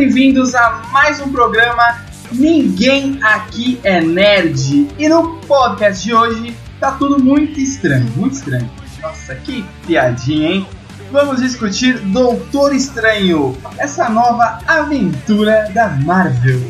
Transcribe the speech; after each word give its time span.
bem-vindos 0.00 0.54
a 0.54 0.82
mais 0.90 1.20
um 1.20 1.30
programa 1.30 2.02
Ninguém 2.32 3.22
Aqui 3.22 3.78
é 3.84 4.00
Nerd. 4.00 4.88
E 4.98 5.06
no 5.06 5.36
podcast 5.40 6.02
de 6.02 6.14
hoje 6.14 6.56
tá 6.80 6.92
tudo 6.92 7.22
muito 7.22 7.60
estranho, 7.60 8.10
muito 8.16 8.32
estranho. 8.32 8.70
Nossa, 9.02 9.34
que 9.34 9.62
piadinha, 9.86 10.52
hein? 10.52 10.66
Vamos 11.12 11.42
discutir 11.42 11.98
Doutor 11.98 12.74
Estranho, 12.74 13.54
essa 13.76 14.08
nova 14.08 14.60
aventura 14.66 15.70
da 15.74 15.88
Marvel. 15.90 16.62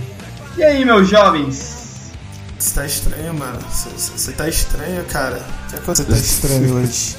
E 0.56 0.64
aí, 0.64 0.84
meus 0.84 1.08
jovens? 1.08 2.10
Você 2.58 2.80
tá 2.80 2.84
estranho, 2.84 3.32
mano. 3.32 3.60
Você 3.70 4.32
tá 4.32 4.48
estranho, 4.48 5.04
cara. 5.04 5.36
O 5.36 5.70
que 5.70 5.76
aconteceu? 5.76 6.04
Você 6.06 6.10
tá 6.10 6.16
estranho 6.16 6.74
hoje. 6.82 7.16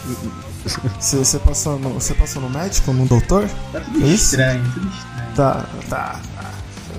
Você 0.99 1.39
passou, 1.39 1.79
no, 1.79 1.99
passou 2.15 2.41
no 2.41 2.49
médico, 2.49 2.91
no 2.91 3.05
doutor? 3.07 3.49
Tá 3.71 3.79
tudo 3.79 4.03
é 4.03 4.09
estranho, 4.09 4.61
tudo 4.73 4.87
estranho. 4.89 5.10
Tá, 5.35 5.65
tá, 5.89 6.19
tá. 6.35 6.51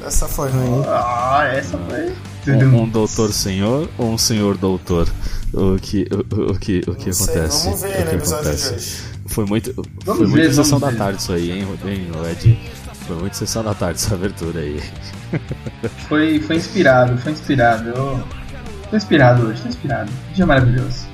Essa 0.07 0.27
foi 0.27 0.51
ruim. 0.51 0.83
Ah, 0.87 1.51
essa 1.53 1.79
foi. 1.79 2.13
Um, 2.55 2.83
um, 2.83 2.89
doutor 2.89 3.33
senhor 3.33 3.89
ou 3.97 4.13
um 4.13 4.19
senhor 4.19 4.57
doutor? 4.57 5.09
O 5.53 5.79
que, 5.79 6.09
o, 6.11 6.53
o 6.53 6.59
que, 6.59 6.83
o 6.89 6.95
que 6.95 7.11
acontece? 7.11 7.65
Vamos 7.65 7.83
ver 7.83 7.89
o 7.89 8.09
que 8.09 8.33
acontece? 8.33 9.13
Foi 9.27 9.47
muito, 9.47 9.73
vamos 10.05 10.19
foi 10.19 10.27
muito 10.27 10.55
sessão 10.55 10.81
da 10.81 10.93
tarde 10.93 11.23
isso 11.23 11.33
aí, 11.33 11.53
hein, 11.53 11.69
hein 11.87 12.11
Ed? 12.31 12.59
Foi 13.07 13.17
muito 13.17 13.37
sessão 13.37 13.63
da 13.63 13.75
tarde 13.75 14.01
essa 14.01 14.15
abertura 14.15 14.61
aí. 14.61 14.83
Foi, 16.09 16.41
foi 16.41 16.57
inspirado, 16.57 17.17
foi 17.19 17.33
inspirado. 17.33 17.89
Eu 17.91 18.25
tô 18.91 18.97
inspirado 18.97 19.47
hoje, 19.47 19.63
tô 19.63 19.69
inspirado. 19.69 20.11
Dia 20.35 20.47
maravilhoso. 20.47 21.12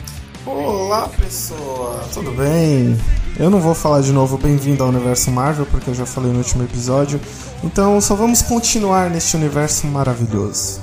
Olá 0.50 1.10
pessoa, 1.20 2.00
tudo 2.14 2.30
bem? 2.30 2.98
Eu 3.38 3.50
não 3.50 3.60
vou 3.60 3.74
falar 3.74 4.00
de 4.00 4.10
novo 4.12 4.38
bem-vindo 4.38 4.82
ao 4.82 4.88
universo 4.88 5.30
Marvel, 5.30 5.66
porque 5.66 5.90
eu 5.90 5.94
já 5.94 6.06
falei 6.06 6.32
no 6.32 6.38
último 6.38 6.64
episódio. 6.64 7.20
Então 7.62 8.00
só 8.00 8.14
vamos 8.14 8.40
continuar 8.40 9.10
neste 9.10 9.36
universo 9.36 9.86
maravilhoso. 9.88 10.80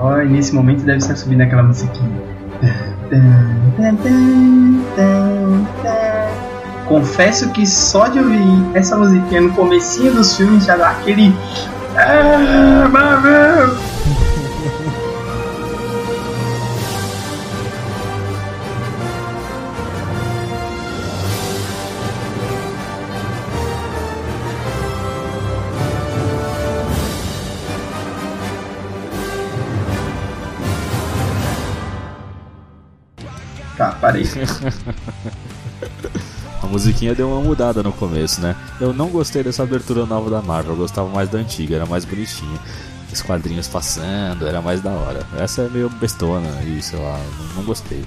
Oh, 0.00 0.20
e 0.20 0.28
nesse 0.28 0.54
momento 0.54 0.84
deve 0.84 0.98
estar 0.98 1.16
subindo 1.16 1.40
aquela 1.40 1.64
musiquinha. 1.64 2.22
Confesso 6.86 7.50
que 7.50 7.66
só 7.66 8.06
de 8.06 8.20
ouvir 8.20 8.70
essa 8.74 8.96
musiquinha 8.96 9.40
no 9.40 9.52
comecinho 9.52 10.14
dos 10.14 10.36
filmes 10.36 10.64
já 10.64 10.76
dá 10.76 10.90
aquele. 10.90 11.34
Ah, 11.96 12.88
Marvel! 12.88 13.91
A 36.62 36.66
musiquinha 36.66 37.14
deu 37.14 37.28
uma 37.28 37.40
mudada 37.40 37.82
no 37.82 37.92
começo, 37.92 38.40
né? 38.40 38.54
Eu 38.80 38.94
não 38.94 39.08
gostei 39.08 39.42
dessa 39.42 39.64
abertura 39.64 40.06
nova 40.06 40.30
da 40.30 40.40
Marvel, 40.40 40.74
eu 40.74 40.78
gostava 40.78 41.08
mais 41.08 41.28
da 41.28 41.38
antiga, 41.38 41.74
era 41.74 41.86
mais 41.86 42.04
bonitinha. 42.04 42.58
Os 43.12 43.20
quadrinhos 43.20 43.68
passando, 43.68 44.46
era 44.46 44.62
mais 44.62 44.80
da 44.80 44.90
hora. 44.90 45.26
Essa 45.36 45.62
é 45.62 45.68
meio 45.68 45.90
bestona 45.90 46.48
e 46.62 46.80
sei 46.80 46.98
lá, 46.98 47.20
não, 47.56 47.64
gostei. 47.64 48.04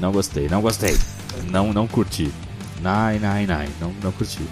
Não 0.00 0.10
gostei, 0.10 0.48
não 0.48 0.62
gostei. 0.62 0.98
Não, 1.50 1.72
não 1.72 1.86
curti. 1.86 2.32
Nine, 2.78 3.20
nine, 3.20 3.46
nine, 3.46 3.72
não, 3.80 3.92
não 4.02 4.10
curti. 4.12 4.42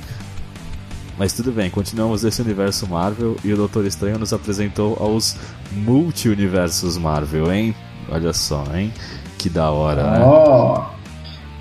Mas 1.18 1.32
tudo 1.32 1.52
bem, 1.52 1.70
continuamos 1.70 2.22
nesse 2.22 2.42
universo 2.42 2.86
Marvel 2.86 3.36
e 3.42 3.52
o 3.52 3.56
Doutor 3.56 3.86
Estranho 3.86 4.18
nos 4.18 4.32
apresentou 4.32 4.96
aos 5.00 5.36
multi-universos 5.72 6.96
Marvel, 6.96 7.52
hein? 7.52 7.74
Olha 8.08 8.32
só, 8.32 8.64
hein? 8.74 8.92
Que 9.42 9.50
da 9.50 9.72
hora, 9.72 10.04
né? 10.04 10.18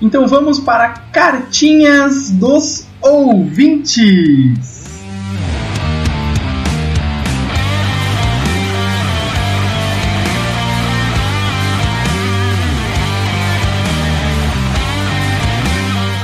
Então 0.00 0.28
vamos 0.28 0.60
para 0.60 0.90
cartinhas 1.10 2.30
dos 2.30 2.86
ouvintes. 3.00 4.84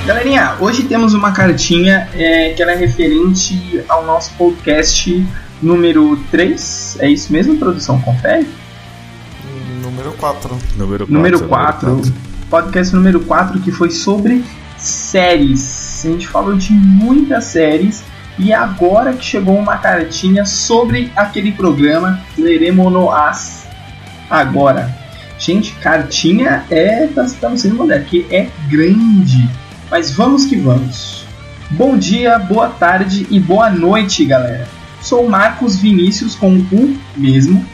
Galerinha, 0.06 0.54
hoje 0.60 0.84
temos 0.84 1.12
uma 1.12 1.32
cartinha 1.32 2.08
é, 2.14 2.50
que 2.50 2.62
ela 2.62 2.70
é 2.70 2.76
referente 2.76 3.82
ao 3.88 4.06
nosso 4.06 4.32
podcast 4.34 5.26
número 5.60 6.16
3. 6.30 6.98
É 7.00 7.10
isso 7.10 7.32
mesmo, 7.32 7.56
produção? 7.56 8.00
Confere? 8.00 8.46
Número 9.98 10.12
4. 10.16 10.58
Número 10.76 11.06
4. 11.06 11.12
Número 11.12 11.48
4 11.48 12.28
podcast 12.48 12.94
número 12.94 13.20
4 13.20 13.60
que 13.60 13.72
foi 13.72 13.90
sobre 13.90 14.44
séries. 14.76 16.04
A 16.04 16.08
gente 16.08 16.28
falou 16.28 16.54
de 16.54 16.72
muitas 16.72 17.46
séries 17.46 18.04
e 18.38 18.52
agora 18.52 19.12
que 19.12 19.24
chegou 19.24 19.56
uma 19.56 19.76
cartinha 19.76 20.46
sobre 20.46 21.10
aquele 21.16 21.50
programa, 21.50 22.20
leremos 22.38 22.92
no 22.92 23.10
as 23.10 23.66
agora. 24.30 24.96
Gente, 25.36 25.72
cartinha 25.74 26.64
é. 26.70 27.08
Tá, 27.08 27.26
tá 27.40 27.56
sendo 27.56 27.74
moderno, 27.74 28.04
que 28.04 28.24
é 28.30 28.48
grande. 28.68 29.50
Mas 29.90 30.12
vamos 30.12 30.44
que 30.44 30.54
vamos. 30.54 31.24
Bom 31.70 31.98
dia, 31.98 32.38
boa 32.38 32.68
tarde 32.68 33.26
e 33.30 33.40
boa 33.40 33.68
noite, 33.68 34.24
galera. 34.24 34.68
Sou 35.02 35.28
Marcos 35.28 35.76
Vinícius 35.76 36.36
com 36.36 36.54
o 36.54 36.98
mesmo 37.16 37.66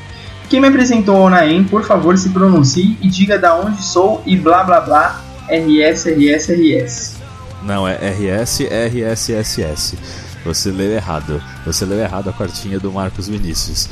quem 0.49 0.61
me 0.61 0.69
apresentou 0.69 1.17
ao 1.17 1.31
Naem, 1.31 1.65
por 1.65 1.85
favor, 1.85 2.17
se 2.17 2.31
pronuncie 2.31 2.97
e 3.01 3.09
diga 3.09 3.39
da 3.39 3.55
onde 3.57 3.83
sou 3.83 4.23
e 4.27 4.37
blá 4.37 4.63
blá 4.63 4.81
blá 4.81 5.21
RS, 5.49 6.07
RS, 6.07 6.49
RS. 6.49 7.17
Não, 7.63 7.89
é 7.89 7.95
RS, 7.95 8.61
RSSS. 8.61 9.99
Você 10.45 10.71
leu 10.71 10.93
errado. 10.93 11.43
Você 11.65 11.85
leu 11.85 11.99
errado 11.99 12.29
a 12.29 12.33
cartinha 12.33 12.79
do 12.79 12.93
Marcos 12.93 13.29
Vinícius. 13.29 13.89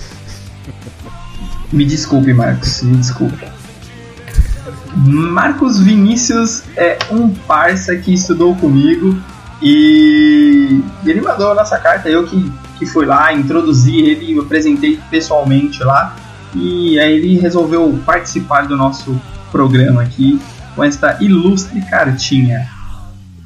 Me 1.73 1.87
desculpe, 1.87 2.35
Marcos, 2.35 2.83
me 2.83 2.99
desculpe. 2.99 3.47
Marcos 4.95 5.81
Vinícius 5.81 6.65
é 6.77 6.99
um 7.11 7.31
parça 7.31 7.97
que 7.97 8.13
estudou 8.13 8.55
comigo 8.57 9.19
e 9.63 10.83
ele 11.07 11.23
mandou 11.23 11.53
a 11.53 11.55
nossa 11.55 11.79
carta. 11.79 12.11
Eu 12.11 12.27
que, 12.27 12.53
que 12.79 12.85
fui 12.85 13.07
lá, 13.07 13.33
introduzi 13.33 14.01
ele, 14.01 14.39
apresentei 14.39 15.01
pessoalmente 15.11 15.83
lá. 15.83 16.15
E 16.55 16.99
aí 16.99 17.15
ele 17.15 17.39
resolveu 17.39 17.99
participar 18.05 18.67
do 18.67 18.77
nosso 18.77 19.21
programa 19.51 20.03
aqui 20.03 20.41
com 20.75 20.85
esta 20.85 21.23
ilustre 21.23 21.81
cartinha. 21.83 22.69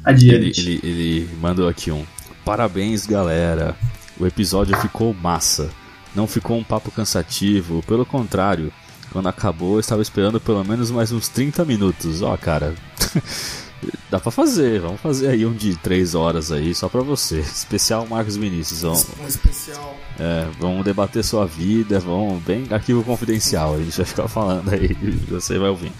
Adiante. 0.03 0.61
Ele, 0.61 0.79
ele, 0.83 0.89
ele 0.89 1.29
mandou 1.41 1.67
aqui 1.67 1.91
um. 1.91 2.05
Parabéns, 2.45 3.05
galera. 3.05 3.75
O 4.19 4.25
episódio 4.25 4.75
ficou 4.77 5.13
massa. 5.13 5.69
Não 6.15 6.25
ficou 6.25 6.57
um 6.57 6.63
papo 6.63 6.89
cansativo, 6.91 7.83
pelo 7.85 8.05
contrário. 8.05 8.71
Quando 9.11 9.27
acabou, 9.27 9.75
eu 9.75 9.79
estava 9.79 10.01
esperando 10.01 10.39
pelo 10.39 10.63
menos 10.63 10.89
mais 10.89 11.11
uns 11.11 11.27
30 11.29 11.63
minutos. 11.65 12.21
Ó, 12.21 12.33
oh, 12.33 12.37
cara. 12.37 12.73
Dá 14.09 14.19
pra 14.19 14.31
fazer, 14.31 14.79
vamos 14.79 15.01
fazer 15.01 15.27
aí 15.27 15.45
um 15.45 15.53
de 15.53 15.75
3 15.75 16.15
horas 16.15 16.51
aí, 16.51 16.73
só 16.73 16.87
pra 16.87 17.01
você. 17.01 17.39
Especial 17.41 18.07
Marcos 18.07 18.37
Vinícius. 18.37 18.81
Vamos, 18.81 19.07
um 19.19 19.27
especial. 19.27 19.95
É, 20.19 20.47
vamos 20.59 20.83
debater 20.83 21.23
sua 21.23 21.45
vida, 21.45 21.99
vamos 21.99 22.41
bem 22.43 22.65
arquivo 22.71 23.03
confidencial, 23.03 23.75
a 23.75 23.77
gente 23.77 23.97
vai 23.97 24.05
ficar 24.05 24.27
falando 24.27 24.73
aí, 24.73 24.93
você 25.29 25.59
vai 25.59 25.69
ouvindo. 25.69 25.93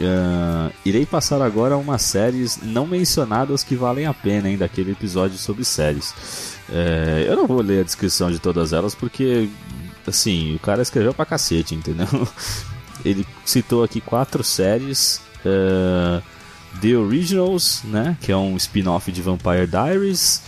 Uh, 0.00 0.72
irei 0.84 1.04
passar 1.04 1.42
agora 1.42 1.76
umas 1.76 2.00
séries 2.00 2.58
não 2.62 2.86
mencionadas 2.86 3.62
que 3.62 3.76
valem 3.76 4.06
a 4.06 4.14
pena 4.14 4.48
hein, 4.48 4.56
daquele 4.56 4.92
episódio 4.92 5.36
sobre 5.36 5.64
séries. 5.64 6.10
Uh, 6.68 7.20
eu 7.26 7.36
não 7.36 7.46
vou 7.46 7.60
ler 7.60 7.80
a 7.80 7.84
descrição 7.84 8.30
de 8.30 8.38
todas 8.38 8.72
elas 8.72 8.94
porque, 8.94 9.48
assim, 10.06 10.54
o 10.54 10.58
cara 10.58 10.80
escreveu 10.80 11.12
pra 11.12 11.26
cacete, 11.26 11.74
entendeu? 11.74 12.06
Ele 13.04 13.26
citou 13.44 13.82
aqui 13.82 14.00
quatro 14.00 14.42
séries. 14.42 15.20
Uh, 15.44 16.22
The 16.80 16.96
Originals, 16.96 17.82
né, 17.84 18.16
que 18.20 18.30
é 18.30 18.36
um 18.36 18.56
spin-off 18.56 19.10
de 19.10 19.22
Vampire 19.22 19.66
Diaries, 19.66 20.42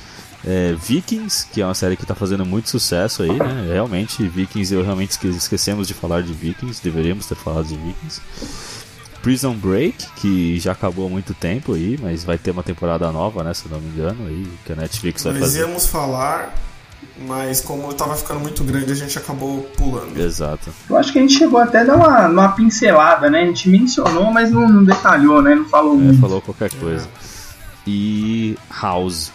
é, 0.45 0.75
Vikings, 0.75 1.47
que 1.53 1.61
é 1.61 1.65
uma 1.65 1.75
série 1.75 1.97
que 1.97 2.03
está 2.03 2.15
fazendo 2.15 2.45
muito 2.45 2.69
sucesso 2.69 3.23
aí, 3.23 3.33
né, 3.33 3.71
realmente, 3.73 4.27
Vikings, 4.27 4.75
eu 4.75 4.83
realmente 4.83 5.19
esquecemos 5.29 5.87
de 5.87 5.95
falar 5.95 6.23
de 6.23 6.33
Vikings, 6.33 6.83
deveríamos 6.83 7.27
ter 7.27 7.35
falado 7.37 7.67
de 7.67 7.77
Vikings. 7.77 8.21
Prison 9.23 9.55
Break, 9.55 10.05
que 10.17 10.59
já 10.59 10.73
acabou 10.73 11.07
há 11.07 11.09
muito 11.09 11.33
tempo 11.33 11.75
aí, 11.75 11.97
mas 12.03 12.25
vai 12.25 12.37
ter 12.37 12.51
uma 12.51 12.63
temporada 12.65 13.11
nova, 13.13 13.45
né, 13.45 13.55
se 13.55 13.69
não 13.69 13.81
me 13.81 13.89
engano, 13.89 14.27
aí, 14.27 14.49
que 14.65 14.73
a 14.73 14.77
Netflix 14.77 15.23
vai 15.23 15.33
Nós 15.35 15.43
fazer. 15.43 15.61
íamos 15.61 15.87
falar, 15.87 16.53
mas 17.27 17.61
como 17.61 17.91
estava 17.91 18.17
ficando 18.17 18.41
muito 18.41 18.65
grande, 18.65 18.93
a 18.93 18.95
gente 18.95 19.17
acabou 19.17 19.63
pulando. 19.77 20.19
Exato. 20.19 20.71
Eu 20.89 20.97
acho 20.97 21.13
que 21.13 21.19
a 21.19 21.23
gente 21.23 21.35
chegou 21.35 21.61
até 21.61 21.81
a 21.81 21.85
dar 21.85 21.97
uma, 21.97 22.29
uma 22.29 22.49
pincelada, 22.51 23.31
né? 23.31 23.43
A 23.43 23.47
gente 23.47 23.69
mencionou, 23.69 24.33
mas 24.33 24.51
não, 24.51 24.69
não 24.69 24.85
detalhou, 24.85 25.43
né? 25.43 25.55
Não 25.55 25.65
falou 25.65 25.95
é, 25.95 25.99
muito. 25.99 26.21
Falou 26.21 26.41
qualquer 26.41 26.73
coisa. 26.75 27.07
É. 27.07 27.33
E 27.87 28.57
House. 28.81 29.33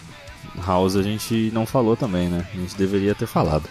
House 0.65 0.95
a 0.95 1.03
gente 1.03 1.51
não 1.53 1.65
falou 1.65 1.95
também, 1.95 2.29
né? 2.29 2.45
A 2.53 2.57
gente 2.57 2.75
deveria 2.75 3.13
ter 3.13 3.27
falado. 3.27 3.69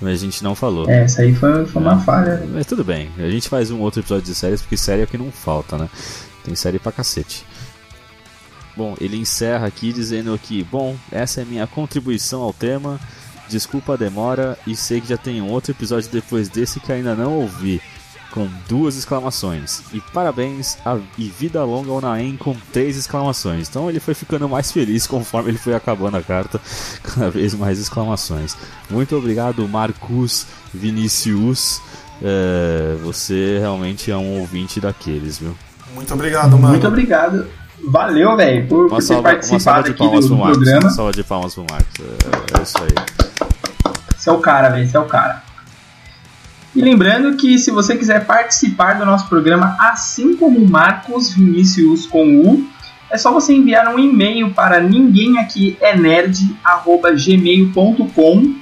Mas 0.00 0.20
a 0.20 0.24
gente 0.24 0.42
não 0.42 0.54
falou. 0.54 0.88
É, 0.88 1.04
essa 1.04 1.22
aí 1.22 1.34
foi, 1.34 1.66
foi 1.66 1.82
uma 1.82 1.98
falha. 2.00 2.42
Mas 2.52 2.66
tudo 2.66 2.82
bem, 2.82 3.10
a 3.18 3.28
gente 3.28 3.48
faz 3.48 3.70
um 3.70 3.80
outro 3.80 4.00
episódio 4.00 4.24
de 4.24 4.34
séries, 4.34 4.62
porque 4.62 4.76
série 4.76 5.02
é 5.02 5.04
o 5.04 5.06
que 5.06 5.18
não 5.18 5.30
falta, 5.30 5.76
né? 5.76 5.88
Tem 6.44 6.54
série 6.54 6.78
pra 6.78 6.90
cacete. 6.90 7.44
Bom, 8.76 8.96
ele 9.00 9.16
encerra 9.16 9.66
aqui 9.66 9.92
dizendo 9.92 10.38
que, 10.42 10.64
bom, 10.64 10.96
essa 11.12 11.42
é 11.42 11.44
minha 11.44 11.66
contribuição 11.66 12.40
ao 12.40 12.52
tema. 12.52 12.98
Desculpa 13.50 13.94
a 13.94 13.96
demora 13.96 14.56
e 14.64 14.76
sei 14.76 15.00
que 15.00 15.08
já 15.08 15.16
tem 15.16 15.42
um 15.42 15.50
outro 15.50 15.72
episódio 15.72 16.08
depois 16.08 16.48
desse 16.48 16.78
que 16.78 16.92
ainda 16.92 17.16
não 17.16 17.34
ouvi 17.34 17.82
com 18.30 18.48
duas 18.68 18.96
exclamações. 18.96 19.82
E 19.92 20.00
parabéns 20.00 20.78
a, 20.86 20.98
e 21.18 21.24
vida 21.28 21.64
longa 21.64 21.90
ao 21.90 22.00
Naem 22.00 22.36
com 22.36 22.54
três 22.72 22.96
exclamações. 22.96 23.68
Então 23.68 23.90
ele 23.90 23.98
foi 23.98 24.14
ficando 24.14 24.48
mais 24.48 24.70
feliz 24.70 25.04
conforme 25.04 25.50
ele 25.50 25.58
foi 25.58 25.74
acabando 25.74 26.16
a 26.16 26.22
carta, 26.22 26.60
cada 27.02 27.28
vez 27.28 27.54
mais 27.54 27.80
exclamações. 27.80 28.56
Muito 28.88 29.16
obrigado, 29.16 29.66
Marcus 29.68 30.46
Vinicius. 30.72 31.82
É, 32.22 32.96
você 33.02 33.58
realmente 33.58 34.12
é 34.12 34.16
um 34.16 34.38
ouvinte 34.38 34.80
daqueles, 34.80 35.38
viu? 35.38 35.56
Muito 35.92 36.14
obrigado, 36.14 36.52
mano. 36.52 36.68
Muito 36.68 36.86
obrigado. 36.86 37.48
Valeu, 37.82 38.36
velho, 38.36 38.68
por, 38.68 38.88
por 38.88 39.02
ter 39.02 39.20
participado 39.22 39.90
aqui 39.90 39.98
do, 39.98 40.20
do 40.20 40.36
programa. 40.36 40.80
Uma 40.82 40.90
salva 40.90 41.12
de 41.12 41.24
palmas 41.24 41.54
pro 41.54 41.66
Marcos. 41.68 41.94
É, 41.98 42.58
é 42.58 42.62
isso 42.62 42.76
aí. 42.78 43.19
Esse 44.20 44.28
é 44.28 44.32
o 44.32 44.38
cara, 44.38 44.68
velho. 44.68 44.84
Esse 44.84 44.94
é 44.94 45.00
o 45.00 45.06
cara. 45.06 45.42
E 46.76 46.82
lembrando 46.82 47.34
que 47.38 47.58
se 47.58 47.70
você 47.70 47.96
quiser 47.96 48.26
participar 48.26 48.98
do 48.98 49.06
nosso 49.06 49.26
programa, 49.30 49.78
assim 49.80 50.36
como 50.36 50.60
Marcos 50.68 51.32
Vinícius 51.32 52.04
com 52.06 52.42
U, 52.42 52.68
é 53.10 53.16
só 53.16 53.32
você 53.32 53.54
enviar 53.54 53.88
um 53.88 53.98
e-mail 53.98 54.52
para 54.52 54.78
ninguém 54.78 55.38
aqui 55.38 55.78
é 55.80 55.96
nerd@gmail.com 55.96 58.60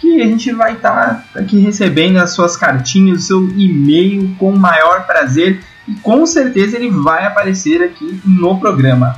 que 0.00 0.22
a 0.22 0.26
gente 0.26 0.52
vai 0.52 0.74
estar 0.74 1.26
tá 1.32 1.40
aqui 1.40 1.58
recebendo 1.58 2.18
as 2.18 2.30
suas 2.30 2.56
cartinhas, 2.56 3.24
o 3.24 3.26
seu 3.26 3.48
e-mail 3.50 4.36
com 4.38 4.50
o 4.50 4.58
maior 4.58 5.04
prazer 5.04 5.64
e 5.86 5.94
com 5.96 6.24
certeza 6.24 6.76
ele 6.76 6.90
vai 6.90 7.26
aparecer 7.26 7.82
aqui 7.82 8.20
no 8.24 8.60
programa. 8.60 9.16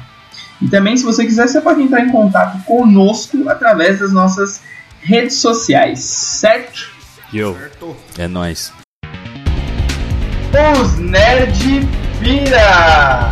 E 0.63 0.69
também, 0.69 0.97
se 0.97 1.05
você 1.05 1.27
quiser, 1.27 1.47
você 1.47 1.61
pode 1.61 1.83
entrar 1.83 2.01
em 2.01 2.11
contato 2.11 2.65
conosco 2.65 3.51
através 3.51 4.01
das 4.01 4.13
nossas 4.13 4.63
redes 5.05 5.37
sociais, 5.37 6.01
certo? 6.01 6.91
Yo. 7.33 7.57
É 8.17 8.27
nóis. 8.27 8.73
Os 10.81 10.99
Nerd 10.99 11.87
Pira! 12.19 13.31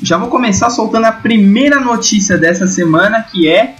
Já 0.00 0.16
vou 0.16 0.28
começar 0.28 0.70
soltando 0.70 1.04
a 1.04 1.12
primeira 1.12 1.78
notícia 1.78 2.38
dessa 2.38 2.66
semana, 2.66 3.22
que 3.22 3.48
é 3.48 3.76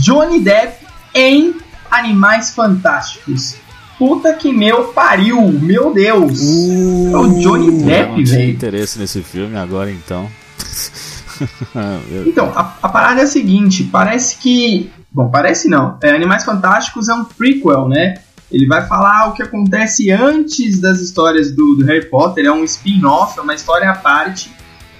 Johnny 0.00 0.40
Depp 0.40 0.84
em 1.14 1.54
Animais 1.90 2.50
Fantásticos. 2.54 3.56
Puta 3.96 4.32
que 4.34 4.52
meu 4.52 4.88
pariu, 4.88 5.40
meu 5.52 5.94
Deus! 5.94 6.40
Uh, 6.40 7.10
é 7.12 7.16
o 7.16 7.40
Johnny 7.40 7.84
Depp, 7.84 8.24
velho. 8.24 8.50
interesse 8.50 8.98
nesse 8.98 9.22
filme 9.22 9.56
agora 9.56 9.90
então. 9.90 10.28
então, 12.26 12.52
a, 12.54 12.74
a 12.82 12.88
parada 12.88 13.20
é 13.20 13.24
a 13.24 13.26
seguinte: 13.26 13.84
parece 13.84 14.38
que 14.38 14.90
Bom, 15.12 15.28
parece 15.28 15.68
não. 15.68 15.98
É, 16.02 16.10
Animais 16.10 16.42
Fantásticos 16.42 17.08
é 17.08 17.14
um 17.14 17.24
prequel, 17.24 17.86
né? 17.86 18.14
Ele 18.50 18.66
vai 18.66 18.86
falar 18.86 19.28
o 19.28 19.32
que 19.32 19.42
acontece 19.42 20.10
antes 20.10 20.80
das 20.80 21.00
histórias 21.00 21.52
do, 21.52 21.74
do 21.74 21.84
Harry 21.84 22.06
Potter, 22.06 22.46
é 22.46 22.52
um 22.52 22.64
spin-off, 22.64 23.38
é 23.38 23.42
uma 23.42 23.54
história 23.54 23.90
à 23.90 23.94
parte, 23.94 24.50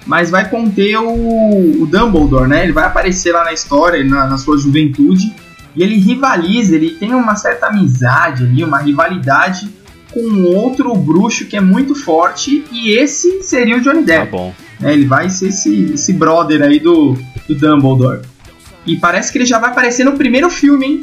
mas 0.06 0.30
vai 0.30 0.48
conter 0.48 0.98
o, 0.98 1.82
o, 1.82 1.86
Dumbledore, 1.86 2.48
né? 2.48 2.64
Ele 2.64 2.72
vai 2.72 2.84
aparecer 2.84 3.32
lá 3.32 3.44
na 3.44 3.52
história, 3.52 4.04
na, 4.04 4.26
na 4.26 4.38
sua 4.38 4.58
juventude, 4.58 5.34
e 5.74 5.82
ele 5.82 5.96
rivaliza, 5.96 6.76
ele 6.76 6.90
tem 6.90 7.14
uma 7.14 7.36
certa 7.36 7.66
amizade 7.66 8.44
ali, 8.44 8.64
uma 8.64 8.78
rivalidade 8.78 9.70
com 10.12 10.44
outro 10.44 10.94
bruxo 10.94 11.46
que 11.46 11.56
é 11.56 11.60
muito 11.60 11.94
forte, 11.94 12.64
e 12.70 12.90
esse 12.90 13.42
seria 13.42 13.76
o 13.76 13.80
Johnny 13.80 14.02
Depp. 14.02 14.30
Tá 14.30 14.36
bom. 14.36 14.54
É, 14.82 14.92
ele 14.92 15.06
vai 15.06 15.30
ser 15.30 15.48
esse, 15.48 15.92
esse 15.94 16.12
brother 16.12 16.62
aí 16.62 16.78
do, 16.78 17.16
do 17.48 17.54
Dumbledore. 17.54 18.22
E 18.86 18.96
parece 18.96 19.30
que 19.30 19.38
ele 19.38 19.46
já 19.46 19.58
vai 19.58 19.70
aparecer 19.70 20.04
no 20.04 20.12
primeiro 20.12 20.50
filme, 20.50 20.86
hein? 20.86 21.00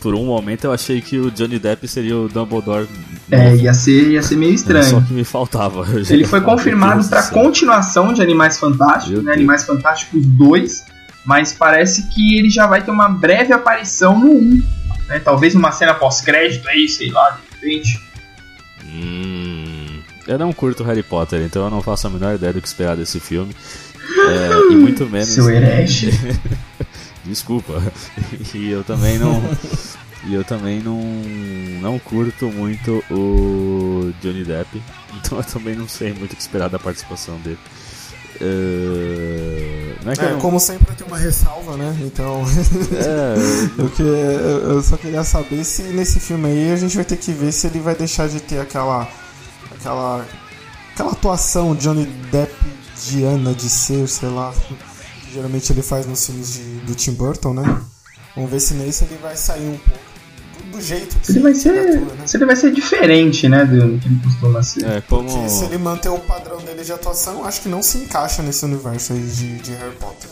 Por 0.00 0.14
um 0.16 0.24
momento 0.24 0.64
eu 0.64 0.72
achei 0.72 1.00
que 1.00 1.16
o 1.16 1.30
Johnny 1.30 1.60
Depp 1.60 1.86
seria 1.86 2.16
o 2.16 2.28
Dumbledore. 2.28 2.88
É, 3.30 3.54
ia 3.54 3.72
ser, 3.72 4.10
ia 4.10 4.22
ser 4.22 4.36
meio 4.36 4.52
estranho. 4.52 4.84
É 4.84 4.88
só 4.88 5.00
que 5.00 5.12
me 5.12 5.22
faltava. 5.22 5.86
Ele 6.10 6.24
foi 6.24 6.40
confirmado 6.40 7.08
para 7.08 7.22
continuação 7.28 8.12
de 8.12 8.20
Animais 8.20 8.58
Fantásticos, 8.58 9.22
né? 9.22 9.32
Animais 9.32 9.64
Fantásticos 9.64 10.26
2, 10.26 10.84
mas 11.24 11.52
parece 11.52 12.08
que 12.08 12.36
ele 12.36 12.50
já 12.50 12.66
vai 12.66 12.82
ter 12.82 12.90
uma 12.90 13.08
breve 13.08 13.52
aparição 13.52 14.18
no 14.18 14.32
1. 14.32 14.62
Né? 15.08 15.20
Talvez 15.20 15.54
uma 15.54 15.70
cena 15.70 15.94
pós-crédito 15.94 16.68
aí, 16.68 16.88
sei 16.88 17.10
lá, 17.10 17.30
de 17.30 17.66
repente. 17.68 18.11
Eu 20.26 20.38
não 20.38 20.52
curto 20.52 20.84
Harry 20.84 21.02
Potter, 21.02 21.42
então 21.42 21.64
eu 21.64 21.70
não 21.70 21.82
faço 21.82 22.06
a 22.06 22.10
menor 22.10 22.34
ideia 22.34 22.52
do 22.52 22.60
que 22.60 22.68
esperar 22.68 22.96
desse 22.96 23.18
filme. 23.18 23.54
É, 24.28 24.72
e 24.72 24.76
muito 24.76 25.06
menos. 25.06 25.28
Seu 25.28 25.50
herege. 25.50 26.10
Desculpa. 27.24 27.82
E 28.54 28.70
eu 28.70 28.84
também 28.84 29.18
não. 29.18 29.42
e 30.26 30.34
eu 30.34 30.44
também 30.44 30.80
não, 30.80 31.00
não 31.80 31.98
curto 31.98 32.46
muito 32.46 33.02
o 33.10 34.12
Johnny 34.20 34.44
Depp. 34.44 34.82
Então 35.16 35.38
eu 35.38 35.44
também 35.44 35.74
não 35.74 35.88
sei 35.88 36.12
muito 36.12 36.32
o 36.32 36.36
que 36.36 36.42
esperar 36.42 36.68
da 36.68 36.78
participação 36.78 37.38
dele. 37.38 37.58
Uh, 38.40 39.94
é, 40.04 40.26
é 40.26 40.32
não... 40.32 40.40
como 40.40 40.58
sempre 40.58 40.94
tem 40.96 41.06
uma 41.06 41.18
ressalva, 41.18 41.76
né? 41.76 41.96
Então. 42.00 42.42
é, 42.92 43.34
eu, 43.80 43.88
que, 43.90 44.02
eu 44.02 44.82
só 44.82 44.96
queria 44.96 45.22
saber 45.22 45.64
se 45.64 45.82
nesse 45.82 46.18
filme 46.18 46.48
aí 46.48 46.72
a 46.72 46.76
gente 46.76 46.96
vai 46.96 47.04
ter 47.04 47.16
que 47.16 47.32
ver 47.32 47.52
se 47.52 47.66
ele 47.68 47.78
vai 47.80 47.94
deixar 47.94 48.28
de 48.28 48.40
ter 48.40 48.58
aquela. 48.58 49.08
Aquela. 49.82 50.24
aquela 50.92 51.12
atuação 51.12 51.74
Johnny 51.74 52.06
Depp 52.30 52.54
Diana 53.04 53.52
de 53.52 53.68
ser, 53.68 54.08
sei 54.08 54.28
lá 54.28 54.54
geralmente 55.32 55.72
ele 55.72 55.82
faz 55.82 56.06
nos 56.06 56.26
filmes 56.26 56.52
de, 56.52 56.62
do 56.80 56.94
Tim 56.94 57.12
Burton, 57.12 57.54
né? 57.54 57.80
Vamos 58.36 58.50
ver 58.50 58.60
se 58.60 58.74
nesse 58.74 59.04
ele 59.04 59.18
vai 59.22 59.34
sair 59.34 59.66
um 59.66 59.78
pouco 59.78 60.12
do 60.70 60.80
jeito 60.80 61.18
que 61.18 61.32
ele 61.32 61.40
vai 61.40 61.54
ser, 61.54 61.70
atua, 61.70 62.14
né? 62.14 62.26
se 62.26 62.36
ele 62.36 62.46
vai 62.46 62.56
ser 62.56 62.72
diferente, 62.72 63.48
né, 63.48 63.64
do 63.64 63.98
que 63.98 64.08
ele 64.08 64.20
costuma 64.22 64.62
ser. 64.62 64.84
É, 64.86 65.00
como... 65.02 65.28
Porque 65.28 65.48
se 65.48 65.64
ele 65.64 65.78
manter 65.78 66.08
o 66.08 66.18
padrão 66.18 66.58
dele 66.58 66.82
de 66.82 66.92
atuação, 66.92 67.44
acho 67.44 67.60
que 67.60 67.68
não 67.68 67.82
se 67.82 67.98
encaixa 67.98 68.42
nesse 68.42 68.64
universo 68.64 69.12
aí 69.12 69.20
de, 69.20 69.58
de 69.58 69.70
Harry 69.72 69.96
Potter. 69.96 70.30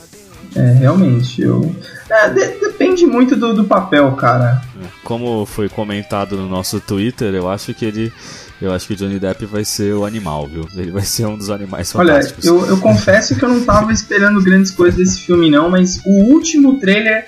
É, 0.57 0.73
realmente, 0.78 1.42
eu... 1.42 1.75
É, 2.09 2.30
de, 2.30 2.59
depende 2.59 3.07
muito 3.07 3.37
do, 3.37 3.52
do 3.52 3.64
papel, 3.64 4.11
cara. 4.16 4.62
Como 5.04 5.45
foi 5.45 5.69
comentado 5.69 6.37
no 6.37 6.49
nosso 6.49 6.80
Twitter, 6.80 7.35
eu 7.35 7.49
acho 7.49 7.75
que 7.75 7.85
ele 7.85 8.12
eu 8.61 8.73
acho 8.73 8.87
que 8.87 8.93
o 8.93 8.97
Johnny 8.97 9.19
Depp 9.19 9.47
vai 9.47 9.64
ser 9.64 9.95
o 9.95 10.05
animal, 10.05 10.47
viu? 10.47 10.69
Ele 10.76 10.90
vai 10.90 11.02
ser 11.02 11.26
um 11.26 11.37
dos 11.37 11.50
animais 11.50 11.90
fantásticos. 11.90 12.47
Olha, 12.47 12.61
eu, 12.61 12.67
eu 12.67 12.76
confesso 12.79 13.35
que 13.35 13.45
eu 13.45 13.49
não 13.49 13.64
tava 13.64 13.93
esperando 13.93 14.43
grandes 14.43 14.71
coisas 14.71 14.97
desse 14.97 15.21
filme, 15.21 15.50
não, 15.50 15.71
mas 15.71 16.00
o 16.05 16.25
último 16.25 16.79
trailer 16.79 17.25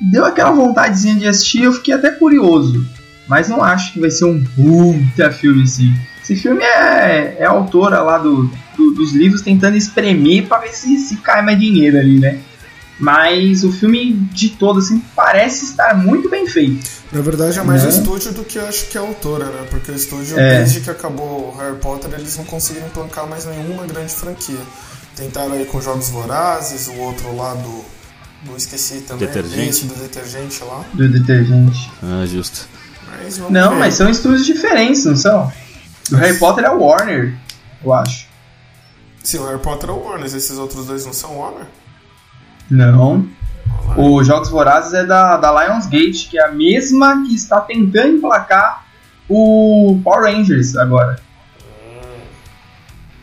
deu 0.00 0.24
aquela 0.24 0.52
vontadezinha 0.52 1.16
de 1.16 1.26
assistir, 1.26 1.64
eu 1.64 1.72
fiquei 1.72 1.94
até 1.94 2.10
curioso. 2.10 2.86
Mas 3.26 3.48
não 3.48 3.62
acho 3.62 3.92
que 3.92 4.00
vai 4.00 4.10
ser 4.10 4.24
um 4.24 4.42
puta 4.44 5.32
filme 5.32 5.64
assim. 5.64 5.92
Esse 6.22 6.36
filme 6.36 6.62
é, 6.62 7.36
é 7.40 7.44
a 7.44 7.50
autora 7.50 8.00
lá 8.00 8.18
do, 8.18 8.50
do, 8.76 8.92
dos 8.92 9.12
livros 9.12 9.42
tentando 9.42 9.76
espremer 9.76 10.46
pra 10.46 10.58
ver 10.58 10.72
se, 10.72 10.96
se 10.98 11.16
cai 11.16 11.42
mais 11.42 11.58
dinheiro 11.58 11.98
ali, 11.98 12.18
né? 12.18 12.38
Mas 12.98 13.62
o 13.62 13.70
filme 13.70 14.12
de 14.32 14.50
todo 14.50 14.78
assim 14.78 15.02
parece 15.14 15.66
estar 15.66 15.94
muito 15.94 16.30
bem 16.30 16.46
feito. 16.46 16.88
Na 17.12 17.20
verdade 17.20 17.58
é 17.58 17.62
mais 17.62 17.82
né? 17.82 17.88
o 17.88 17.90
estúdio 17.90 18.32
do 18.32 18.44
que 18.44 18.58
eu 18.58 18.66
acho 18.66 18.86
que 18.86 18.96
é 18.96 19.00
a 19.00 19.04
autora, 19.04 19.44
né? 19.46 19.66
Porque 19.70 19.90
o 19.90 19.94
estúdio, 19.94 20.38
é. 20.38 20.58
desde 20.58 20.80
que 20.80 20.90
acabou 20.90 21.54
Harry 21.58 21.76
Potter, 21.76 22.10
eles 22.14 22.36
não 22.38 22.44
conseguiram 22.44 22.88
plancar 22.88 23.26
mais 23.26 23.44
nenhuma 23.44 23.86
grande 23.86 24.12
franquia. 24.12 24.60
Tentaram 25.14 25.52
aí 25.52 25.66
com 25.66 25.80
Jogos 25.80 26.08
Vorazes, 26.08 26.88
o 26.88 26.94
outro 26.94 27.36
lá 27.36 27.54
do. 27.54 27.84
Não 28.46 28.56
esqueci 28.56 29.00
também. 29.00 29.26
Detergente. 29.26 29.84
Do 29.86 29.94
detergente 29.94 30.64
lá. 30.64 30.84
Do 30.92 31.08
detergente. 31.08 31.90
Ah, 32.02 32.24
justo. 32.26 32.68
Mas 33.08 33.38
não, 33.38 33.70
ver. 33.70 33.78
mas 33.78 33.94
são 33.94 34.08
estúdios 34.08 34.44
diferentes, 34.44 35.04
não 35.04 35.16
são? 35.16 35.52
O 36.12 36.16
Harry 36.16 36.38
Potter 36.38 36.64
é 36.64 36.70
o 36.70 36.80
Warner, 36.80 37.34
eu 37.84 37.92
acho. 37.92 38.26
Sim, 39.22 39.38
o 39.38 39.46
Harry 39.46 39.58
Potter 39.58 39.90
é 39.90 39.92
o 39.92 39.98
Warner, 39.98 40.26
esses 40.26 40.56
outros 40.58 40.86
dois 40.86 41.04
não 41.04 41.12
são 41.12 41.38
Warner? 41.38 41.66
Não. 42.70 43.26
Os 43.96 44.26
Jogos 44.26 44.50
Vorazes 44.50 44.92
é 44.92 45.04
da, 45.04 45.36
da 45.36 45.64
Lionsgate, 45.64 46.28
que 46.28 46.38
é 46.38 46.46
a 46.46 46.52
mesma 46.52 47.24
que 47.26 47.34
está 47.34 47.60
tentando 47.60 48.18
emplacar 48.18 48.84
o 49.28 50.00
Power 50.04 50.32
Rangers 50.32 50.76
agora. 50.76 51.18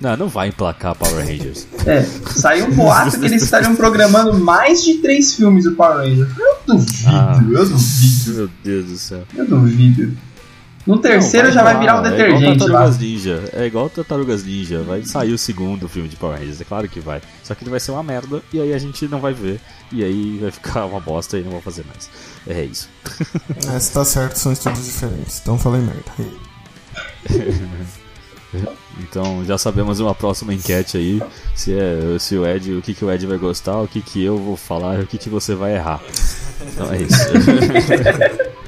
Não, 0.01 0.17
não 0.17 0.27
vai 0.27 0.49
emplacar 0.49 0.95
Power 0.95 1.25
Rangers. 1.25 1.67
É, 1.85 2.01
saiu 2.01 2.67
um 2.67 2.71
boato 2.71 3.19
que 3.19 3.25
eles 3.25 3.43
estariam 3.43 3.75
programando 3.75 4.39
mais 4.39 4.81
de 4.83 4.95
três 4.95 5.35
filmes 5.35 5.65
do 5.65 5.73
Power 5.73 5.97
Rangers. 5.97 6.29
Eu 6.37 6.57
duvido, 6.65 7.09
ah, 7.09 7.39
eu 7.41 7.65
duvido. 7.65 8.33
Meu 8.33 8.49
Deus 8.63 8.85
do 8.85 8.97
céu. 8.97 9.23
Eu 9.35 9.45
duvido. 9.45 10.17
No 10.85 10.97
terceiro 10.97 11.47
não, 11.47 11.53
já 11.53 11.63
vai 11.63 11.79
virar 11.79 11.99
um 11.99 12.03
detergente. 12.03 12.43
É 12.43 12.51
igual 12.51 12.57
Tartarugas 12.57 12.97
Ninja. 12.97 13.49
É 13.53 13.65
igual 13.65 13.89
Tartarugas 13.89 14.43
Ninja. 14.43 14.83
Vai 14.83 15.03
sair 15.03 15.31
o 15.31 15.37
segundo 15.37 15.87
filme 15.87 16.09
de 16.09 16.17
Power 16.17 16.37
Rangers, 16.37 16.59
é 16.59 16.63
claro 16.65 16.89
que 16.89 16.99
vai. 16.99 17.21
Só 17.41 17.55
que 17.55 17.63
ele 17.63 17.71
vai 17.71 17.79
ser 17.79 17.91
uma 17.91 18.03
merda 18.03 18.41
e 18.51 18.59
aí 18.59 18.73
a 18.73 18.77
gente 18.77 19.07
não 19.07 19.19
vai 19.19 19.33
ver. 19.33 19.61
E 19.91 20.03
aí 20.03 20.39
vai 20.39 20.51
ficar 20.51 20.85
uma 20.85 20.99
bosta 20.99 21.37
e 21.37 21.43
não 21.43 21.51
vou 21.51 21.61
fazer 21.61 21.85
mais. 21.85 22.09
É 22.47 22.63
isso. 22.63 22.89
é, 23.73 23.79
se 23.79 23.93
tá 23.93 24.03
certo, 24.03 24.35
são 24.35 24.51
estudos 24.51 24.85
diferentes. 24.85 25.39
Então 25.41 25.57
falei 25.57 25.81
merda. 25.81 26.03
então 28.99 29.45
já 29.45 29.57
sabemos 29.57 30.01
uma 30.01 30.13
próxima 30.13 30.53
enquete 30.53 30.97
aí. 30.97 31.21
Se 31.55 31.73
é 31.73 32.19
se 32.19 32.35
o 32.35 32.45
Ed, 32.45 32.73
o 32.73 32.81
que, 32.81 32.93
que 32.93 33.05
o 33.05 33.11
Ed 33.11 33.25
vai 33.25 33.37
gostar, 33.37 33.79
o 33.79 33.87
que, 33.87 34.01
que 34.01 34.21
eu 34.21 34.37
vou 34.37 34.57
falar, 34.57 34.99
o 34.99 35.07
que, 35.07 35.17
que 35.17 35.29
você 35.29 35.55
vai 35.55 35.75
errar. 35.75 36.01
Então 36.61 36.91
é 36.91 37.01
isso. 37.01 38.53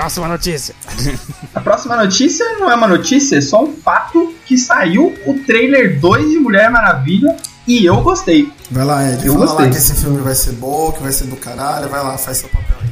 Próxima 0.00 0.28
notícia. 0.28 0.74
A 1.54 1.60
próxima 1.60 1.94
notícia 1.94 2.46
não 2.58 2.70
é 2.70 2.74
uma 2.74 2.88
notícia, 2.88 3.36
é 3.36 3.40
só 3.42 3.64
um 3.64 3.74
fato 3.74 4.32
que 4.46 4.56
saiu 4.56 5.14
o 5.26 5.34
trailer 5.40 6.00
2 6.00 6.30
de 6.30 6.38
Mulher 6.38 6.70
Maravilha 6.70 7.36
e 7.68 7.84
eu 7.84 8.00
gostei. 8.00 8.50
Vai 8.70 8.84
lá, 8.86 9.12
Ed. 9.12 9.26
Eu 9.26 9.34
gostei. 9.34 9.66
lá 9.66 9.70
que 9.70 9.76
esse 9.76 9.94
filme 9.94 10.22
vai 10.22 10.34
ser 10.34 10.52
bom, 10.52 10.90
que 10.92 11.02
vai 11.02 11.12
ser 11.12 11.26
do 11.26 11.36
caralho. 11.36 11.90
Vai 11.90 12.02
lá, 12.02 12.16
faz 12.16 12.38
seu 12.38 12.48
papel 12.48 12.78
aí. 12.82 12.88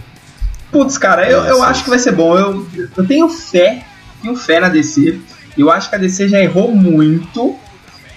Putz, 0.71 0.99
cara, 0.99 1.27
eu, 1.27 1.45
eu 1.47 1.63
acho 1.63 1.83
que 1.83 1.89
vai 1.89 1.99
ser 1.99 2.13
bom. 2.13 2.37
Eu, 2.37 2.67
eu 2.95 3.07
tenho 3.07 3.27
fé, 3.31 3.87
tenho 4.21 4.37
fé 4.37 4.61
na 4.61 4.69
DC. 4.69 5.19
Eu 5.57 5.71
acho 5.71 5.89
que 5.89 5.97
a 5.97 5.99
DC 5.99 6.29
já 6.29 6.39
errou 6.39 6.75
muito. 6.75 7.57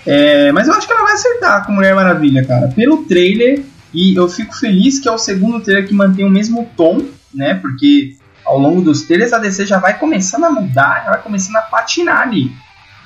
É, 0.06 0.52
mas 0.52 0.68
eu 0.68 0.74
acho 0.74 0.86
que 0.86 0.92
ela 0.92 1.04
vai 1.04 1.14
acertar 1.14 1.66
com 1.66 1.72
Mulher 1.72 1.96
Maravilha, 1.96 2.46
cara. 2.46 2.68
Pelo 2.68 3.06
trailer, 3.06 3.64
e 3.94 4.16
eu 4.16 4.28
fico 4.28 4.54
feliz 4.54 5.00
que 5.00 5.08
é 5.08 5.12
o 5.12 5.18
segundo 5.18 5.62
trailer 5.62 5.88
que 5.88 5.94
mantém 5.94 6.26
o 6.26 6.30
mesmo 6.30 6.70
tom, 6.76 7.06
né? 7.34 7.54
Porque 7.54 8.18
ao 8.52 8.60
longo 8.60 8.82
dos 8.82 9.04
trailers 9.04 9.32
a 9.32 9.38
DC 9.38 9.66
já 9.66 9.80
vai 9.80 9.98
começando 9.98 10.44
a 10.44 10.52
mudar, 10.52 11.04
já 11.06 11.12
vai 11.12 11.22
começando 11.22 11.56
a 11.56 11.62
patinar 11.62 12.22
ali. 12.22 12.52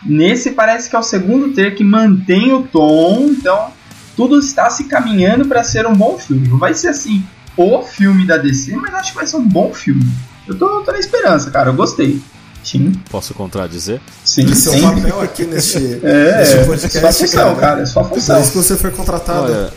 Nesse 0.03 0.51
parece 0.51 0.89
que 0.89 0.95
é 0.95 0.99
o 0.99 1.03
segundo 1.03 1.53
trailer 1.53 1.75
que 1.75 1.83
mantém 1.83 2.51
o 2.51 2.63
tom, 2.63 3.27
então 3.29 3.71
tudo 4.15 4.39
está 4.39 4.69
se 4.69 4.85
caminhando 4.85 5.45
para 5.45 5.63
ser 5.63 5.85
um 5.85 5.93
bom 5.93 6.17
filme. 6.17 6.47
Não 6.47 6.57
vai 6.57 6.73
ser 6.73 6.89
assim 6.89 7.23
o 7.55 7.83
filme 7.83 8.25
da 8.25 8.37
DC, 8.37 8.75
mas 8.75 8.93
acho 8.95 9.11
que 9.11 9.17
vai 9.17 9.27
ser 9.27 9.37
um 9.37 9.47
bom 9.47 9.73
filme. 9.73 10.05
Eu 10.47 10.57
tô, 10.57 10.81
tô 10.81 10.91
na 10.91 10.99
esperança, 10.99 11.51
cara, 11.51 11.69
eu 11.69 11.73
gostei. 11.75 12.19
Sim. 12.63 12.93
Posso 13.11 13.33
contradizer? 13.35 14.01
Sim, 14.23 14.47
é 14.47 14.77
o 14.77 14.95
papel 14.95 15.21
aqui 15.21 15.45
neste, 15.45 15.77
é, 16.03 16.37
neste 16.39 16.65
podcast. 16.65 16.97
É 16.97 17.11
sua 17.11 17.27
função, 17.27 17.55
cara, 17.55 17.55
cara 17.55 17.81
é 17.81 17.85
sua 17.85 18.03
função. 18.03 18.35
Por 18.35 18.41
isso 18.41 18.51
que 18.51 18.57
você 18.57 18.75
foi 18.75 18.91
contratado. 18.91 19.51
Olha, 19.51 19.73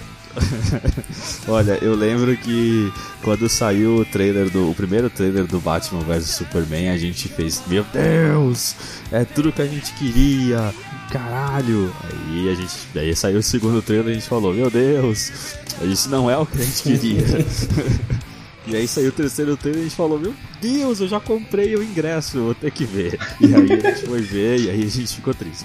Olha, 1.49 1.79
eu 1.83 1.95
lembro 1.95 2.37
que 2.37 2.93
quando 3.23 3.49
saiu 3.49 3.97
o 3.97 4.05
trailer 4.05 4.51
do. 4.51 4.71
O 4.71 4.75
primeiro 4.75 5.09
trailer 5.11 5.47
do 5.47 5.61
Batman 5.61 6.01
vs 6.01 6.31
Superman, 6.31 6.91
a 6.91 6.99
gente 6.99 7.29
fez, 7.29 7.63
meu 7.67 7.85
Deus! 7.93 8.77
É 9.11 9.25
tudo 9.25 9.53
que 9.53 9.63
a 9.63 9.67
gente 9.67 9.93
queria! 9.95 10.73
Caralho! 11.11 11.93
Aí 12.05 12.51
a 12.51 12.55
gente. 12.55 12.75
Aí 12.97 13.15
saiu 13.15 13.39
o 13.39 13.43
segundo 13.43 13.83
trailer 13.83 14.09
e 14.09 14.11
a 14.11 14.15
gente 14.15 14.29
falou, 14.29 14.53
meu 14.53 14.71
Deus! 14.71 15.57
Isso 15.83 16.11
não 16.11 16.31
é 16.31 16.37
o 16.37 16.45
que 16.45 16.61
a 16.61 16.65
gente 16.65 16.83
queria. 16.83 17.25
E 18.71 18.77
aí 18.77 18.87
saiu 18.87 19.09
o 19.09 19.13
terceiro 19.13 19.57
trailer 19.57 19.81
e 19.81 19.87
a 19.87 19.89
gente 19.89 19.97
falou, 19.97 20.19
meu 20.19 20.35
Deus, 20.61 21.01
eu 21.01 21.09
já 21.09 21.19
comprei 21.19 21.75
o 21.75 21.83
ingresso, 21.83 22.39
vou 22.39 22.55
ter 22.55 22.71
que 22.71 22.85
ver. 22.85 23.19
E 23.41 23.47
aí 23.55 23.73
a 23.73 23.81
gente 23.81 24.07
foi 24.07 24.21
ver 24.21 24.61
e 24.61 24.69
aí 24.69 24.85
a 24.85 24.91
gente 24.91 25.17
ficou 25.17 25.33
triste. 25.33 25.65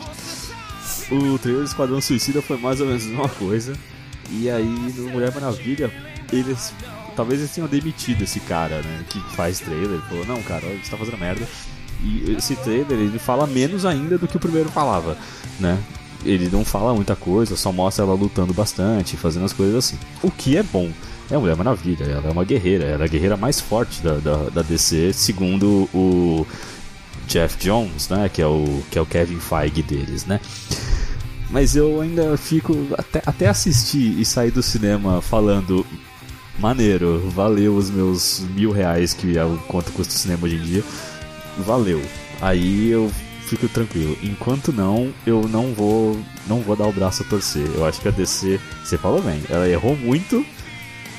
O 1.11 1.37
trailer 1.37 1.63
do 1.63 1.67
Esquadrão 1.67 1.99
Suicida 1.99 2.41
foi 2.41 2.55
mais 2.55 2.79
ou 2.79 2.87
menos 2.87 3.03
a 3.03 3.07
mesma 3.07 3.27
coisa. 3.27 3.73
E 4.39 4.49
aí 4.49 4.93
no 4.97 5.09
Mulher 5.09 5.33
Maravilha, 5.33 5.91
eles. 6.31 6.73
Talvez 7.15 7.39
eles 7.39 7.53
tenham 7.53 7.67
demitido 7.67 8.23
esse 8.23 8.39
cara, 8.39 8.81
né? 8.81 9.05
Que 9.09 9.19
faz 9.35 9.59
trailer. 9.59 9.91
Ele 9.91 10.01
falou, 10.01 10.25
não, 10.25 10.41
cara, 10.41 10.61
você 10.61 10.89
tá 10.89 10.97
fazendo 10.97 11.17
merda. 11.17 11.47
E 12.03 12.35
esse 12.35 12.55
trailer, 12.55 12.97
ele 12.97 13.19
fala 13.19 13.45
menos 13.45 13.85
ainda 13.85 14.17
do 14.17 14.27
que 14.27 14.35
o 14.35 14.39
primeiro 14.39 14.69
falava, 14.69 15.15
né? 15.59 15.77
Ele 16.25 16.49
não 16.51 16.65
fala 16.65 16.93
muita 16.93 17.15
coisa, 17.15 17.55
só 17.55 17.71
mostra 17.71 18.03
ela 18.03 18.13
lutando 18.13 18.53
bastante, 18.53 19.15
fazendo 19.15 19.45
as 19.45 19.53
coisas 19.53 19.75
assim. 19.75 19.97
O 20.21 20.31
que 20.31 20.57
é 20.57 20.63
bom. 20.63 20.91
É 21.31 21.35
a 21.35 21.39
Mulher 21.39 21.55
Maravilha, 21.55 22.03
ela 22.03 22.27
é 22.27 22.31
uma 22.31 22.43
guerreira, 22.43 22.85
ela 22.85 23.03
é 23.03 23.05
a 23.05 23.09
guerreira 23.09 23.37
mais 23.37 23.59
forte 23.59 24.01
da, 24.01 24.15
da, 24.15 24.49
da 24.49 24.61
DC, 24.61 25.13
segundo 25.13 25.89
o 25.93 26.45
Jeff 27.27 27.57
Jones, 27.57 28.09
né? 28.09 28.29
Que 28.29 28.41
é 28.41 28.47
o, 28.47 28.83
que 28.91 28.97
é 28.97 29.01
o 29.01 29.05
Kevin 29.05 29.39
Feige 29.39 29.81
deles, 29.81 30.25
né? 30.25 30.39
Mas 31.53 31.75
eu 31.75 32.01
ainda 32.01 32.35
fico. 32.35 32.75
Até, 32.97 33.21
até 33.23 33.47
assistir 33.47 34.19
e 34.19 34.25
sair 34.25 34.49
do 34.49 34.63
cinema 34.63 35.21
falando. 35.21 35.85
Maneiro, 36.57 37.29
valeu 37.29 37.75
os 37.75 37.89
meus 37.89 38.41
mil 38.55 38.71
reais, 38.71 39.13
que 39.13 39.37
é 39.37 39.43
o 39.43 39.57
quanto 39.67 39.91
custa 39.91 40.13
o 40.13 40.17
cinema 40.17 40.45
hoje 40.45 40.55
em 40.55 40.61
dia. 40.61 40.83
Valeu. 41.59 42.01
Aí 42.41 42.89
eu 42.89 43.11
fico 43.47 43.67
tranquilo. 43.67 44.17
Enquanto 44.23 44.73
não, 44.73 45.13
eu 45.27 45.47
não 45.47 45.73
vou 45.73 46.19
não 46.47 46.61
vou 46.61 46.75
dar 46.75 46.87
o 46.87 46.91
braço 46.91 47.21
a 47.21 47.25
torcer. 47.25 47.65
Eu 47.75 47.85
acho 47.85 48.01
que 48.01 48.07
a 48.07 48.11
DC, 48.11 48.59
você 48.83 48.97
falou 48.97 49.21
bem, 49.21 49.41
ela 49.49 49.69
errou 49.69 49.95
muito 49.95 50.43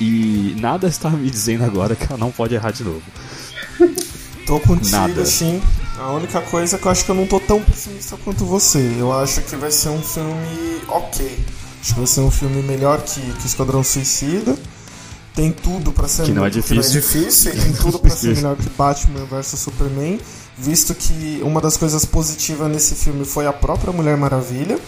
e 0.01 0.55
nada 0.59 0.87
está 0.87 1.09
me 1.09 1.29
dizendo 1.29 1.63
agora 1.63 1.95
que 1.95 2.05
ela 2.05 2.17
não 2.17 2.31
pode 2.31 2.55
errar 2.55 2.71
de 2.71 2.83
novo. 2.83 3.03
Tô 4.45 4.59
contigo, 4.59 4.91
nada. 4.91 5.25
sim. 5.25 5.61
A 5.97 6.11
única 6.11 6.41
coisa 6.41 6.75
é 6.75 6.79
que 6.79 6.85
eu 6.85 6.91
acho 6.91 7.05
que 7.05 7.11
eu 7.11 7.15
não 7.15 7.25
tô 7.25 7.39
tão 7.39 7.61
pessimista 7.61 8.17
quanto 8.23 8.45
você. 8.45 8.95
Eu 8.99 9.13
acho 9.13 9.41
que 9.41 9.55
vai 9.55 9.71
ser 9.71 9.89
um 9.89 10.01
filme 10.01 10.81
ok. 10.89 11.45
Acho 11.81 11.93
que 11.93 11.99
vai 11.99 12.07
ser 12.07 12.21
um 12.21 12.31
filme 12.31 12.61
melhor 12.63 13.01
que, 13.01 13.21
que 13.21 13.47
Esquadrão 13.47 13.83
Suicida. 13.83 14.55
Tem 15.33 15.51
tudo 15.51 15.91
para 15.91 16.07
ser 16.07 16.23
que 16.23 16.31
não 16.31 16.45
é 16.45 16.49
difícil. 16.49 16.75
Não 16.81 16.83
é 16.83 16.91
difícil. 16.91 17.51
tem 17.51 17.73
tudo 17.73 17.99
para 17.99 18.09
ser 18.09 18.35
melhor 18.35 18.55
que 18.55 18.69
Batman 18.69 19.25
vs 19.25 19.47
Superman, 19.59 20.19
visto 20.57 20.95
que 20.95 21.41
uma 21.43 21.59
das 21.59 21.75
coisas 21.75 22.05
positivas 22.05 22.71
nesse 22.71 22.95
filme 22.95 23.25
foi 23.25 23.45
a 23.45 23.51
própria 23.53 23.91
Mulher 23.91 24.17
Maravilha. 24.17 24.79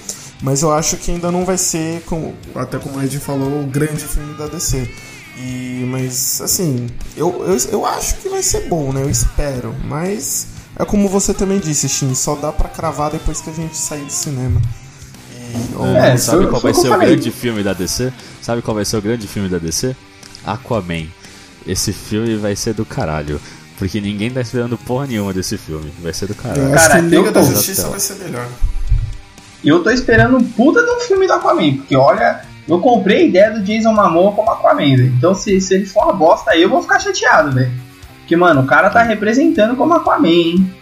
Mas 0.42 0.62
eu 0.62 0.72
acho 0.72 0.98
que 0.98 1.12
ainda 1.12 1.32
não 1.32 1.44
vai 1.44 1.58
ser, 1.58 2.02
como, 2.06 2.36
até 2.54 2.78
como 2.78 3.00
a 3.00 3.06
Ed 3.06 3.20
falou, 3.20 3.62
o 3.62 3.66
grande 3.66 4.06
filme 4.06 4.36
da 4.36 4.48
DC. 4.48 4.88
E, 5.38 5.86
mas, 5.90 6.42
assim, 6.42 6.88
eu, 7.16 7.44
eu, 7.46 7.58
eu 7.72 7.86
acho 7.86 8.16
que 8.18 8.30
vai 8.30 8.44
ser 8.44 8.68
bom, 8.68 8.94
né? 8.94 9.02
Eu 9.02 9.10
espero. 9.10 9.76
Mas 9.86 10.48
é 10.80 10.86
como 10.86 11.10
você 11.10 11.34
também 11.34 11.60
disse, 11.60 11.90
Shin, 11.90 12.14
só 12.14 12.36
dá 12.36 12.52
pra 12.52 12.70
cravar 12.70 13.12
depois 13.12 13.42
que 13.42 13.50
a 13.50 13.54
gente 13.54 13.76
sair 13.76 14.04
do 14.04 14.12
cinema. 14.12 14.62
E, 15.54 15.98
é, 15.98 16.18
sabe 16.18 16.46
qual 16.48 16.62
vai 16.62 16.74
ser 16.74 16.92
o 16.92 16.98
grande 17.00 17.32
filme 17.32 17.64
da 17.64 17.74
DC? 17.74 18.14
Sabe 18.42 18.62
qual 18.62 18.76
vai 18.76 18.86
ser 18.86 18.98
o 18.98 19.02
grande 19.02 19.28
filme 19.28 19.50
da 19.50 19.58
DC? 19.58 19.96
Aquaman. 20.46 21.08
Esse 21.66 21.92
filme 21.92 22.36
vai 22.36 22.56
ser 22.56 22.74
do 22.74 22.86
caralho. 22.86 23.42
Porque 23.78 24.00
ninguém 24.00 24.30
tá 24.30 24.42
esperando 24.42 24.78
porra 24.78 25.08
nenhuma 25.08 25.34
desse 25.34 25.58
filme. 25.58 25.92
Vai 26.02 26.14
ser 26.14 26.28
do 26.28 26.36
caralho. 26.36 26.72
Cara, 26.74 27.00
Liga 27.00 27.28
eu 27.28 27.32
da 27.32 27.42
Justiça 27.42 27.88
vai 27.90 28.00
ser 28.00 28.16
melhor. 28.16 28.48
Eu 29.64 29.84
tô 29.84 29.90
esperando 29.90 30.38
um 30.38 30.44
puta 30.44 30.84
de 30.84 30.92
um 30.92 31.00
filme 31.00 31.28
do 31.28 31.34
Aquaman. 31.34 31.78
Porque 31.78 31.96
olha, 31.96 32.42
eu 32.68 32.80
comprei 32.80 33.18
a 33.18 33.24
ideia 33.24 33.52
do 33.52 33.64
Jason 33.64 33.94
Momoa 33.94 34.32
como 34.34 34.52
Aquaman, 34.52 34.96
velho. 34.96 35.14
Então 35.18 35.34
se, 35.34 35.60
se 35.60 35.74
ele 35.74 35.86
for 35.86 36.04
uma 36.04 36.14
bosta 36.14 36.52
aí, 36.52 36.62
eu 36.62 36.70
vou 36.70 36.82
ficar 36.82 37.00
chateado, 37.00 37.52
velho. 37.52 37.87
Que, 38.28 38.36
mano, 38.36 38.62
o 38.62 38.66
cara 38.66 38.90
tá 38.90 39.02
representando 39.02 39.76
como 39.76 39.94
Aquaman, 39.94 40.28
hein? 40.28 40.74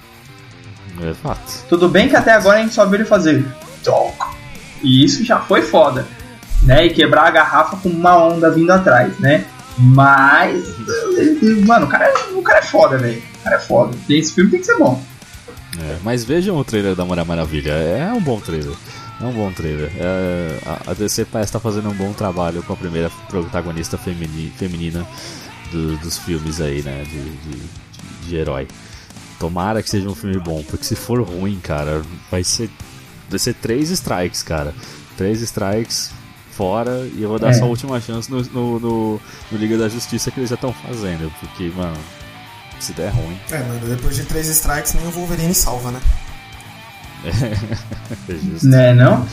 É 1.02 1.14
fato. 1.14 1.66
Tudo 1.70 1.88
bem 1.88 2.10
que 2.10 2.16
até 2.16 2.32
agora 2.32 2.58
a 2.58 2.62
gente 2.62 2.74
só 2.74 2.86
viu 2.86 2.96
ele 2.96 3.06
fazer. 3.06 3.46
E 4.82 5.04
isso 5.04 5.24
já 5.24 5.40
foi 5.40 5.62
foda. 5.62 6.08
Né? 6.64 6.88
E 6.88 6.90
quebrar 6.90 7.28
a 7.28 7.32
garrafa 7.32 7.78
com 7.78 7.90
uma 7.90 8.18
onda 8.18 8.50
vindo 8.50 8.72
atrás, 8.72 9.20
né? 9.20 9.46
Mas. 9.78 10.66
Mano, 11.66 11.86
o 11.86 11.90
cara, 11.90 12.06
é, 12.06 12.14
o 12.34 12.42
cara 12.42 12.60
é 12.60 12.64
foda, 12.64 12.98
velho. 12.98 13.22
O 13.40 13.44
cara 13.44 13.56
é 13.58 13.60
foda. 13.60 13.96
Esse 14.10 14.34
filme 14.34 14.50
tem 14.50 14.60
que 14.60 14.66
ser 14.66 14.78
bom. 14.78 15.02
É, 15.78 15.98
mas 16.04 16.24
vejam 16.24 16.58
o 16.58 16.64
trailer 16.64 16.96
da 16.96 17.06
Mulher 17.06 17.26
Maravilha. 17.26 17.72
É 17.72 18.12
um 18.12 18.22
bom 18.22 18.40
trailer. 18.40 18.74
É 19.22 19.26
um 19.26 19.34
bom 19.34 19.52
trailer. 19.52 19.92
É, 19.98 20.58
a 20.88 20.94
DC 20.94 21.26
parece 21.26 21.50
estar 21.50 21.60
tá 21.60 21.64
fazendo 21.64 21.90
um 21.90 21.94
bom 21.94 22.14
trabalho 22.14 22.64
com 22.64 22.74
a 22.74 22.78
primeira 22.78 23.12
protagonista 23.30 23.98
femini, 23.98 24.52
feminina 24.58 25.06
do, 25.76 25.98
dos 25.98 26.18
filmes 26.18 26.62
aí, 26.62 26.82
né? 26.82 27.04
De, 27.04 27.24
de, 27.24 27.62
de, 28.28 28.36
herói. 28.36 28.68
Tomara 29.40 29.84
que 29.84 29.90
seja 29.90 30.08
um 30.08 30.16
filme 30.16 30.40
bom, 30.40 30.64
porque 30.64 30.86
se 30.86 30.96
for 30.96 31.22
ruim, 31.22 31.60
cara, 31.62 32.02
vai 32.32 32.44
ser. 32.44 32.70
Vai 33.30 33.40
ser 33.40 33.54
três 33.56 33.90
strikes, 33.90 34.42
cara. 34.42 34.74
Três 35.18 35.42
strikes 35.42 36.12
fora 36.52 37.06
e 37.14 37.22
eu 37.22 37.28
vou 37.28 37.38
dar 37.38 37.50
é. 37.50 37.54
só 37.54 37.66
a 37.66 37.68
última 37.68 38.00
chance 38.00 38.32
no, 38.32 38.42
no, 38.44 38.80
no, 38.80 39.22
no 39.52 39.58
Liga 39.58 39.78
da 39.78 39.90
Justiça 39.90 40.32
que 40.32 40.40
eles 40.40 40.50
já 40.50 40.56
estão 40.56 40.72
fazendo. 40.72 41.32
Porque, 41.40 41.72
mano, 41.76 41.98
se 42.80 42.94
der 42.94 43.10
ruim. 43.10 43.38
É, 43.52 43.60
mano, 43.60 43.88
depois 43.88 44.16
de 44.16 44.24
três 44.24 44.48
strikes 44.48 44.94
nem 44.94 45.06
o 45.08 45.12
Wolverine 45.12 45.54
salva, 45.54 45.92
né? 45.92 46.02
é 47.26 48.34
justo. 48.34 48.68
Né, 48.68 48.94
não? 48.94 49.28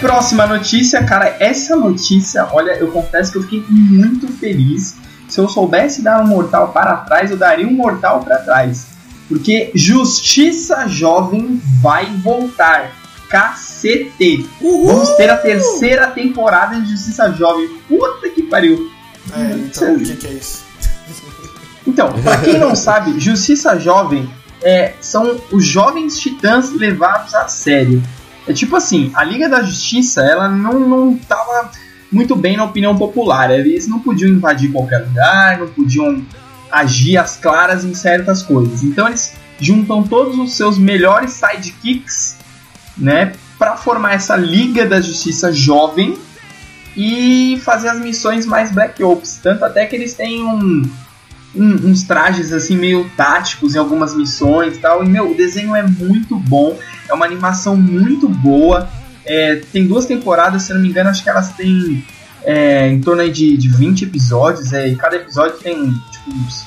Próxima 0.00 0.46
notícia, 0.46 1.04
cara, 1.04 1.36
essa 1.38 1.76
notícia, 1.76 2.48
olha, 2.52 2.72
eu 2.72 2.90
confesso 2.90 3.30
que 3.30 3.38
eu 3.38 3.42
fiquei 3.42 3.64
muito 3.68 4.28
feliz. 4.28 4.96
Se 5.28 5.38
eu 5.38 5.48
soubesse 5.48 6.02
dar 6.02 6.22
um 6.22 6.26
mortal 6.26 6.72
para 6.72 6.96
trás, 6.96 7.30
eu 7.30 7.36
daria 7.36 7.68
um 7.68 7.72
mortal 7.72 8.20
para 8.20 8.38
trás. 8.38 8.86
Porque 9.28 9.70
Justiça 9.74 10.88
Jovem 10.88 11.60
vai 11.80 12.06
voltar. 12.16 12.92
Cacete! 13.28 14.48
Uhul! 14.60 14.86
Vamos 14.86 15.10
ter 15.10 15.30
a 15.30 15.36
terceira 15.36 16.08
temporada 16.08 16.80
de 16.80 16.90
Justiça 16.90 17.30
Jovem. 17.32 17.68
Puta 17.86 18.28
que 18.28 18.42
pariu! 18.42 18.90
É, 19.36 19.52
então, 19.52 19.94
o 19.94 20.00
que, 20.00 20.16
que 20.16 20.26
é 20.26 20.32
isso? 20.32 20.64
Então, 21.86 22.12
pra 22.22 22.36
quem 22.36 22.58
não 22.58 22.76
sabe, 22.76 23.18
Justiça 23.18 23.78
Jovem 23.78 24.30
é, 24.62 24.92
são 25.00 25.40
os 25.50 25.64
jovens 25.64 26.18
titãs 26.20 26.70
levados 26.72 27.34
a 27.34 27.48
sério. 27.48 28.02
É 28.46 28.52
tipo 28.52 28.74
assim, 28.76 29.10
a 29.14 29.22
Liga 29.22 29.48
da 29.48 29.62
Justiça, 29.62 30.22
ela 30.22 30.48
não, 30.48 30.80
não 30.80 31.16
tava 31.16 31.70
muito 32.10 32.34
bem 32.34 32.56
na 32.56 32.64
opinião 32.64 32.96
popular. 32.96 33.50
Eles 33.50 33.86
não 33.86 34.00
podiam 34.00 34.30
invadir 34.30 34.72
qualquer 34.72 34.98
lugar, 34.98 35.58
não 35.58 35.68
podiam 35.68 36.24
agir 36.70 37.16
às 37.16 37.36
claras 37.36 37.84
em 37.84 37.94
certas 37.94 38.42
coisas. 38.42 38.82
Então 38.82 39.08
eles 39.08 39.34
juntam 39.58 40.02
todos 40.02 40.38
os 40.38 40.54
seus 40.54 40.78
melhores 40.78 41.32
sidekicks, 41.32 42.36
né, 42.96 43.32
para 43.58 43.76
formar 43.76 44.14
essa 44.14 44.36
Liga 44.36 44.86
da 44.86 45.00
Justiça 45.00 45.52
jovem 45.52 46.16
e 46.96 47.60
fazer 47.62 47.88
as 47.88 48.00
missões 48.00 48.46
mais 48.46 48.72
Black 48.72 49.02
Ops. 49.02 49.38
Tanto 49.42 49.64
até 49.64 49.84
que 49.86 49.94
eles 49.94 50.14
têm 50.14 50.42
um, 50.42 50.82
um, 51.54 51.90
uns 51.90 52.02
trajes 52.02 52.52
assim 52.52 52.76
meio 52.76 53.10
táticos 53.16 53.74
em 53.74 53.78
algumas 53.78 54.14
missões 54.14 54.76
e 54.76 54.78
tal. 54.78 55.04
E 55.04 55.08
meu, 55.08 55.30
o 55.30 55.36
desenho 55.36 55.74
é 55.74 55.82
muito 55.82 56.36
bom, 56.36 56.78
é 57.08 57.14
uma 57.14 57.26
animação 57.26 57.76
muito 57.76 58.28
boa. 58.28 58.88
É, 59.24 59.56
tem 59.72 59.86
duas 59.86 60.06
temporadas, 60.06 60.62
se 60.62 60.72
não 60.72 60.80
me 60.80 60.88
engano, 60.88 61.10
acho 61.10 61.22
que 61.22 61.30
elas 61.30 61.52
têm 61.52 62.04
é, 62.42 62.88
em 62.88 63.00
torno 63.00 63.28
de, 63.30 63.56
de 63.56 63.68
20 63.68 64.04
episódios. 64.04 64.72
É, 64.72 64.88
e 64.88 64.96
cada 64.96 65.16
episódio 65.16 65.58
tem 65.58 65.92
tipo 66.10 66.30
uns 66.30 66.66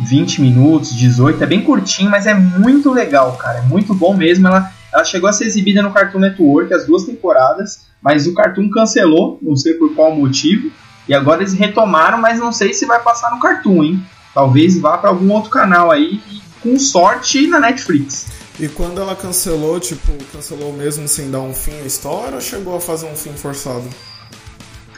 20 0.00 0.40
minutos, 0.40 0.94
18. 0.94 1.42
É 1.42 1.46
bem 1.46 1.62
curtinho, 1.62 2.10
mas 2.10 2.26
é 2.26 2.34
muito 2.34 2.92
legal, 2.92 3.32
cara. 3.36 3.58
É 3.58 3.62
muito 3.62 3.94
bom 3.94 4.16
mesmo. 4.16 4.46
Ela, 4.46 4.72
ela 4.92 5.04
chegou 5.04 5.28
a 5.28 5.32
ser 5.32 5.44
exibida 5.44 5.82
no 5.82 5.92
Cartoon 5.92 6.20
Network 6.20 6.72
as 6.72 6.86
duas 6.86 7.04
temporadas, 7.04 7.86
mas 8.02 8.26
o 8.26 8.34
Cartoon 8.34 8.70
cancelou, 8.70 9.38
não 9.42 9.56
sei 9.56 9.74
por 9.74 9.94
qual 9.94 10.14
motivo. 10.14 10.70
E 11.08 11.14
agora 11.14 11.40
eles 11.42 11.54
retomaram, 11.54 12.18
mas 12.18 12.38
não 12.38 12.52
sei 12.52 12.74
se 12.74 12.84
vai 12.84 13.00
passar 13.00 13.30
no 13.30 13.40
Cartoon, 13.40 13.82
hein? 13.82 14.06
Talvez 14.34 14.78
vá 14.78 14.98
para 14.98 15.10
algum 15.10 15.32
outro 15.32 15.50
canal 15.50 15.90
aí, 15.90 16.20
com 16.62 16.78
sorte 16.78 17.46
na 17.46 17.58
Netflix. 17.58 18.26
E 18.60 18.68
quando 18.68 19.00
ela 19.00 19.16
cancelou, 19.16 19.78
tipo, 19.80 20.12
cancelou 20.32 20.72
mesmo 20.72 21.08
sem 21.08 21.30
dar 21.30 21.40
um 21.40 21.54
fim 21.54 21.80
à 21.82 21.86
história 21.86 22.34
ou 22.34 22.40
chegou 22.40 22.76
a 22.76 22.80
fazer 22.80 23.06
um 23.06 23.14
fim 23.14 23.32
forçado? 23.32 23.84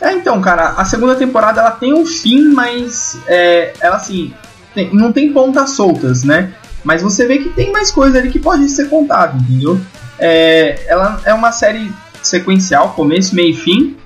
É, 0.01 0.13
então, 0.13 0.41
cara, 0.41 0.71
a 0.71 0.85
segunda 0.85 1.15
temporada 1.15 1.61
ela 1.61 1.73
tem 1.73 1.93
um 1.93 2.07
fim, 2.07 2.53
mas 2.53 3.19
é, 3.27 3.75
ela 3.81 3.97
assim, 3.97 4.33
tem, 4.75 4.93
não 4.95 5.13
tem 5.13 5.33
pontas 5.33 5.71
soltas, 5.71 6.25
né? 6.25 6.55
Mas 6.83 7.03
você 7.03 7.27
vê 7.27 7.39
que 7.39 7.51
tem 7.51 7.71
mais 7.71 7.91
coisa 7.91 8.19
ali 8.19 8.31
que 8.31 8.39
pode 8.39 8.67
ser 8.71 8.89
contada, 8.89 9.37
entendeu? 9.37 9.79
É, 10.19 10.87
ela 10.89 11.21
é 11.25 11.35
uma 11.35 11.53
série 11.53 11.93
sequencial, 12.23 12.95
começo, 12.95 13.35
meio 13.35 13.51
e 13.51 13.57
fim, 13.57 13.97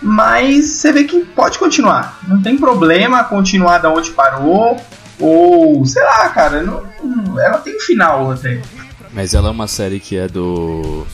mas 0.00 0.64
você 0.66 0.92
vê 0.92 1.04
que 1.04 1.24
pode 1.24 1.58
continuar. 1.58 2.18
Não 2.26 2.40
tem 2.40 2.56
problema 2.56 3.24
continuar 3.24 3.78
da 3.78 3.90
onde 3.90 4.10
parou, 4.10 4.76
ou 5.18 5.84
sei 5.84 6.02
lá, 6.02 6.28
cara, 6.28 6.62
não, 6.62 6.82
ela 7.40 7.58
tem 7.58 7.76
um 7.76 7.80
final 7.80 8.30
até. 8.30 8.60
Mas 9.12 9.34
ela 9.34 9.48
é 9.48 9.50
uma 9.50 9.66
série 9.66 9.98
que 9.98 10.16
é 10.16 10.28
do. 10.28 11.06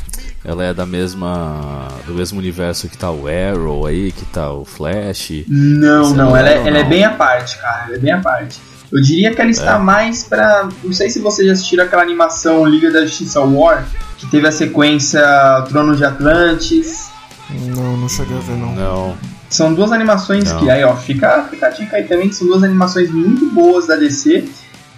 Ela 0.45 0.65
é 0.65 0.75
da 0.75 0.85
mesma. 0.85 1.89
do 2.07 2.15
mesmo 2.15 2.39
universo 2.39 2.89
que 2.89 2.99
tá 2.99 3.11
o 3.11 3.25
Arrow 3.27 3.87
aí, 3.87 4.13
que 4.13 4.27
tá 4.27 4.53
o 4.53 4.65
Flash. 4.65 5.45
Não, 5.49 6.11
não, 6.11 6.37
ela, 6.37 6.51
é, 6.51 6.69
ela 6.69 6.79
é 6.79 6.85
bem 6.85 7.05
à 7.05 7.11
parte, 7.11 7.57
cara. 7.59 7.85
Ela 7.87 7.97
é 7.97 7.99
bem 7.99 8.13
à 8.13 8.21
parte. 8.21 8.61
Eu 8.93 9.01
diria 9.01 9.35
que 9.35 9.41
ela 9.41 9.51
está 9.51 9.77
é. 9.77 9.79
mais 9.79 10.25
pra. 10.25 10.69
Não 10.83 10.93
sei 10.93 11.09
se 11.09 11.19
vocês 11.19 11.47
já 11.47 11.55
assistiram 11.55 11.85
aquela 11.85 12.03
animação 12.03 12.67
Liga 12.67 12.91
da 12.91 13.07
Justiça 13.07 13.41
War, 13.41 13.87
que 14.19 14.27
teve 14.27 14.47
a 14.47 14.53
sequência 14.53 15.23
Trono 15.69 15.97
de 15.97 16.05
Atlantis. 16.05 17.14
Não, 17.59 17.97
não 17.97 18.09
cheguei 18.09 18.37
a 18.37 18.41
ver, 18.41 18.57
não. 18.57 18.75
Não. 18.75 19.19
São 19.49 19.73
duas 19.73 19.93
animações 19.93 20.45
não. 20.45 20.59
que, 20.59 20.71
aí, 20.71 20.83
ó, 20.83 20.97
fica, 20.97 21.45
fica 21.51 21.67
a 21.67 21.71
dica 21.71 21.97
aí 21.97 22.05
também, 22.05 22.29
que 22.29 22.35
são 22.35 22.47
duas 22.47 22.63
animações 22.63 23.11
muito 23.11 23.51
boas 23.53 23.87
da 23.87 23.97
DC. 23.97 24.49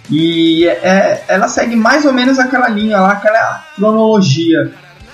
E 0.09 0.65
é, 0.67 1.23
ela 1.27 1.47
segue 1.47 1.75
mais 1.75 2.05
ou 2.05 2.13
menos 2.13 2.39
aquela 2.39 2.69
linha 2.69 2.99
lá, 2.99 3.11
aquela 3.11 3.65
cronologia. 3.75 4.71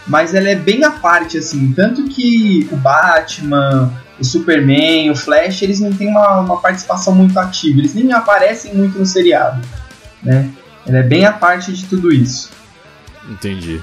Mas 0.07 0.33
ela 0.33 0.49
é 0.49 0.55
bem 0.55 0.83
à 0.83 0.91
parte, 0.91 1.37
assim. 1.37 1.71
Tanto 1.73 2.03
que 2.05 2.67
o 2.71 2.75
Batman, 2.75 3.91
o 4.19 4.23
Superman, 4.23 5.09
o 5.11 5.15
Flash, 5.15 5.61
eles 5.61 5.79
não 5.79 5.91
têm 5.91 6.09
uma, 6.09 6.39
uma 6.41 6.57
participação 6.61 7.13
muito 7.13 7.37
ativa. 7.39 7.79
Eles 7.79 7.93
nem 7.93 8.11
aparecem 8.13 8.73
muito 8.75 8.99
no 8.99 9.05
seriado. 9.05 9.61
Né? 10.21 10.49
Ela 10.85 10.99
é 10.99 11.03
bem 11.03 11.25
à 11.25 11.31
parte 11.31 11.71
de 11.73 11.85
tudo 11.85 12.13
isso. 12.13 12.51
Entendi. 13.29 13.81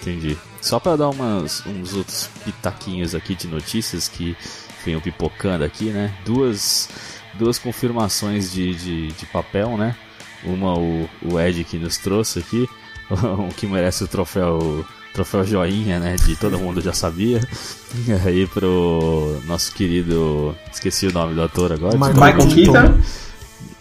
Entendi. 0.00 0.36
Só 0.60 0.78
para 0.78 0.96
dar 0.96 1.08
umas, 1.08 1.64
uns 1.66 1.94
outros 1.94 2.28
pitaquinhos 2.44 3.14
aqui 3.14 3.34
de 3.34 3.48
notícias 3.48 4.08
que 4.08 4.36
venham 4.84 5.00
pipocando 5.00 5.64
aqui, 5.64 5.86
né? 5.86 6.14
Duas, 6.24 6.88
duas 7.34 7.58
confirmações 7.58 8.52
de, 8.52 8.74
de, 8.74 9.06
de 9.08 9.26
papel, 9.26 9.76
né? 9.76 9.96
Uma 10.44 10.78
o, 10.78 11.08
o 11.22 11.40
Ed 11.40 11.64
que 11.64 11.78
nos 11.78 11.98
trouxe 11.98 12.38
aqui, 12.40 12.68
o 13.10 13.48
que 13.56 13.66
merece 13.66 14.04
o 14.04 14.08
troféu 14.08 14.84
troféu 15.12 15.44
joinha, 15.44 15.98
né? 15.98 16.16
De 16.16 16.36
todo 16.36 16.58
mundo 16.58 16.80
já 16.80 16.92
sabia. 16.92 17.40
Aí 18.24 18.46
pro 18.46 19.40
nosso 19.46 19.72
querido. 19.74 20.56
Esqueci 20.72 21.06
o 21.06 21.12
nome 21.12 21.34
do 21.34 21.42
ator 21.42 21.72
agora. 21.72 21.96
Michael, 21.96 22.14
Michael 22.14 22.48
Keaton. 22.48 23.00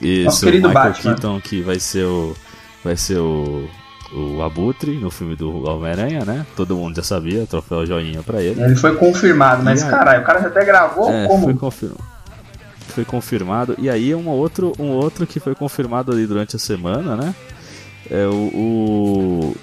Isso, 0.01 0.25
nosso 0.25 0.45
querido 0.45 0.67
Michael 0.67 0.89
Batman. 0.89 1.13
Keaton, 1.13 1.41
que 1.41 1.61
vai 1.61 1.79
ser 1.79 2.05
o. 2.05 2.35
Vai 2.83 2.95
ser 2.95 3.19
o 3.19 3.69
o 4.13 4.41
Abutre 4.41 4.97
no 4.97 5.11
filme 5.11 5.35
do 5.35 5.67
Homem-Aranha, 5.69 6.25
né? 6.25 6.45
Todo 6.55 6.75
mundo 6.75 6.95
já 6.95 7.03
sabia, 7.03 7.45
troféu 7.45 7.85
joinha 7.85 8.23
pra 8.23 8.41
ele. 8.41 8.61
Ele 8.61 8.75
foi 8.75 8.95
confirmado, 8.95 9.63
mas 9.63 9.83
caralho, 9.83 10.21
o 10.21 10.25
cara 10.25 10.41
já 10.41 10.47
até 10.47 10.65
gravou 10.65 11.11
é, 11.11 11.27
como? 11.27 11.43
Foi, 11.43 11.53
confir... 11.53 11.91
foi 12.87 13.05
confirmado. 13.05 13.75
E 13.77 13.89
aí 13.89 14.13
um 14.15 14.27
outro, 14.27 14.73
um 14.79 14.89
outro 14.89 15.27
que 15.27 15.39
foi 15.39 15.53
confirmado 15.53 16.11
ali 16.11 16.25
durante 16.25 16.55
a 16.55 16.59
semana, 16.59 17.15
né? 17.15 17.35
É 18.09 18.25
o, 18.25 19.53
o 19.53 19.55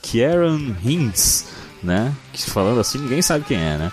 Kieran 0.00 0.76
Hintz, 0.84 1.46
né? 1.82 2.12
Que 2.32 2.48
falando 2.48 2.80
assim, 2.80 2.98
ninguém 2.98 3.20
sabe 3.20 3.44
quem 3.44 3.58
é, 3.58 3.76
né? 3.76 3.92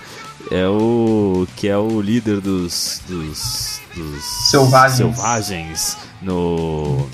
É 0.51 0.67
o 0.67 1.47
que 1.55 1.67
é 1.67 1.77
o 1.77 2.01
líder 2.01 2.41
dos, 2.41 3.01
dos, 3.07 3.79
dos 3.95 4.23
selvagens. 4.49 4.97
selvagens 4.97 5.97
no 6.21 7.07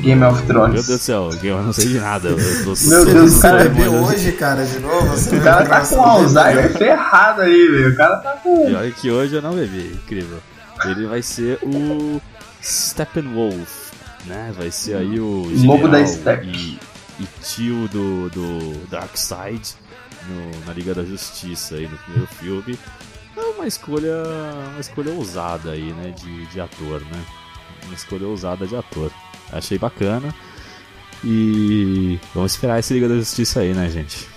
Game 0.00 0.22
of 0.24 0.42
Thrones. 0.46 0.74
Meu 0.74 0.82
Deus 0.82 0.86
do 0.86 0.98
céu, 0.98 1.30
eu 1.42 1.62
não 1.62 1.72
sei 1.72 1.88
de 1.88 1.98
nada. 1.98 2.28
Eu 2.28 2.36
tô 2.64 2.74
Meu 2.88 3.04
Deus, 3.04 3.36
o 3.36 3.40
cara 3.40 3.64
bebeu 3.64 3.92
hoje, 3.92 4.32
cara, 4.32 4.64
de 4.64 4.78
novo. 4.78 5.14
o 5.14 5.40
cara 5.42 5.66
tá 5.66 5.86
com 5.86 6.02
Alzheimer 6.02 6.72
ferrado 6.76 7.42
aí, 7.42 7.68
velho. 7.68 7.92
O 7.92 7.96
cara 7.96 8.16
tá 8.16 8.32
com. 8.32 8.74
Olha 8.74 8.90
que 8.90 9.10
hoje 9.10 9.36
eu 9.36 9.42
não 9.42 9.54
bebi, 9.54 9.92
incrível. 9.94 10.38
Ele 10.84 11.06
vai 11.06 11.22
ser 11.22 11.58
o 11.62 12.20
Steppenwolf, 12.62 13.92
né? 14.26 14.52
Vai 14.56 14.70
ser 14.70 14.96
aí 14.96 15.18
o. 15.18 15.48
Lobo 15.64 15.88
da 15.88 16.04
Steppe. 16.06 16.46
E, 16.48 16.78
e 17.22 17.26
tio 17.42 17.88
do, 17.88 18.28
do 18.28 18.86
Darkseid 18.90 19.74
no, 20.28 20.66
na 20.66 20.72
Liga 20.74 20.94
da 20.94 21.04
Justiça 21.04 21.76
aí 21.76 21.88
no 21.88 21.96
primeiro 21.96 22.26
filme. 22.34 22.78
É 23.36 23.40
uma 23.40 23.66
escolha. 23.66 24.22
Uma 24.72 24.80
escolha 24.80 25.12
ousada 25.12 25.70
aí, 25.70 25.92
né? 25.92 26.10
De, 26.10 26.46
de 26.46 26.60
ator, 26.60 27.00
né? 27.00 27.24
Uma 27.86 27.94
escolha 27.94 28.26
ousada 28.26 28.66
de 28.66 28.76
ator. 28.76 29.10
Achei 29.52 29.78
bacana. 29.78 30.34
E 31.24 32.18
vamos 32.34 32.52
esperar 32.52 32.78
esse 32.78 32.94
Liga 32.94 33.08
da 33.08 33.16
Justiça 33.16 33.60
aí, 33.60 33.74
né, 33.74 33.88
gente? 33.90 34.28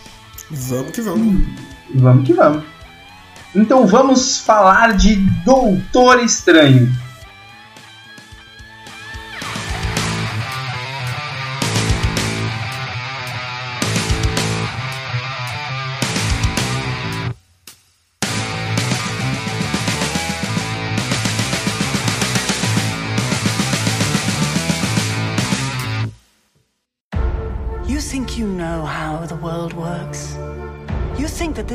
Vamos 0.49 0.91
que 0.91 1.01
vamos. 1.01 1.41
Vamos 1.95 2.25
que 2.25 2.33
vamos. 2.33 2.63
Então 3.55 3.85
vamos 3.87 4.39
falar 4.39 4.93
de 4.95 5.15
Doutor 5.43 6.23
Estranho. 6.23 6.91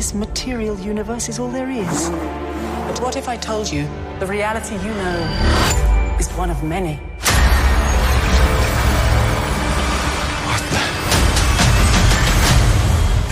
This 0.04 0.12
material 0.12 0.78
universe 0.80 1.30
is 1.30 1.38
all 1.38 1.48
there 1.48 1.70
is. 1.70 2.10
But 2.10 3.00
what 3.00 3.16
if 3.16 3.26
I 3.26 3.38
told 3.38 3.72
you 3.72 3.88
the 4.20 4.26
reality 4.26 4.74
you 4.86 4.92
know 5.02 6.16
is 6.20 6.28
one 6.32 6.50
of 6.50 6.62
many? 6.62 6.96
What 10.44 10.62
the? 10.74 10.84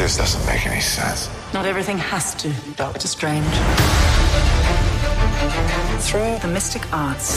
This 0.03 0.17
doesn't 0.17 0.47
make 0.47 0.67
any 0.67 0.81
sense. 0.81 1.29
Not 1.53 1.67
everything 1.67 1.99
has 1.99 2.35
to, 2.37 2.51
Doctor 2.77 3.07
Strange. 3.07 3.55
Through 6.09 6.39
the 6.39 6.49
mystic 6.49 6.91
arts, 6.91 7.37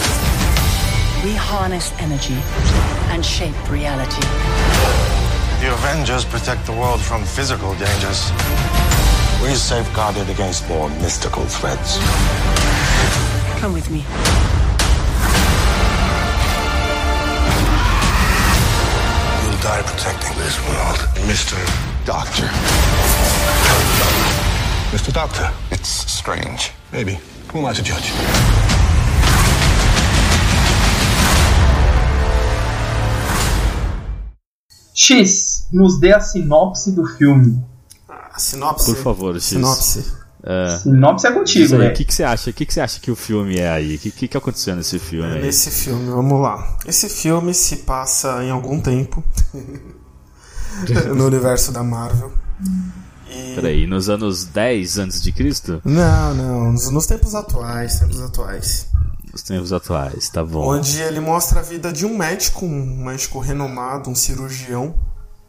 we 1.25 1.33
harness 1.35 1.91
energy 1.99 2.39
and 3.11 3.25
shape 3.25 3.69
reality. 3.69 4.21
The 5.59 5.73
Avengers 5.73 6.23
protect 6.23 6.65
the 6.65 6.71
world 6.71 7.01
from 7.01 7.25
physical 7.25 7.73
dangers. 7.75 8.31
We 9.45 9.53
safeguard 9.53 10.17
it 10.17 10.27
against 10.27 10.67
more 10.67 10.89
mystical 10.89 11.45
threats. 11.45 11.99
Come 13.59 13.73
with 13.73 13.91
me. 13.91 13.99
You'll 19.43 19.61
die 19.61 19.83
protecting 19.85 20.35
this 20.39 20.57
world, 20.65 20.97
Mr. 21.29 21.55
Doctor. 22.07 22.47
Mr. 24.89 25.13
Doctor. 25.13 25.51
It's 25.69 25.89
strange. 25.89 26.71
Maybe. 26.91 27.19
Who 27.51 27.59
am 27.59 27.65
I 27.65 27.73
to 27.73 27.83
judge? 27.83 28.11
X, 34.95 35.67
nos 35.71 35.99
dê 35.99 36.13
a 36.13 36.19
sinopse 36.19 36.91
do 36.91 37.05
filme. 37.05 37.74
A 38.35 38.39
sinopse. 38.39 38.93
Por 38.93 39.01
favor, 39.01 39.35
X. 39.35 39.45
Sinopse. 39.45 40.11
É, 40.43 40.77
Sinopse 40.79 41.25
é 41.25 41.31
contigo, 41.31 41.81
aí, 41.81 41.87
o 41.87 41.93
que, 41.93 42.03
que 42.03 42.13
você 42.13 42.23
acha? 42.23 42.49
O 42.49 42.53
que, 42.53 42.65
que 42.65 42.73
você 42.73 42.81
acha 42.81 42.99
que 42.99 43.09
o 43.09 43.15
filme 43.15 43.57
é 43.57 43.69
aí? 43.69 43.95
O 43.95 43.99
que, 43.99 44.11
que, 44.11 44.27
que 44.27 44.37
aconteceu 44.37 44.75
nesse 44.75 44.99
filme 44.99 45.33
aí? 45.33 45.41
Nesse 45.41 45.71
filme, 45.71 46.09
vamos 46.09 46.41
lá. 46.41 46.77
Esse 46.85 47.07
filme 47.07 47.53
se 47.53 47.77
passa 47.77 48.43
em 48.43 48.51
algum 48.51 48.79
tempo 48.81 49.23
no 51.15 51.25
universo 51.25 51.71
da 51.71 51.81
Marvel. 51.81 52.31
E... 53.29 53.55
Peraí, 53.55 53.87
nos 53.87 54.09
anos 54.09 54.43
10 54.43 54.99
antes 54.99 55.21
de 55.21 55.31
Cristo? 55.31 55.81
Não, 55.85 56.35
não, 56.35 56.71
nos, 56.73 56.91
nos 56.91 57.05
tempos 57.05 57.33
atuais, 57.33 57.99
tempos 57.99 58.21
atuais. 58.21 58.89
Nos 59.31 59.41
tempos 59.43 59.71
atuais, 59.71 60.29
tá 60.29 60.43
bom. 60.43 60.75
Onde 60.75 61.01
ele 61.01 61.21
mostra 61.21 61.61
a 61.61 61.63
vida 61.63 61.91
de 61.91 62.05
um 62.05 62.17
médico, 62.17 62.65
um 62.65 63.05
médico 63.05 63.39
renomado, 63.39 64.09
um 64.09 64.15
cirurgião, 64.15 64.93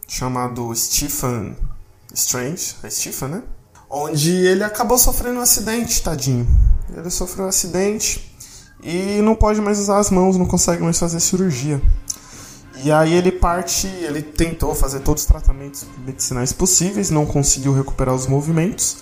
chamado 0.08 0.72
Stephen 0.74 1.56
Strange. 2.12 2.76
É 2.82 2.90
Stephen, 2.90 3.28
né? 3.28 3.42
Onde 3.88 4.30
ele 4.30 4.64
acabou 4.64 4.98
sofrendo 4.98 5.38
um 5.38 5.42
acidente, 5.42 6.02
tadinho. 6.02 6.46
Ele 6.94 7.10
sofreu 7.10 7.46
um 7.46 7.48
acidente 7.48 8.32
e 8.82 9.20
não 9.22 9.34
pode 9.34 9.60
mais 9.60 9.78
usar 9.78 9.98
as 9.98 10.10
mãos, 10.10 10.36
não 10.36 10.46
consegue 10.46 10.82
mais 10.82 10.98
fazer 10.98 11.20
cirurgia. 11.20 11.80
E 12.84 12.92
aí 12.92 13.14
ele 13.14 13.32
parte, 13.32 13.86
ele 13.86 14.22
tentou 14.22 14.74
fazer 14.74 15.00
todos 15.00 15.22
os 15.22 15.28
tratamentos 15.28 15.86
medicinais 16.04 16.52
possíveis, 16.52 17.10
não 17.10 17.24
conseguiu 17.24 17.72
recuperar 17.72 18.14
os 18.14 18.26
movimentos. 18.26 18.98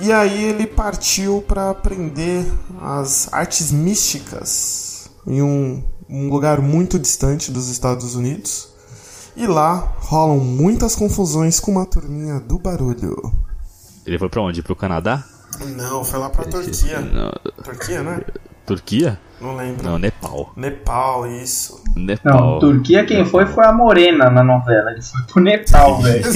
E 0.00 0.12
aí 0.12 0.44
ele 0.44 0.66
partiu 0.66 1.42
para 1.46 1.70
aprender 1.70 2.44
as 2.80 3.32
artes 3.32 3.70
místicas 3.72 5.10
em 5.26 5.42
um, 5.42 5.82
um 6.08 6.28
lugar 6.28 6.60
muito 6.60 6.98
distante 6.98 7.50
dos 7.50 7.68
Estados 7.68 8.14
Unidos. 8.14 8.67
E 9.38 9.46
lá 9.46 9.94
rolam 10.00 10.38
muitas 10.40 10.96
confusões 10.96 11.60
com 11.60 11.70
uma 11.70 11.86
turminha 11.86 12.40
do 12.40 12.58
barulho. 12.58 13.32
Ele 14.04 14.18
foi 14.18 14.28
pra 14.28 14.42
onde? 14.42 14.64
Pro 14.64 14.74
Canadá? 14.74 15.22
Não, 15.76 16.04
foi 16.04 16.18
lá 16.18 16.28
pra 16.28 16.44
Turquia. 16.44 16.98
Não, 17.00 17.30
Turquia, 17.62 18.02
né? 18.02 18.20
Turquia? 18.66 19.20
Não 19.40 19.54
lembro. 19.54 19.84
Não, 19.84 19.96
Nepal. 19.96 20.52
Nepal, 20.56 21.24
isso. 21.28 21.80
Nepal. 21.94 22.54
Não, 22.54 22.58
Turquia 22.58 23.06
quem 23.06 23.24
foi 23.24 23.46
foi 23.46 23.64
a 23.64 23.72
Morena 23.72 24.28
na 24.28 24.42
novela. 24.42 24.90
Ele 24.90 25.02
foi 25.02 25.22
pro 25.22 25.40
Nepal, 25.40 26.02
velho. 26.02 26.24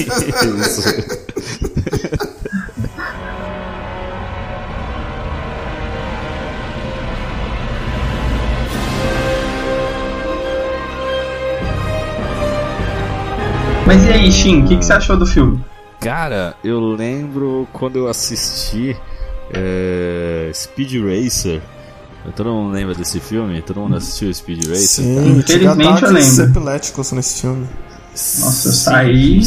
Mas 13.85 14.03
e 14.03 14.11
aí, 14.11 14.31
Shin, 14.31 14.63
o 14.63 14.67
que, 14.67 14.77
que 14.77 14.85
você 14.85 14.93
achou 14.93 15.17
do 15.17 15.25
filme? 15.25 15.63
Cara, 15.99 16.55
eu 16.63 16.79
lembro 16.79 17.67
quando 17.73 17.97
eu 17.97 18.07
assisti 18.07 18.95
é, 19.53 20.49
Speed 20.53 20.93
Racer. 21.03 21.61
Todo 22.35 22.49
mundo 22.51 22.73
lembra 22.73 22.95
desse 22.95 23.19
filme? 23.19 23.61
Todo 23.61 23.81
mundo 23.81 23.97
assistiu 23.97 24.33
Speed 24.33 24.67
Racer? 24.67 25.03
Sim, 25.03 25.39
Infelizmente 25.39 26.03
eu 26.03 26.11
lembro. 26.11 26.43
epiléticos 26.43 27.11
nesse 27.11 27.41
filme. 27.41 27.67
Nossa, 28.11 28.69
eu 28.69 28.73
saí. 28.73 29.43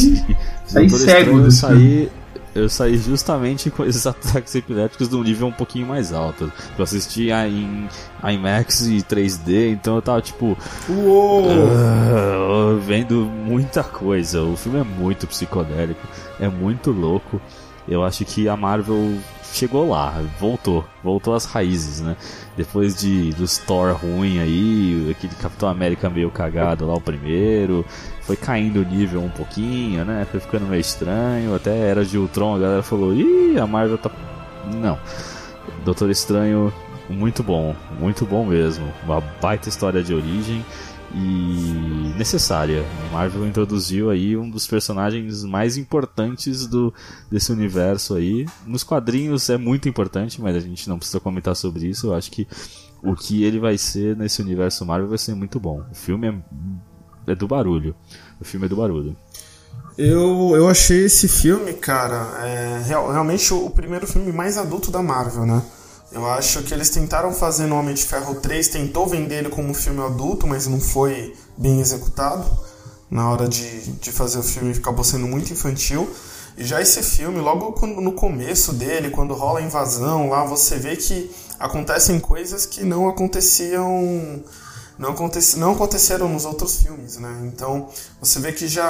saí 0.65 0.89
cego 0.89 0.95
Estranho, 0.95 1.43
eu 1.43 1.51
desse 1.51 1.51
saí, 1.51 2.11
eu 2.57 2.69
saí 2.69 2.97
justamente 2.97 3.69
com 3.69 3.85
esses 3.85 4.05
ataques 4.07 4.53
epiléticos 4.55 5.07
de 5.09 5.15
um 5.15 5.23
nível 5.23 5.47
um 5.47 5.51
pouquinho 5.51 5.87
mais 5.87 6.11
alto. 6.13 6.51
Eu 6.77 6.83
assisti 6.83 7.31
a- 7.31 7.47
em 7.47 7.87
IMAX 8.23 8.87
e 8.87 9.01
3D, 9.01 9.71
então 9.71 9.95
eu 9.95 10.01
tava 10.01 10.21
tipo. 10.21 10.57
Uou! 10.89 11.45
ah, 11.49 12.79
vendo 12.85 13.25
muita 13.25 13.83
coisa. 13.83 14.41
O 14.43 14.55
filme 14.57 14.79
é 14.79 14.83
muito 14.83 15.27
psicodélico, 15.27 16.05
é 16.39 16.47
muito 16.47 16.91
louco. 16.91 17.39
Eu 17.87 18.03
acho 18.03 18.25
que 18.25 18.49
a 18.49 18.57
Marvel 18.57 19.13
chegou 19.53 19.89
lá, 19.89 20.21
voltou, 20.39 20.85
voltou 21.03 21.33
às 21.33 21.45
raízes, 21.45 22.01
né? 22.01 22.15
Depois 22.55 22.95
de 22.95 23.31
dos 23.31 23.57
Thor 23.57 23.93
ruim 23.93 24.39
aí, 24.39 25.07
aquele 25.11 25.35
Capitão 25.35 25.69
América 25.69 26.09
meio 26.09 26.29
cagado 26.29 26.85
lá 26.85 26.95
o 26.95 27.01
primeiro, 27.01 27.85
foi 28.21 28.35
caindo 28.35 28.81
o 28.81 28.85
nível 28.85 29.21
um 29.21 29.29
pouquinho, 29.29 30.05
né? 30.05 30.27
Foi 30.29 30.39
ficando 30.39 30.65
meio 30.65 30.81
estranho, 30.81 31.55
até 31.55 31.77
era 31.77 32.05
de 32.05 32.17
Ultron, 32.17 32.55
a 32.55 32.59
galera 32.59 32.83
falou: 32.83 33.13
"Ih, 33.13 33.59
a 33.59 33.65
Marvel 33.65 33.97
tá 33.97 34.11
não. 34.73 34.99
Doutor 35.83 36.09
Estranho 36.09 36.73
muito 37.09 37.41
bom, 37.41 37.75
muito 37.99 38.25
bom 38.25 38.45
mesmo. 38.45 38.91
Uma 39.03 39.21
baita 39.41 39.69
história 39.69 40.03
de 40.03 40.13
origem 40.13 40.65
e 41.13 42.13
necessária. 42.17 42.83
Marvel 43.11 43.47
introduziu 43.47 44.09
aí 44.09 44.35
um 44.35 44.49
dos 44.49 44.67
personagens 44.67 45.43
mais 45.43 45.77
importantes 45.77 46.67
do 46.67 46.93
desse 47.31 47.51
universo 47.51 48.15
aí. 48.15 48.45
Nos 48.65 48.83
quadrinhos 48.83 49.49
é 49.49 49.57
muito 49.57 49.87
importante, 49.87 50.41
mas 50.41 50.55
a 50.55 50.59
gente 50.59 50.89
não 50.89 50.97
precisa 50.97 51.19
comentar 51.19 51.55
sobre 51.55 51.87
isso. 51.87 52.07
Eu 52.07 52.13
acho 52.15 52.31
que 52.31 52.47
o 53.03 53.15
que 53.15 53.43
ele 53.43 53.59
vai 53.59 53.77
ser 53.77 54.17
nesse 54.17 54.41
universo 54.41 54.85
Marvel 54.85 55.09
vai 55.09 55.17
ser 55.17 55.35
muito 55.35 55.59
bom. 55.59 55.83
O 55.91 55.95
filme 55.95 56.27
é, 57.27 57.31
é 57.31 57.35
do 57.35 57.47
barulho. 57.47 57.95
O 58.39 58.45
filme 58.45 58.65
é 58.65 58.69
do 58.69 58.75
barulho. 58.75 59.15
Eu, 59.97 60.53
eu 60.55 60.67
achei 60.69 61.05
esse 61.05 61.27
filme, 61.27 61.73
cara, 61.73 62.45
é, 62.45 62.83
real- 62.85 63.11
realmente 63.11 63.51
o, 63.53 63.65
o 63.65 63.69
primeiro 63.69 64.05
filme 64.05 64.31
mais 64.31 64.57
adulto 64.57 64.91
da 64.91 65.01
Marvel, 65.01 65.45
né? 65.45 65.61
Eu 66.11 66.25
acho 66.25 66.63
que 66.63 66.73
eles 66.73 66.89
tentaram 66.89 67.33
fazer 67.33 67.67
no 67.67 67.75
Homem 67.77 67.93
de 67.93 68.03
Ferro 68.03 68.35
3, 68.35 68.67
tentou 68.69 69.07
vender 69.07 69.39
ele 69.39 69.49
como 69.49 69.73
filme 69.73 70.01
adulto, 70.01 70.47
mas 70.47 70.65
não 70.65 70.79
foi 70.79 71.35
bem 71.57 71.81
executado. 71.81 72.45
Na 73.11 73.29
hora 73.29 73.47
de, 73.47 73.91
de 73.93 74.11
fazer 74.11 74.39
o 74.39 74.43
filme 74.43 74.71
acabou 74.71 75.03
sendo 75.03 75.27
muito 75.27 75.51
infantil. 75.51 76.09
E 76.57 76.65
já 76.65 76.81
esse 76.81 77.03
filme, 77.03 77.39
logo 77.39 77.85
no 77.85 78.13
começo 78.13 78.73
dele, 78.73 79.11
quando 79.11 79.33
rola 79.33 79.59
a 79.59 79.61
invasão 79.61 80.29
lá, 80.29 80.43
você 80.43 80.77
vê 80.77 80.95
que 80.95 81.29
acontecem 81.59 82.19
coisas 82.19 82.65
que 82.65 82.83
não 82.83 83.07
aconteciam 83.07 84.41
não, 84.97 85.11
acontece, 85.11 85.59
não 85.59 85.73
aconteceram 85.73 86.27
nos 86.27 86.45
outros 86.45 86.81
filmes, 86.81 87.17
né? 87.17 87.41
Então 87.43 87.89
você 88.19 88.39
vê 88.39 88.51
que 88.51 88.67
já 88.67 88.87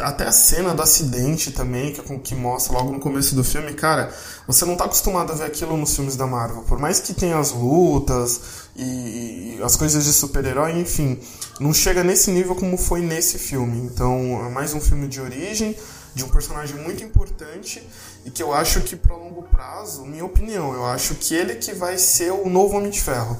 até 0.00 0.26
a 0.26 0.32
cena 0.32 0.74
do 0.74 0.82
acidente 0.82 1.50
também 1.50 1.92
que, 1.92 2.18
que 2.18 2.34
mostra 2.34 2.72
logo 2.72 2.92
no 2.92 3.00
começo 3.00 3.34
do 3.34 3.44
filme, 3.44 3.74
cara, 3.74 4.12
você 4.46 4.64
não 4.64 4.76
tá 4.76 4.84
acostumado 4.84 5.32
a 5.32 5.34
ver 5.34 5.44
aquilo 5.44 5.76
nos 5.76 5.94
filmes 5.94 6.16
da 6.16 6.26
Marvel. 6.26 6.62
Por 6.62 6.78
mais 6.78 7.00
que 7.00 7.12
tenha 7.12 7.38
as 7.38 7.50
lutas 7.52 8.40
e, 8.74 9.56
e 9.58 9.62
as 9.62 9.76
coisas 9.76 10.04
de 10.04 10.12
super-herói, 10.12 10.72
enfim, 10.78 11.20
não 11.60 11.74
chega 11.74 12.02
nesse 12.02 12.30
nível 12.30 12.54
como 12.54 12.76
foi 12.76 13.00
nesse 13.00 13.38
filme. 13.38 13.78
Então 13.86 14.44
é 14.46 14.50
mais 14.50 14.72
um 14.74 14.80
filme 14.80 15.08
de 15.08 15.20
origem 15.20 15.76
de 16.14 16.24
um 16.24 16.28
personagem 16.28 16.76
muito 16.76 17.02
importante 17.02 17.82
e 18.24 18.30
que 18.30 18.42
eu 18.42 18.54
acho 18.54 18.80
que 18.82 18.94
pro 18.96 19.18
longo 19.18 19.42
prazo, 19.42 20.04
minha 20.06 20.24
opinião, 20.24 20.72
eu 20.72 20.86
acho 20.86 21.16
que 21.16 21.34
ele 21.34 21.56
que 21.56 21.74
vai 21.74 21.98
ser 21.98 22.32
o 22.32 22.48
novo 22.48 22.76
Homem 22.76 22.90
de 22.90 23.02
Ferro. 23.02 23.36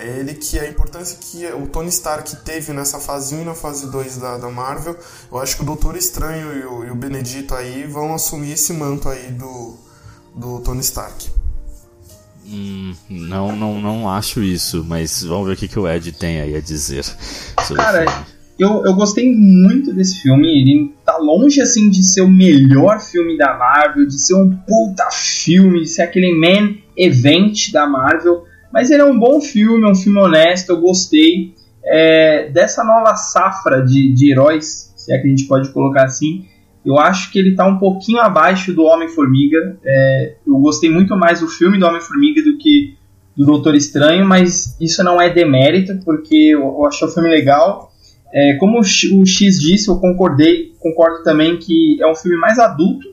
É 0.00 0.20
ele 0.20 0.34
que 0.34 0.56
a 0.60 0.68
importância 0.68 1.18
que 1.20 1.44
o 1.60 1.66
Tony 1.66 1.88
Stark 1.88 2.36
teve 2.44 2.72
nessa 2.72 3.00
fase 3.00 3.34
1 3.34 3.42
e 3.42 3.44
na 3.44 3.54
fase 3.54 3.90
2 3.90 4.18
da, 4.18 4.38
da 4.38 4.48
Marvel. 4.48 4.96
Eu 5.30 5.38
acho 5.38 5.56
que 5.56 5.62
o 5.62 5.66
Doutor 5.66 5.96
Estranho 5.96 6.56
e 6.56 6.64
o, 6.64 6.84
e 6.84 6.90
o 6.90 6.94
Benedito 6.94 7.52
aí 7.52 7.84
vão 7.84 8.14
assumir 8.14 8.52
esse 8.52 8.72
manto 8.72 9.08
aí 9.08 9.32
do, 9.32 9.76
do 10.36 10.60
Tony 10.60 10.80
Stark. 10.80 11.28
Hum, 12.46 12.94
não, 13.10 13.56
não, 13.56 13.80
não 13.80 14.08
acho 14.08 14.40
isso, 14.40 14.84
mas 14.86 15.22
vamos 15.24 15.48
ver 15.48 15.54
o 15.54 15.56
que, 15.56 15.66
que 15.66 15.78
o 15.78 15.88
Ed 15.88 16.12
tem 16.12 16.40
aí 16.40 16.54
a 16.54 16.60
dizer 16.60 17.04
sobre 17.66 17.82
Cara. 17.82 18.26
Eu, 18.58 18.84
eu 18.84 18.94
gostei 18.94 19.34
muito 19.34 19.92
desse 19.92 20.20
filme. 20.20 20.46
Ele 20.60 20.94
tá 21.04 21.16
longe 21.16 21.60
assim 21.60 21.90
de 21.90 22.02
ser 22.02 22.22
o 22.22 22.30
melhor 22.30 23.00
filme 23.00 23.36
da 23.36 23.56
Marvel, 23.56 24.06
de 24.06 24.18
ser 24.18 24.34
um 24.34 24.50
puta 24.50 25.08
filme, 25.12 25.82
de 25.82 25.88
ser 25.88 26.02
aquele 26.02 26.34
man 26.34 26.76
event 26.96 27.70
da 27.70 27.86
Marvel. 27.86 28.47
Mas 28.72 28.90
ele 28.90 29.02
é 29.02 29.04
um 29.04 29.18
bom 29.18 29.40
filme, 29.40 29.84
é 29.84 29.90
um 29.90 29.94
filme 29.94 30.18
honesto, 30.18 30.70
eu 30.70 30.80
gostei. 30.80 31.54
É, 31.84 32.50
dessa 32.50 32.84
nova 32.84 33.16
safra 33.16 33.82
de, 33.82 34.12
de 34.12 34.30
heróis, 34.30 34.92
se 34.96 35.12
é 35.12 35.18
que 35.18 35.26
a 35.26 35.30
gente 35.30 35.44
pode 35.44 35.70
colocar 35.70 36.04
assim, 36.04 36.44
eu 36.84 36.98
acho 36.98 37.30
que 37.30 37.38
ele 37.38 37.50
está 37.50 37.66
um 37.66 37.78
pouquinho 37.78 38.20
abaixo 38.20 38.72
do 38.72 38.82
Homem-Formiga. 38.82 39.78
É, 39.84 40.36
eu 40.46 40.58
gostei 40.58 40.90
muito 40.90 41.16
mais 41.16 41.40
do 41.40 41.48
filme 41.48 41.78
do 41.78 41.86
Homem-Formiga 41.86 42.42
do 42.42 42.56
que 42.58 42.96
do 43.36 43.46
Doutor 43.46 43.74
Estranho, 43.74 44.26
mas 44.26 44.76
isso 44.80 45.02
não 45.04 45.20
é 45.20 45.30
demérito, 45.30 45.98
porque 46.04 46.34
eu, 46.34 46.60
eu 46.60 46.86
achei 46.86 47.06
o 47.06 47.10
filme 47.10 47.28
legal. 47.28 47.92
É, 48.32 48.54
como 48.54 48.80
o 48.80 48.84
X 48.84 49.60
disse, 49.60 49.88
eu 49.88 49.96
concordei, 49.96 50.72
concordo 50.80 51.22
também 51.22 51.56
que 51.56 51.96
é 52.00 52.10
um 52.10 52.14
filme 52.14 52.36
mais 52.36 52.58
adulto, 52.58 53.06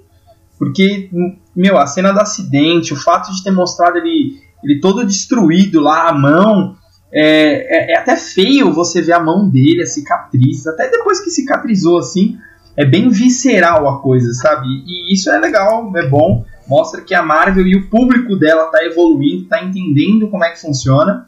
porque, 0.58 1.10
meu, 1.56 1.78
a 1.78 1.86
cena 1.86 2.12
do 2.12 2.20
acidente, 2.20 2.94
o 2.94 2.96
fato 2.96 3.32
de 3.34 3.44
ter 3.44 3.52
mostrado 3.52 3.98
ele, 3.98 4.40
ele 4.66 4.80
todo 4.80 5.06
destruído 5.06 5.80
lá, 5.80 6.10
a 6.10 6.14
mão, 6.14 6.76
é, 7.14 7.92
é, 7.92 7.92
é 7.94 7.98
até 7.98 8.16
feio 8.16 8.74
você 8.74 9.02
ver 9.02 9.14
a 9.14 9.20
mão 9.20 9.48
dele, 9.48 9.84
a 9.84 9.86
cicatriz, 9.86 10.66
até 10.68 10.90
depois 10.90 11.22
que 11.22 11.30
cicatrizou 11.30 12.00
assim, 12.00 12.38
é 12.76 12.84
bem 12.84 13.10
visceral 13.10 13.88
a 13.88 14.02
coisa, 14.02 14.34
sabe? 14.34 14.68
E 14.68 15.14
isso 15.14 15.30
é 15.30 15.40
legal, 15.40 15.92
é 15.96 16.08
bom, 16.10 16.44
mostra 16.68 17.02
que 17.02 17.14
a 17.14 17.24
Marvel 17.24 17.66
e 17.66 17.76
o 17.78 17.90
público 17.90 18.36
dela 18.36 18.66
tá 18.66 18.84
evoluindo, 18.84 19.48
tá 19.48 19.64
entendendo 19.64 20.28
como 20.30 20.44
é 20.44 20.50
que 20.50 20.60
funciona. 20.60 21.26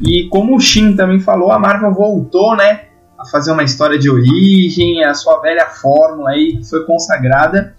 E 0.00 0.28
como 0.28 0.56
o 0.56 0.60
Shin 0.60 0.96
também 0.96 1.20
falou, 1.20 1.52
a 1.52 1.58
Marvel 1.58 1.92
voltou, 1.92 2.56
né, 2.56 2.86
a 3.18 3.24
fazer 3.26 3.52
uma 3.52 3.64
história 3.64 3.98
de 3.98 4.10
origem, 4.10 5.04
a 5.04 5.12
sua 5.14 5.40
velha 5.40 5.66
fórmula 5.66 6.30
aí 6.30 6.60
foi 6.64 6.84
consagrada. 6.84 7.76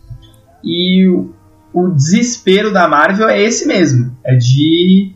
E 0.64 1.08
o, 1.74 1.90
desespero 1.90 2.72
da 2.72 2.88
Marvel 2.88 3.30
é 3.30 3.42
esse 3.42 3.68
mesmo, 3.68 4.16
é 4.24 4.36
de 4.36 5.14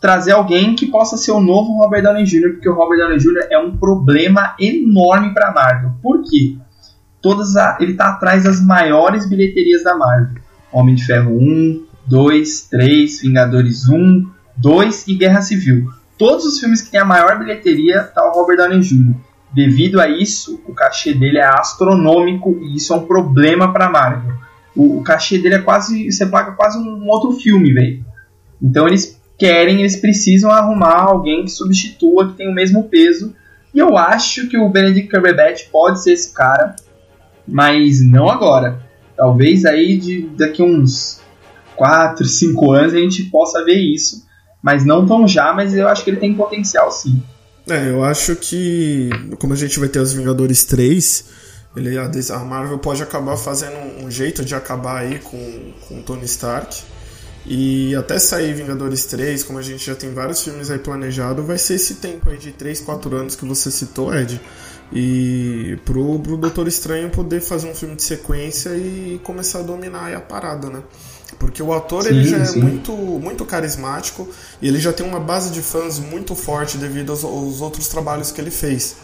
trazer 0.00 0.32
alguém 0.32 0.74
que 0.74 0.86
possa 0.86 1.16
ser 1.16 1.30
o 1.30 1.40
novo 1.40 1.78
Robert 1.78 2.02
Downey 2.02 2.24
Jr., 2.24 2.52
porque 2.54 2.68
o 2.68 2.74
Robert 2.74 2.98
Downey 2.98 3.18
Jr. 3.18 3.46
é 3.50 3.58
um 3.58 3.76
problema 3.76 4.56
enorme 4.58 5.32
para 5.32 5.48
a 5.48 5.52
Marvel. 5.52 5.92
Por 6.02 6.22
quê? 6.22 6.56
Todas 7.20 7.56
a, 7.56 7.78
ele 7.80 7.92
está 7.92 8.08
atrás 8.08 8.42
das 8.42 8.60
maiores 8.60 9.28
bilheterias 9.28 9.84
da 9.84 9.94
Marvel. 9.96 10.42
Homem 10.72 10.96
de 10.96 11.04
Ferro 11.04 11.36
1, 11.38 11.86
2, 12.06 12.62
3, 12.68 13.20
Vingadores 13.22 13.88
1, 13.88 14.26
2 14.56 15.06
e 15.06 15.14
Guerra 15.14 15.40
Civil. 15.40 15.88
Todos 16.18 16.44
os 16.44 16.58
filmes 16.58 16.82
que 16.82 16.90
têm 16.90 17.00
a 17.00 17.04
maior 17.04 17.38
bilheteria 17.38 18.02
tá 18.02 18.26
o 18.28 18.32
Robert 18.32 18.56
Downey 18.56 18.80
Jr. 18.80 19.14
Devido 19.54 20.00
a 20.00 20.08
isso, 20.08 20.62
o 20.66 20.72
cachê 20.72 21.12
dele 21.12 21.38
é 21.38 21.44
astronômico 21.44 22.58
e 22.62 22.76
isso 22.76 22.92
é 22.92 22.96
um 22.96 23.06
problema 23.06 23.72
para 23.72 23.90
Marvel. 23.90 24.34
O, 24.74 24.98
o, 24.98 25.02
cachê 25.02 25.38
dele 25.38 25.56
é 25.56 25.60
quase. 25.60 26.10
Você 26.10 26.26
paga 26.26 26.52
quase 26.52 26.78
um, 26.78 27.04
um 27.04 27.08
outro 27.08 27.32
filme, 27.32 27.72
velho. 27.72 28.04
Então 28.60 28.86
eles 28.86 29.20
querem, 29.38 29.80
eles 29.80 29.96
precisam 29.96 30.50
arrumar 30.50 31.02
alguém 31.02 31.44
que 31.44 31.50
substitua, 31.50 32.28
que 32.28 32.36
tem 32.36 32.48
o 32.48 32.54
mesmo 32.54 32.84
peso. 32.84 33.34
E 33.74 33.78
eu 33.78 33.96
acho 33.96 34.48
que 34.48 34.56
o 34.56 34.68
Benedict 34.68 35.10
Cumberbatch 35.10 35.68
pode 35.70 36.02
ser 36.02 36.12
esse 36.12 36.32
cara, 36.32 36.76
mas 37.46 38.04
não 38.04 38.28
agora. 38.28 38.80
Talvez 39.16 39.64
aí 39.64 39.96
de 39.96 40.28
daqui 40.36 40.62
uns 40.62 41.20
4, 41.76 42.24
5 42.24 42.72
anos 42.72 42.94
a 42.94 42.98
gente 42.98 43.24
possa 43.24 43.64
ver 43.64 43.78
isso. 43.78 44.26
Mas 44.62 44.84
não 44.84 45.06
tão 45.06 45.26
já, 45.26 45.52
mas 45.52 45.74
eu 45.74 45.88
acho 45.88 46.04
que 46.04 46.10
ele 46.10 46.20
tem 46.20 46.34
potencial 46.34 46.92
sim. 46.92 47.20
É, 47.68 47.90
eu 47.90 48.04
acho 48.04 48.36
que 48.36 49.10
como 49.38 49.52
a 49.52 49.56
gente 49.56 49.78
vai 49.78 49.88
ter 49.88 50.00
os 50.00 50.12
Vingadores 50.12 50.64
3, 50.64 51.24
ele, 51.74 51.96
a 51.98 52.38
Marvel 52.40 52.78
pode 52.78 53.02
acabar 53.02 53.36
fazendo 53.36 54.04
um 54.04 54.10
jeito 54.10 54.44
de 54.44 54.54
acabar 54.54 55.00
aí 55.00 55.18
com, 55.18 55.72
com 55.88 56.02
Tony 56.02 56.24
Stark. 56.24 56.82
E 57.44 57.94
até 57.96 58.18
sair 58.18 58.54
Vingadores 58.54 59.04
3, 59.06 59.42
como 59.42 59.58
a 59.58 59.62
gente 59.62 59.84
já 59.84 59.96
tem 59.96 60.12
vários 60.12 60.42
filmes 60.42 60.70
aí 60.70 60.78
planejado, 60.78 61.42
vai 61.42 61.58
ser 61.58 61.74
esse 61.74 61.96
tempo 61.96 62.30
aí 62.30 62.38
de 62.38 62.52
3, 62.52 62.80
4 62.80 63.16
anos 63.16 63.34
que 63.34 63.44
você 63.44 63.70
citou, 63.70 64.14
Ed. 64.14 64.40
E 64.92 65.78
pro, 65.84 66.20
pro 66.20 66.36
Doutor 66.36 66.68
Estranho 66.68 67.10
poder 67.10 67.40
fazer 67.40 67.68
um 67.68 67.74
filme 67.74 67.96
de 67.96 68.02
sequência 68.02 68.70
e 68.76 69.18
começar 69.24 69.60
a 69.60 69.62
dominar 69.62 70.14
a 70.14 70.20
parada, 70.20 70.68
né? 70.68 70.82
Porque 71.38 71.62
o 71.62 71.72
ator 71.72 72.02
sim, 72.02 72.10
ele 72.10 72.28
já 72.28 72.36
é 72.36 72.44
sim. 72.44 72.60
é 72.60 72.62
muito, 72.62 72.92
muito 72.92 73.44
carismático 73.44 74.28
e 74.60 74.68
ele 74.68 74.78
já 74.78 74.92
tem 74.92 75.04
uma 75.04 75.18
base 75.18 75.50
de 75.50 75.62
fãs 75.62 75.98
muito 75.98 76.36
forte 76.36 76.76
devido 76.76 77.10
aos, 77.10 77.24
aos 77.24 77.60
outros 77.62 77.88
trabalhos 77.88 78.30
que 78.30 78.40
ele 78.40 78.50
fez. 78.50 78.96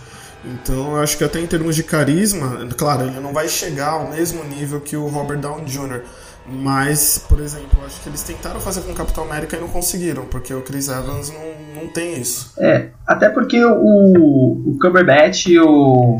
Então 0.44 0.92
eu 0.92 1.02
acho 1.02 1.18
que 1.18 1.24
até 1.24 1.40
em 1.40 1.46
termos 1.46 1.74
de 1.74 1.82
carisma, 1.82 2.66
claro, 2.76 3.06
ele 3.06 3.20
não 3.20 3.32
vai 3.32 3.48
chegar 3.48 3.90
ao 3.90 4.10
mesmo 4.10 4.44
nível 4.44 4.80
que 4.80 4.96
o 4.96 5.06
Robert 5.08 5.38
Downey 5.38 5.64
Jr., 5.64 6.02
mas, 6.50 7.22
por 7.28 7.40
exemplo, 7.40 7.78
acho 7.84 8.00
que 8.00 8.08
eles 8.08 8.22
tentaram 8.22 8.58
fazer 8.58 8.80
com 8.80 8.92
o 8.92 8.94
Capitão 8.94 9.24
América 9.24 9.56
e 9.56 9.60
não 9.60 9.68
conseguiram, 9.68 10.24
porque 10.24 10.54
o 10.54 10.62
Chris 10.62 10.88
Evans 10.88 11.30
não, 11.30 11.82
não 11.82 11.88
tem 11.88 12.18
isso. 12.18 12.54
É, 12.58 12.88
até 13.06 13.28
porque 13.28 13.62
o, 13.62 14.62
o 14.66 14.78
Cumberbatch 14.80 15.46
e 15.46 15.60
o, 15.60 16.16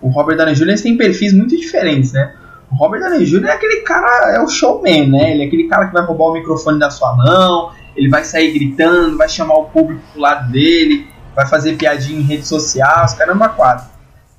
o 0.00 0.08
Robert 0.08 0.38
Downey 0.38 0.54
Jr. 0.54 0.80
têm 0.80 0.96
perfis 0.96 1.34
muito 1.34 1.54
diferentes, 1.54 2.12
né? 2.12 2.34
O 2.72 2.76
Robert 2.76 3.00
Downey 3.00 3.26
Jr. 3.26 3.48
é 3.48 3.52
aquele 3.52 3.80
cara, 3.82 4.34
é 4.34 4.40
o 4.40 4.48
showman, 4.48 5.10
né? 5.10 5.32
Ele 5.32 5.42
é 5.42 5.46
aquele 5.46 5.68
cara 5.68 5.88
que 5.88 5.92
vai 5.92 6.02
roubar 6.02 6.28
o 6.28 6.32
microfone 6.32 6.78
da 6.78 6.88
sua 6.88 7.14
mão, 7.14 7.70
ele 7.94 8.08
vai 8.08 8.24
sair 8.24 8.52
gritando, 8.52 9.18
vai 9.18 9.28
chamar 9.28 9.56
o 9.56 9.64
público 9.66 10.02
pro 10.10 10.22
lado 10.22 10.50
dele, 10.50 11.06
vai 11.36 11.46
fazer 11.46 11.76
piadinha 11.76 12.18
em 12.18 12.22
rede 12.22 12.48
social, 12.48 13.04
os 13.04 13.12
caramba 13.12 13.50
quatro. 13.50 13.86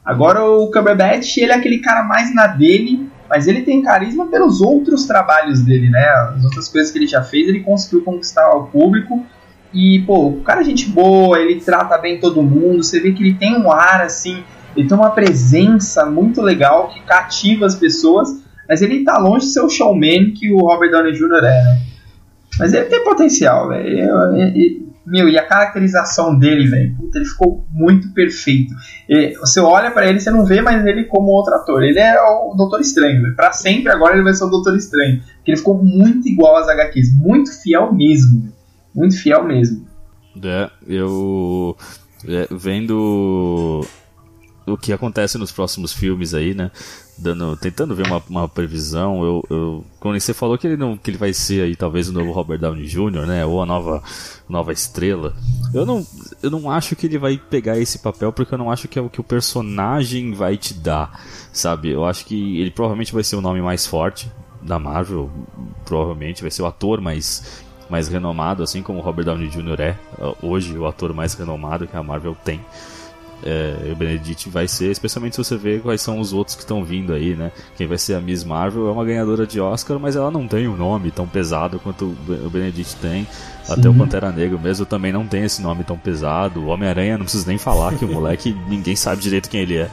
Agora 0.04 0.44
o 0.44 0.72
Cumberbatch, 0.72 1.38
ele 1.38 1.52
é 1.52 1.56
aquele 1.56 1.78
cara 1.78 2.04
mais 2.04 2.34
na 2.34 2.48
dele, 2.48 3.08
mas 3.30 3.48
ele 3.48 3.62
tem 3.62 3.84
carisma 3.84 4.26
pelos 4.28 4.62
outros 4.62 5.06
trabalhos 5.06 5.62
dele, 5.62 5.90
né? 5.90 6.06
As 6.36 6.44
outras 6.44 6.68
coisas 6.68 6.92
que 6.92 6.98
ele 6.98 7.08
já 7.08 7.22
fez, 7.22 7.48
ele 7.48 7.60
conseguiu 7.60 8.04
conquistar 8.04 8.50
o 8.56 8.68
público. 8.68 9.24
E, 9.74 10.00
pô, 10.08 10.30
o 10.30 10.42
cara 10.42 10.62
é 10.62 10.64
gente 10.64 10.90
boa, 10.90 11.40
ele 11.40 11.60
trata 11.60 11.98
bem 11.98 12.20
todo 12.20 12.42
mundo, 12.42 12.84
você 12.84 13.00
vê 13.00 13.12
que 13.12 13.22
ele 13.22 13.36
tem 13.36 13.56
um 13.56 13.70
ar 13.70 14.02
assim, 14.02 14.44
ele 14.76 14.88
tem 14.88 14.98
uma 14.98 15.12
presença 15.12 16.06
muito 16.06 16.42
legal 16.42 16.88
que 16.88 17.02
cativa 17.02 17.66
as 17.66 17.76
pessoas, 17.76 18.30
mas 18.68 18.82
ele 18.82 19.04
tá 19.04 19.18
longe 19.18 19.46
de 19.46 19.52
ser 19.52 19.62
o 19.62 19.70
showman 19.70 20.32
que 20.32 20.52
o 20.52 20.60
Robert 20.60 20.90
Downey 20.90 21.12
Jr. 21.12 21.44
é, 21.44 21.64
né? 21.64 21.82
Mas 22.58 22.74
ele 22.74 22.86
tem 22.86 23.04
potencial, 23.04 23.68
velho. 23.68 24.87
Meu, 25.08 25.30
e 25.30 25.40
a 25.40 25.46
caracterização 25.46 26.38
dele, 26.38 26.68
velho, 26.68 26.94
puta, 26.98 27.18
ele 27.18 27.26
ficou 27.26 27.66
muito 27.72 28.14
perfeito. 28.14 28.74
E, 29.08 29.38
você 29.38 29.62
olha 29.62 29.90
para 29.90 30.06
ele, 30.06 30.20
você 30.20 30.30
não 30.30 30.46
vê 30.46 30.62
mais 30.62 30.86
ele 30.86 31.06
como 31.06 31.32
outro 31.32 31.54
ator. 31.56 31.82
Ele 31.82 31.98
é 31.98 32.22
o 32.22 32.54
Doutor 32.56 32.82
Estranho, 32.82 33.22
velho. 33.22 33.34
Pra 33.34 33.54
sempre 33.54 33.90
agora 33.90 34.16
ele 34.16 34.24
vai 34.24 34.34
ser 34.34 34.44
o 34.44 34.50
Doutor 34.50 34.76
Estranho. 34.76 35.22
Porque 35.38 35.52
ele 35.52 35.58
ficou 35.58 35.82
muito 35.82 36.28
igual 36.28 36.58
às 36.58 36.68
HQs, 36.68 37.16
muito 37.16 37.50
fiel 37.62 37.94
mesmo, 37.94 38.42
véio. 38.42 38.54
Muito 38.94 39.18
fiel 39.18 39.46
mesmo. 39.46 39.88
É, 40.44 40.70
eu. 40.86 41.78
É, 42.28 42.48
vendo 42.52 43.86
o 44.66 44.78
que 44.78 44.92
acontece 44.92 45.38
nos 45.38 45.54
próximos 45.54 45.94
filmes 45.94 46.34
aí, 46.34 46.54
né? 46.54 46.70
Dando, 47.20 47.58
tentando 47.58 47.96
ver 47.96 48.06
uma, 48.06 48.22
uma 48.30 48.48
previsão, 48.48 49.24
eu, 49.24 49.44
eu, 49.50 49.86
quando 50.00 50.20
você 50.20 50.36
falou 50.36 50.56
que 50.56 50.68
ele 50.68 50.78
não, 50.78 50.96
que 50.96 51.10
ele 51.10 51.18
vai 51.18 51.34
ser 51.34 51.64
aí 51.64 51.76
talvez 51.76 52.10
o 52.10 52.14
novo 52.14 52.32
Robert 52.32 52.60
Downey 52.60 52.86
Jr., 52.86 53.26
né? 53.26 53.44
Ou 53.44 53.60
a 53.62 53.66
nova, 53.66 54.04
nova 54.48 54.72
estrela. 54.72 55.36
Eu 55.74 55.84
não, 55.84 56.06
eu 56.44 56.52
não 56.52 56.70
acho 56.70 56.96
que 56.96 57.08
ele 57.08 57.18
vai 57.18 57.38
pegar 57.38 57.80
esse 57.80 58.00
papel 58.00 58.32
porque 58.32 58.54
eu 58.54 58.58
não 58.58 58.70
acho 58.70 58.88
que 58.88 59.00
é 59.00 59.02
o 59.02 59.10
que 59.10 59.20
o 59.20 59.24
personagem 59.24 60.34
vai 60.34 60.58
te 60.58 60.76
dar, 60.76 61.20
sabe? 61.52 61.90
Eu 61.90 62.06
acho 62.06 62.24
que 62.24 62.62
ele 62.62 62.70
provavelmente 62.70 63.14
vai 63.14 63.24
ser 63.24 63.36
o 63.36 63.42
nome 63.42 63.62
mais 63.62 63.88
forte 63.88 64.32
da 64.62 64.78
Marvel, 64.78 65.32
provavelmente 65.86 66.42
vai 66.42 66.52
ser 66.52 66.62
o 66.62 66.68
ator 66.68 67.02
mais 67.02 67.66
mais 67.90 68.10
renomado, 68.10 68.64
assim 68.64 68.84
como 68.84 69.00
o 69.00 69.02
Robert 69.02 69.24
Downey 69.24 69.48
Jr. 69.48 69.80
é 69.80 69.98
hoje 70.42 70.78
o 70.78 70.86
ator 70.86 71.14
mais 71.14 71.34
renomado 71.36 71.88
que 71.88 71.96
a 71.96 72.04
Marvel 72.04 72.36
tem 72.44 72.60
é, 73.44 73.92
o 73.92 73.96
Benedict 73.96 74.50
vai 74.50 74.68
ser, 74.68 74.92
especialmente 74.92 75.36
se 75.36 75.44
você 75.44 75.56
ver 75.56 75.82
quais 75.82 76.02
são 76.02 76.20
os 76.20 76.34
outros 76.34 76.56
que 76.56 76.64
estão 76.64 76.84
vindo 76.84 77.14
aí, 77.14 77.36
né? 77.36 77.52
Quem 77.76 77.88
vai 77.88 77.98
ser 77.98 78.16
a 78.16 78.22
Miss 78.22 78.44
Marvel 78.44 78.88
é 78.88 78.92
uma 78.92 79.06
ganhadora 79.06 79.46
de 79.46 79.60
Oscar, 79.60 80.00
mas 80.00 80.16
ela 80.16 80.32
não 80.32 80.48
tem 80.48 80.68
um 80.68 80.76
nome 80.76 81.12
tão 81.12 81.28
pesado 81.28 81.80
quanto 81.80 82.06
o 82.28 82.50
Benedict 82.50 82.96
tem. 82.98 83.28
Sim. 83.64 83.74
Até 83.74 83.90
o 83.90 83.94
Pantera 83.94 84.32
Negra 84.32 84.58
mesmo 84.58 84.86
também 84.86 85.12
não 85.12 85.28
tem 85.28 85.44
esse 85.44 85.62
nome 85.62 85.84
tão 85.84 85.98
pesado. 85.98 86.62
O 86.62 86.68
Homem-Aranha 86.68 87.18
não 87.18 87.26
precisa 87.26 87.46
nem 87.48 87.58
falar 87.58 87.96
que 87.96 88.06
o 88.06 88.08
moleque 88.12 88.56
ninguém 88.68 88.96
sabe 88.96 89.22
direito 89.22 89.50
quem 89.50 89.62
ele 89.62 89.78
é. 89.78 89.90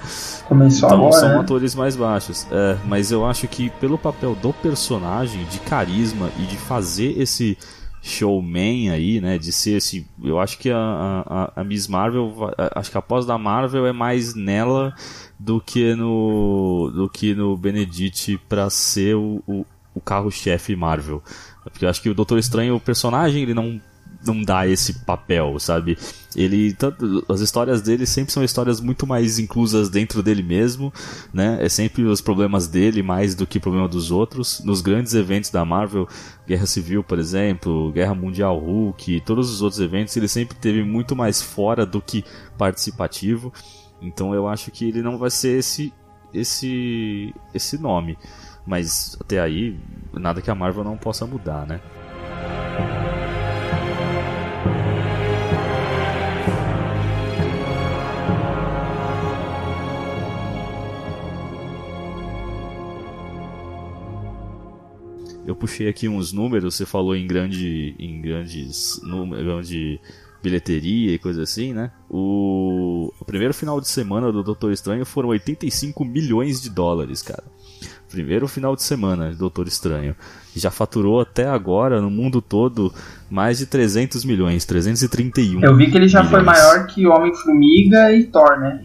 Começou 0.46 0.88
então 0.88 0.98
agora, 0.98 1.20
são 1.20 1.28
né? 1.30 1.38
atores 1.40 1.74
mais 1.74 1.96
baixos. 1.96 2.46
É, 2.50 2.76
mas 2.84 3.10
eu 3.10 3.26
acho 3.26 3.48
que 3.48 3.70
pelo 3.70 3.98
papel 3.98 4.34
do 4.34 4.52
personagem, 4.52 5.44
de 5.44 5.58
carisma 5.60 6.30
e 6.38 6.42
de 6.42 6.56
fazer 6.56 7.20
esse 7.20 7.58
showman 8.04 8.90
aí, 8.90 9.18
né? 9.18 9.38
De 9.38 9.50
ser 9.50 9.78
esse. 9.78 10.06
Eu 10.22 10.38
acho 10.38 10.58
que 10.58 10.70
a, 10.70 10.76
a, 10.76 11.60
a 11.60 11.64
Miss 11.64 11.88
Marvel. 11.88 12.52
Acho 12.74 12.90
que 12.90 12.98
a 12.98 13.02
pós 13.02 13.24
da 13.24 13.38
Marvel 13.38 13.86
é 13.86 13.92
mais 13.92 14.34
nela 14.34 14.94
do 15.38 15.58
que 15.58 15.94
no. 15.94 16.92
do 16.94 17.08
que 17.08 17.34
no 17.34 17.56
Benedict 17.56 18.38
pra 18.46 18.68
ser 18.68 19.16
o, 19.16 19.42
o, 19.46 19.64
o 19.94 20.00
carro-chefe 20.00 20.76
Marvel. 20.76 21.22
Porque 21.64 21.86
eu 21.86 21.88
acho 21.88 22.02
que 22.02 22.10
o 22.10 22.14
Doutor 22.14 22.38
Estranho, 22.38 22.76
o 22.76 22.80
personagem, 22.80 23.42
ele 23.42 23.54
não 23.54 23.80
não 24.24 24.42
dá 24.42 24.66
esse 24.66 24.92
papel, 25.04 25.58
sabe? 25.58 25.98
Ele 26.34 26.72
tanto, 26.72 27.24
as 27.28 27.40
histórias 27.40 27.82
dele 27.82 28.06
sempre 28.06 28.32
são 28.32 28.42
histórias 28.42 28.80
muito 28.80 29.06
mais 29.06 29.38
inclusas 29.38 29.88
dentro 29.88 30.22
dele 30.22 30.42
mesmo, 30.42 30.92
né? 31.32 31.58
É 31.60 31.68
sempre 31.68 32.04
os 32.04 32.20
problemas 32.20 32.66
dele 32.66 33.02
mais 33.02 33.34
do 33.34 33.46
que 33.46 33.60
problema 33.60 33.88
dos 33.88 34.10
outros. 34.10 34.60
Nos 34.64 34.80
grandes 34.80 35.14
eventos 35.14 35.50
da 35.50 35.64
Marvel, 35.64 36.08
Guerra 36.46 36.66
Civil, 36.66 37.04
por 37.04 37.18
exemplo, 37.18 37.92
Guerra 37.92 38.14
Mundial 38.14 38.58
Hulk, 38.58 39.20
todos 39.20 39.50
os 39.50 39.62
outros 39.62 39.80
eventos, 39.80 40.16
ele 40.16 40.28
sempre 40.28 40.56
teve 40.56 40.82
muito 40.82 41.14
mais 41.14 41.40
fora 41.40 41.86
do 41.86 42.00
que 42.00 42.24
participativo. 42.58 43.52
Então 44.02 44.34
eu 44.34 44.48
acho 44.48 44.70
que 44.70 44.88
ele 44.88 45.02
não 45.02 45.18
vai 45.18 45.30
ser 45.30 45.58
esse 45.58 45.92
esse, 46.34 47.32
esse 47.54 47.78
nome. 47.78 48.18
Mas 48.66 49.16
até 49.20 49.40
aí, 49.40 49.78
nada 50.12 50.42
que 50.42 50.50
a 50.50 50.54
Marvel 50.54 50.84
não 50.84 50.96
possa 50.96 51.26
mudar, 51.26 51.66
né? 51.66 51.80
Puxei 65.64 65.88
aqui 65.88 66.06
uns 66.06 66.30
números, 66.30 66.74
você 66.74 66.84
falou 66.84 67.16
em 67.16 67.26
grande 67.26 67.94
em 67.98 68.20
grandes 68.20 69.00
números, 69.02 69.42
grande 69.42 69.98
bilheteria 70.42 71.14
e 71.14 71.18
coisa 71.18 71.42
assim, 71.42 71.72
né? 71.72 71.90
O, 72.10 73.10
o 73.18 73.24
primeiro 73.24 73.54
final 73.54 73.80
de 73.80 73.88
semana 73.88 74.30
do 74.30 74.42
Doutor 74.42 74.72
Estranho 74.72 75.06
foram 75.06 75.30
85 75.30 76.04
milhões 76.04 76.60
de 76.60 76.68
dólares, 76.68 77.22
cara. 77.22 77.44
Primeiro 78.10 78.46
final 78.46 78.76
de 78.76 78.82
semana 78.82 79.30
de 79.30 79.36
Doutor 79.36 79.66
Estranho. 79.66 80.14
Já 80.54 80.70
faturou 80.70 81.18
até 81.18 81.48
agora, 81.48 82.00
no 82.00 82.10
mundo 82.10 82.42
todo, 82.42 82.92
mais 83.30 83.58
de 83.58 83.64
300 83.66 84.22
milhões, 84.26 84.66
331 84.66 85.64
Eu 85.64 85.74
vi 85.74 85.90
que 85.90 85.96
ele 85.96 86.06
já 86.06 86.22
milhões. 86.22 86.30
foi 86.30 86.42
maior 86.44 86.86
que 86.86 87.06
Homem-Formiga 87.06 88.12
e 88.12 88.24
Thor, 88.24 88.60
né? 88.60 88.82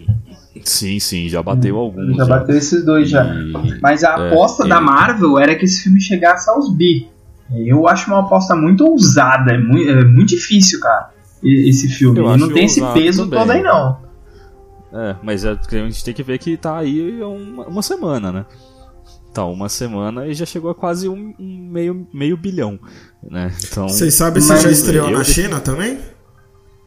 Sim, 0.63 0.99
sim, 0.99 1.29
já 1.29 1.41
bateu 1.43 1.77
alguns. 1.77 2.17
Já 2.17 2.25
bateu 2.25 2.57
esses 2.57 2.83
dois 2.83 3.09
já. 3.09 3.23
E- 3.23 3.79
Mas 3.81 4.03
a 4.03 4.09
É, 4.19 4.27
aposta 4.31 4.67
da 4.67 4.77
ele- 4.77 4.85
Marvel 4.85 5.37
era 5.37 5.55
que 5.55 5.65
esse 5.65 5.83
filme 5.83 6.01
chegasse 6.01 6.49
aos 6.49 6.73
bi. 6.73 7.07
Eu 7.51 7.87
acho 7.87 8.09
uma 8.11 8.19
aposta 8.21 8.55
muito 8.55 8.85
ousada, 8.85 9.53
é 9.53 9.57
muito, 9.57 9.89
é 9.89 10.05
muito 10.05 10.29
difícil, 10.29 10.79
cara, 10.79 11.09
e- 11.41 11.69
esse 11.69 11.87
filme. 11.87 12.19
Ele 12.19 12.37
não 12.37 12.49
tem 12.51 12.65
esse 12.65 12.81
peso 12.93 13.23
também. 13.23 13.39
todo 13.39 13.51
aí, 13.51 13.61
não. 13.63 13.97
É, 14.91 15.15
mas 15.23 15.45
é, 15.45 15.51
a 15.51 15.75
gente 15.75 16.03
tem 16.03 16.13
que 16.13 16.23
ver 16.23 16.37
que 16.39 16.57
tá 16.57 16.77
aí 16.77 17.21
uma, 17.21 17.67
uma 17.67 17.81
semana, 17.81 18.31
né? 18.31 18.45
Tá 19.33 19.45
uma 19.45 19.69
semana 19.69 20.25
e 20.27 20.33
já 20.33 20.45
chegou 20.45 20.71
a 20.71 20.75
quase 20.75 21.07
um, 21.07 21.33
um 21.39 21.69
meio, 21.71 22.07
meio 22.11 22.35
bilhão, 22.35 22.79
né? 23.29 23.51
Então, 23.63 23.87
Vocês 23.87 24.15
sabem 24.15 24.41
se 24.41 24.57
já 24.61 24.69
estreou 24.71 25.11
na 25.11 25.23
China 25.23 25.59
também? 25.59 25.99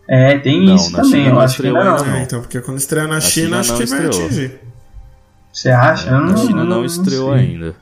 É, 0.08 0.38
tem 0.38 0.64
Não, 0.66 0.74
isso 0.74 0.92
também, 0.92 1.10
China 1.10 1.26
eu 1.28 1.34
não 1.34 1.40
acho 1.40 1.56
que 1.62 1.66
ainda 1.68 1.84
não. 1.84 1.96
ainda 1.96 2.18
É, 2.18 2.22
então, 2.22 2.40
porque 2.40 2.60
quando 2.60 2.78
estrear 2.78 3.06
na 3.08 3.20
China, 3.20 3.46
China 3.46 3.60
acho 3.60 3.72
não 3.72 3.78
que 3.78 3.86
vai 3.86 3.98
estreou. 4.06 4.26
atingir. 4.26 4.60
Você 5.52 5.70
acha? 5.70 6.10
Eu 6.10 6.16
a 6.24 6.36
China 6.36 6.64
não, 6.64 6.76
não 6.78 6.84
estreou 6.84 7.32
ainda. 7.32 7.74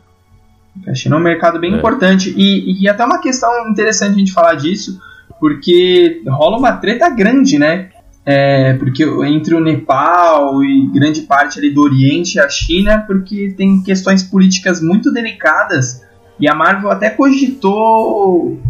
A 0.87 0.94
China 0.94 1.16
é 1.16 1.18
um 1.18 1.22
mercado 1.22 1.59
bem 1.59 1.74
É. 1.74 1.76
importante. 1.76 2.33
E, 2.37 2.83
e 2.83 2.88
até 2.88 3.04
uma 3.04 3.20
questão 3.20 3.68
interessante 3.68 4.14
a 4.14 4.18
gente 4.18 4.33
falar 4.33 4.54
disso, 4.54 5.00
porque 5.40 6.22
rola 6.28 6.59
uma 6.59 6.72
treta 6.72 7.09
grande, 7.09 7.59
né? 7.59 7.88
É, 8.26 8.74
porque 8.74 9.02
entre 9.02 9.54
o 9.54 9.61
Nepal 9.61 10.62
e 10.62 10.88
grande 10.92 11.22
parte 11.22 11.59
ali 11.59 11.70
do 11.70 11.80
Oriente 11.83 12.37
e 12.37 12.40
a 12.40 12.48
China, 12.48 13.02
porque 13.06 13.54
tem 13.56 13.83
questões 13.83 14.22
políticas 14.22 14.80
muito 14.80 15.11
delicadas. 15.12 16.02
E 16.38 16.46
a 16.48 16.54
Marvel 16.54 16.90
até 16.90 17.09
cogitou 17.11 18.61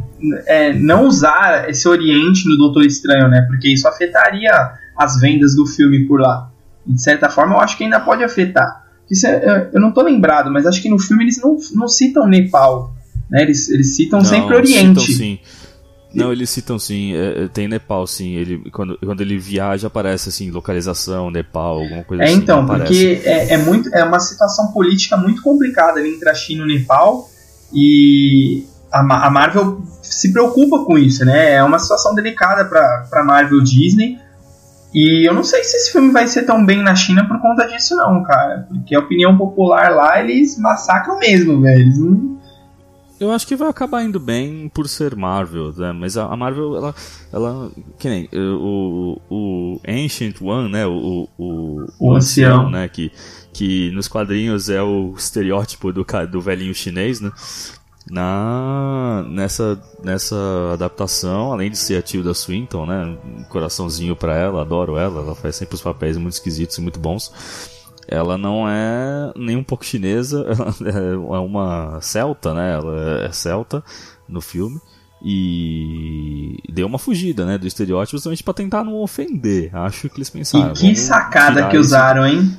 é, 0.47 0.73
não 0.73 1.05
usar 1.07 1.69
esse 1.69 1.89
Oriente 1.89 2.49
no 2.49 2.57
Doutor 2.57 2.85
Estranho, 2.85 3.29
né? 3.29 3.43
Porque 3.49 3.69
isso 3.69 3.89
afetaria 3.89 4.51
as 4.97 5.19
vendas 5.21 5.55
do 5.55 5.67
filme 5.67 6.07
por 6.07 6.21
lá. 6.21 6.51
E, 6.87 6.93
de 6.93 7.03
certa 7.03 7.29
forma, 7.29 7.55
eu 7.55 7.61
acho 7.61 7.77
que 7.77 7.85
ainda 7.85 8.01
pode 8.01 8.23
afetar. 8.23 8.85
Isso 9.11 9.27
é- 9.27 9.37
é- 9.37 9.71
eu 9.73 9.81
não 9.81 9.93
tô 9.93 10.03
lembrado, 10.03 10.51
mas 10.53 10.67
acho 10.67 10.81
que 10.81 10.89
no 10.89 10.99
filme 10.99 11.25
eles 11.25 11.41
não, 11.43 11.57
não 11.75 11.89
citam 11.89 12.27
Nepal. 12.29 12.95
Né? 13.31 13.43
Eles, 13.43 13.69
eles 13.69 13.97
citam 13.97 14.21
Não, 14.21 14.27
sempre 14.27 14.55
Oriente. 14.55 15.01
Citam, 15.01 15.17
sim. 15.17 15.39
Não, 16.13 16.33
eles 16.33 16.51
citam 16.51 16.77
sim, 16.79 17.15
é, 17.15 17.45
é, 17.45 17.49
tem 17.49 17.69
Nepal 17.69 18.05
sim. 18.07 18.35
Ele, 18.35 18.69
quando, 18.71 18.99
quando 18.99 19.21
ele 19.21 19.39
viaja 19.39 19.87
aparece 19.87 20.29
assim, 20.29 20.51
localização, 20.51 21.31
Nepal, 21.31 21.79
alguma 21.79 22.03
coisa 22.03 22.25
É, 22.25 22.27
assim. 22.27 22.37
então, 22.37 22.67
porque 22.67 23.23
é, 23.25 23.55
é, 23.55 23.59
muito, 23.59 23.89
é 23.95 24.03
uma 24.03 24.19
situação 24.19 24.73
política 24.73 25.17
muito 25.17 25.41
complicada 25.41 26.01
ali 26.01 26.15
entre 26.15 26.29
a 26.29 26.35
China 26.35 26.63
e 26.63 26.65
o 26.65 26.67
Nepal 26.67 27.29
e 27.73 28.65
a, 28.93 29.03
Ma- 29.03 29.25
a 29.27 29.31
Marvel 29.31 29.83
se 30.03 30.33
preocupa 30.33 30.85
com 30.85 30.99
isso, 30.99 31.25
né? 31.25 31.55
É 31.55 31.63
uma 31.63 31.79
situação 31.79 32.15
delicada 32.15 32.65
pra, 32.65 33.07
pra 33.11 33.25
Marvel 33.25 33.61
Disney 33.63 34.19
e 34.93 35.29
eu 35.29 35.33
não 35.33 35.45
sei 35.45 35.63
se 35.63 35.77
esse 35.77 35.93
filme 35.93 36.11
vai 36.11 36.27
ser 36.27 36.43
tão 36.43 36.65
bem 36.67 36.83
na 36.83 36.95
China 36.97 37.27
por 37.29 37.41
conta 37.41 37.67
disso 37.69 37.95
não, 37.97 38.23
cara. 38.25 38.67
Porque 38.69 38.95
a 38.95 38.99
opinião 39.01 39.37
popular 39.39 39.91
lá, 39.95 40.21
eles 40.21 40.59
massacram 40.59 41.19
mesmo, 41.19 41.61
velho. 41.61 41.81
Eles 41.81 41.99
não... 41.99 42.41
Eu 43.21 43.31
acho 43.31 43.47
que 43.47 43.55
vai 43.55 43.69
acabar 43.69 44.03
indo 44.03 44.19
bem 44.19 44.71
por 44.73 44.89
ser 44.89 45.15
Marvel, 45.15 45.75
né? 45.77 45.93
Mas 45.93 46.17
a, 46.17 46.35
Marvel, 46.35 46.75
ela, 46.75 46.95
ela, 47.31 47.71
que 47.99 48.09
nem 48.09 48.27
eh, 48.33 48.39
o, 48.39 49.21
o 49.31 49.81
Ancient 49.87 50.41
One, 50.41 50.73
né? 50.73 50.87
O, 50.87 51.29
o, 51.39 51.85
O 52.01 52.15
ancião. 52.17 52.71
né? 52.71 52.89
Que, 52.89 53.13
que 53.53 53.91
nos 53.91 54.09
quadrinhos 54.09 54.71
é 54.71 54.81
o 54.83 55.13
estereótipo 55.15 55.93
do, 55.93 56.03
do 56.33 56.41
velhinho 56.41 56.75
chinês, 56.75 57.21
né? 57.21 57.31
Na, 58.09 59.25
nessa, 59.29 59.81
nessa 60.03 60.37
adaptação, 60.73 61.53
além 61.53 61.71
de 61.71 61.77
ser 61.77 61.97
a 61.97 62.03
Tilda 62.03 62.35
Swinton, 62.35 62.87
né? 62.87 63.17
Um 63.39 63.45
coraçãozinho 63.45 64.17
pra 64.17 64.37
ela, 64.37 64.63
adoro 64.63 64.97
ela, 64.97 65.21
ela 65.21 65.35
faz 65.35 65.57
sempre 65.57 65.75
os 65.75 65.83
papéis 65.83 66.17
muito 66.17 66.33
esquisitos 66.35 66.77
e 66.79 66.81
muito 66.81 66.99
bons. 66.99 67.33
Ela 68.09 68.37
não 68.37 68.69
é 68.69 69.33
nem 69.37 69.57
um 69.57 69.63
pouco 69.63 69.85
chinesa, 69.85 70.45
ela 70.85 71.37
é 71.37 71.41
uma 71.41 72.01
celta, 72.01 72.53
né? 72.55 72.75
Ela 72.75 73.25
é 73.27 73.33
celta 73.33 73.85
no 74.29 74.41
filme. 74.41 74.81
E 75.23 76.57
deu 76.69 76.87
uma 76.87 76.99
fugida, 76.99 77.45
né? 77.45 77.59
Do 77.59 77.67
estereótipo 77.67 78.17
justamente 78.17 78.43
pra 78.43 78.55
tentar 78.55 78.83
não 78.83 78.97
ofender. 78.97 79.71
Acho 79.77 80.09
que 80.09 80.17
eles 80.17 80.31
pensaram. 80.31 80.73
e 80.73 80.79
que 80.79 80.97
sacada 80.97 81.69
que 81.69 81.77
isso. 81.77 81.89
usaram, 81.89 82.27
hein? 82.27 82.57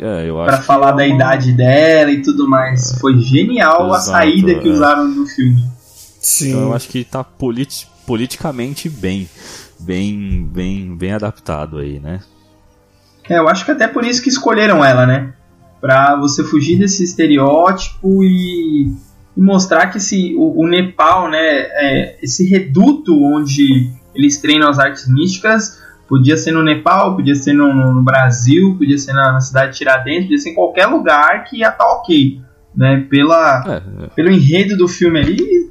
É, 0.00 0.28
eu 0.28 0.40
acho 0.40 0.48
Pra 0.50 0.58
que 0.58 0.64
falar 0.66 0.92
é 0.92 0.96
da 0.96 1.06
idade 1.06 1.52
dela 1.52 2.10
e 2.10 2.22
tudo 2.22 2.48
mais. 2.48 2.98
Foi 3.00 3.18
genial 3.18 3.92
a 3.92 3.96
Exato, 3.96 4.10
saída 4.10 4.54
que 4.56 4.68
é. 4.68 4.72
usaram 4.72 5.08
no 5.08 5.26
filme. 5.26 5.64
Sim. 6.20 6.50
Então 6.50 6.60
eu 6.62 6.74
acho 6.74 6.88
que 6.88 7.04
tá 7.04 7.22
politi- 7.24 7.86
politicamente 8.06 8.88
bem, 8.88 9.28
bem, 9.80 10.44
bem, 10.50 10.96
bem 10.96 11.12
adaptado 11.12 11.78
aí, 11.78 11.98
né? 12.00 12.20
É, 13.28 13.38
eu 13.38 13.48
acho 13.48 13.64
que 13.64 13.70
até 13.70 13.86
por 13.86 14.04
isso 14.04 14.22
que 14.22 14.28
escolheram 14.28 14.84
ela, 14.84 15.06
né? 15.06 15.32
Pra 15.80 16.16
você 16.16 16.42
fugir 16.42 16.78
desse 16.78 17.04
estereótipo 17.04 18.24
e, 18.24 18.92
e 19.36 19.40
mostrar 19.40 19.88
que 19.88 19.98
esse, 19.98 20.34
o, 20.36 20.62
o 20.62 20.66
Nepal, 20.66 21.30
né, 21.30 21.38
é, 21.40 22.18
esse 22.22 22.48
reduto 22.48 23.14
onde 23.22 23.90
eles 24.14 24.38
treinam 24.38 24.68
as 24.68 24.78
artes 24.78 25.08
místicas, 25.08 25.78
podia 26.08 26.36
ser 26.36 26.52
no 26.52 26.62
Nepal, 26.62 27.14
podia 27.16 27.34
ser 27.34 27.52
no, 27.52 27.92
no 27.92 28.02
Brasil, 28.02 28.74
podia 28.78 28.96
ser 28.98 29.12
na, 29.12 29.32
na 29.32 29.40
cidade 29.40 29.72
de 29.72 29.78
Tiradentes, 29.78 30.24
podia 30.24 30.38
ser 30.38 30.50
em 30.50 30.54
qualquer 30.54 30.86
lugar 30.86 31.44
que 31.44 31.58
ia 31.58 31.68
estar 31.68 31.84
ok. 31.84 32.40
Né? 32.74 33.06
Pela, 33.10 33.62
É, 33.66 34.04
é, 34.04 34.06
pelo 34.08 34.30
enredo 34.30 34.76
do 34.76 34.88
filme 34.88 35.18
ali, 35.20 35.70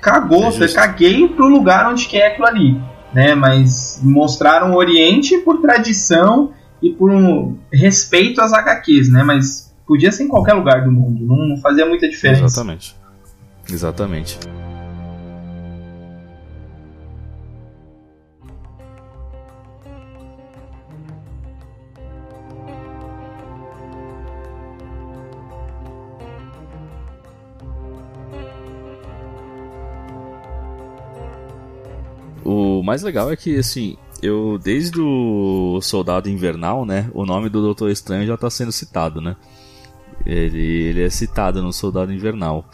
cagou, 0.00 0.44
É 0.46 0.50
justo. 0.52 0.74
caguei 0.74 1.28
pro 1.28 1.46
lugar 1.48 1.90
onde 1.90 2.06
que 2.06 2.16
é 2.16 2.28
aquilo 2.28 2.46
ali, 2.46 2.80
né? 3.12 3.34
Mas 3.34 4.00
mostraram 4.02 4.72
o 4.72 4.76
Oriente 4.76 5.38
por 5.38 5.60
tradição 5.60 6.52
e 6.82 6.90
por 6.90 7.10
um 7.10 7.56
respeito 7.72 8.40
às 8.40 8.52
HQs, 8.52 9.10
né? 9.10 9.22
Mas 9.22 9.72
podia 9.86 10.10
ser 10.12 10.24
em 10.24 10.28
qualquer 10.28 10.54
lugar 10.54 10.84
do 10.84 10.90
mundo, 10.92 11.24
não, 11.24 11.36
não 11.48 11.56
fazia 11.58 11.84
muita 11.86 12.08
diferença. 12.08 12.44
exatamente. 12.44 12.96
Exatamente. 13.70 14.38
O 32.44 32.82
mais 32.82 33.02
legal 33.02 33.30
é 33.30 33.36
que, 33.36 33.56
assim, 33.56 33.96
eu, 34.22 34.58
desde 34.62 35.00
o 35.00 35.80
Soldado 35.80 36.28
Invernal, 36.28 36.86
né, 36.86 37.10
o 37.12 37.26
nome 37.26 37.48
do 37.48 37.60
Doutor 37.60 37.90
Estranho 37.90 38.26
já 38.26 38.36
tá 38.36 38.48
sendo 38.48 38.72
citado, 38.72 39.20
né? 39.20 39.36
Ele, 40.24 40.60
ele 40.60 41.02
é 41.02 41.10
citado 41.10 41.62
no 41.62 41.72
Soldado 41.72 42.12
Invernal. 42.12 42.64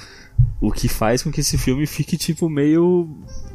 O 0.60 0.70
que 0.70 0.88
faz 0.88 1.22
com 1.22 1.32
que 1.32 1.40
esse 1.40 1.56
filme 1.56 1.86
fique, 1.86 2.16
tipo, 2.16 2.48
meio 2.48 3.08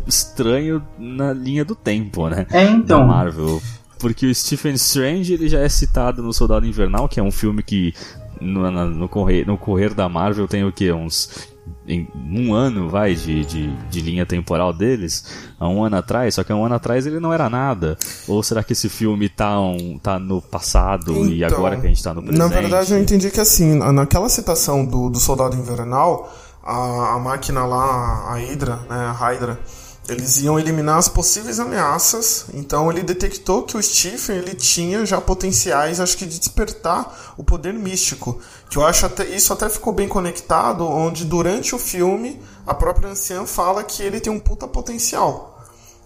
estranho 0.08 0.84
na 0.98 1.32
linha 1.34 1.64
do 1.64 1.76
tempo, 1.76 2.28
né? 2.30 2.46
É, 2.50 2.66
Da 2.66 2.72
então, 2.72 3.08
Marvel. 3.08 3.62
Porque 4.00 4.26
o 4.26 4.36
Stephen 4.36 4.74
Strange 4.74 5.34
ele 5.34 5.48
já 5.48 5.60
é 5.60 5.70
citado 5.70 6.22
no 6.22 6.34
Soldado 6.34 6.66
Invernal, 6.66 7.08
que 7.08 7.20
é 7.20 7.24
um 7.24 7.32
filme 7.32 7.64
que 7.64 7.94
no, 8.42 8.70
no, 8.70 9.08
correr, 9.08 9.46
no 9.46 9.58
correr 9.58 9.94
da 9.94 10.10
Marvel 10.10 10.48
tem 10.48 10.64
o 10.66 10.72
que? 10.72 10.92
Uns. 10.92 11.53
Em 11.86 12.08
um 12.32 12.54
ano, 12.54 12.88
vai, 12.90 13.14
de, 13.14 13.44
de, 13.46 13.76
de 13.90 14.02
linha 14.02 14.26
temporal 14.26 14.72
deles, 14.72 15.26
há 15.60 15.68
um 15.68 15.84
ano 15.84 15.98
atrás, 15.98 16.36
só 16.36 16.44
que 16.44 16.52
há 16.52 16.56
um 16.56 16.64
ano 16.66 16.76
atrás 16.76 17.06
ele 17.06 17.20
não 17.20 17.34
era 17.34 17.50
nada. 17.50 17.98
Ou 18.28 18.42
será 18.42 18.64
que 18.64 18.72
esse 18.72 18.88
filme 18.88 19.28
tá, 19.28 19.60
um, 19.60 20.00
tá 20.02 20.18
no 20.18 20.42
passado 20.42 21.26
e 21.28 21.44
Então, 21.44 21.58
agora 21.58 21.76
que 21.78 21.86
a 21.86 21.90
gente 21.90 22.02
tá 22.02 22.14
no 22.14 22.22
presente? 22.22 22.40
Na 22.40 22.48
verdade, 22.48 22.94
eu 22.94 23.00
entendi 23.02 23.30
que 23.30 23.40
assim, 23.40 23.76
na- 23.76 23.92
naquela 23.92 24.30
citação 24.30 24.86
do, 24.86 25.10
do 25.10 25.20
Soldado 25.20 25.58
Invernal, 25.58 26.34
a, 26.64 27.16
a 27.16 27.20
máquina 27.20 27.66
lá, 27.66 28.30
a 28.32 28.36
Hydra, 28.38 28.78
né, 28.90 28.96
a 28.96 29.12
Hydra, 29.12 29.60
Eles 30.08 30.42
iam 30.42 30.60
eliminar 30.60 30.98
as 30.98 31.08
possíveis 31.08 31.62
ameaças, 31.62 32.46
então 32.54 32.92
ele 32.92 33.02
detectou 33.04 33.64
que 33.64 33.78
o 33.78 33.82
Stephen 33.82 34.36
ele 34.36 34.54
tinha 34.54 35.06
já 35.06 35.22
potenciais, 35.22 36.02
acho 36.02 36.18
que 36.18 36.26
de 36.26 36.40
despertar 36.40 37.34
o 37.38 37.44
poder 37.44 37.74
místico, 37.74 38.38
que 38.70 38.78
eu 38.78 38.86
acho 38.86 39.06
até 39.06 39.26
isso 39.26 39.54
até 39.54 39.70
ficou 39.70 39.94
bem 39.94 40.10
conectado, 40.10 40.86
onde 40.86 41.24
durante 41.24 41.74
o 41.74 41.80
filme 41.80 42.42
a 42.68 42.74
própria 42.74 43.10
anciã 43.10 43.46
fala 43.46 43.82
que 43.82 44.04
ele 44.04 44.20
tem 44.20 44.32
um 44.32 44.40
puta 44.40 44.68
potencial. 44.68 45.54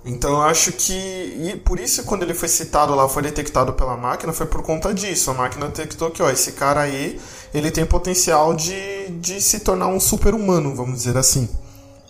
Então 0.06 0.32
eu 0.32 0.42
acho 0.42 0.72
que. 0.72 0.94
E 0.94 1.58
por 1.66 1.80
isso, 1.80 2.04
quando 2.04 2.24
ele 2.24 2.34
foi 2.34 2.48
citado 2.48 2.96
lá, 2.96 3.10
foi 3.10 3.24
detectado 3.24 3.74
pela 3.74 3.98
máquina, 3.98 4.32
foi 4.32 4.46
por 4.46 4.62
conta 4.62 4.94
disso. 4.94 5.32
A 5.32 5.34
máquina 5.34 5.68
detectou 5.68 6.10
que, 6.12 6.24
ó, 6.24 6.30
esse 6.30 6.54
cara 6.54 6.82
aí, 6.82 7.20
ele 7.54 7.72
tem 7.72 7.86
potencial 7.86 8.54
de, 8.54 9.10
de 9.20 9.42
se 9.42 9.60
tornar 9.60 9.88
um 9.88 10.00
super-humano, 10.00 10.74
vamos 10.74 11.00
dizer 11.00 11.18
assim. 11.18 11.50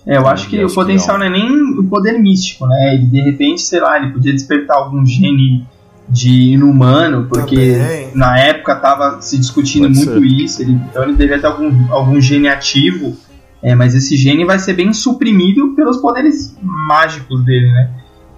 É, 0.07 0.17
eu 0.17 0.25
acho 0.25 0.47
que 0.47 0.63
o 0.63 0.73
potencial 0.73 1.17
não 1.17 1.25
é 1.25 1.29
nem 1.29 1.51
o 1.77 1.83
poder 1.83 2.17
místico, 2.17 2.65
né? 2.65 2.93
Ele, 2.95 3.05
de 3.05 3.19
repente, 3.19 3.61
sei 3.61 3.81
lá, 3.81 3.97
ele 3.97 4.13
podia 4.13 4.31
despertar 4.31 4.77
algum 4.77 5.05
gene 5.05 5.67
de 6.07 6.53
inumano, 6.53 7.27
porque 7.27 7.55
Também. 7.55 8.11
na 8.15 8.39
época 8.39 8.75
tava 8.77 9.21
se 9.21 9.37
discutindo 9.37 9.87
Pode 9.87 9.97
muito 9.97 10.19
ser. 10.21 10.43
isso, 10.43 10.61
ele, 10.61 10.79
então 10.89 11.03
ele 11.03 11.13
deveria 11.13 11.39
ter 11.41 11.47
algum, 11.47 11.91
algum 11.91 12.21
gene 12.21 12.47
ativo, 12.47 13.17
é, 13.61 13.75
mas 13.75 13.93
esse 13.93 14.15
gene 14.15 14.45
vai 14.45 14.57
ser 14.59 14.73
bem 14.73 14.93
suprimido 14.93 15.75
pelos 15.75 15.97
poderes 15.97 16.57
mágicos 16.61 17.43
dele, 17.43 17.69
né? 17.73 17.89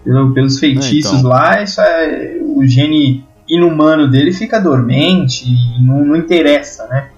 Pelo, 0.04 0.34
pelos 0.34 0.58
feitiços 0.58 1.14
é, 1.14 1.18
então. 1.18 1.30
lá, 1.30 1.62
isso 1.62 1.80
é, 1.80 2.40
o 2.42 2.66
gene 2.66 3.24
inumano 3.48 4.10
dele 4.10 4.32
fica 4.32 4.60
dormente 4.60 5.46
e 5.46 5.84
não, 5.84 6.04
não 6.04 6.16
interessa, 6.16 6.88
né? 6.88 7.10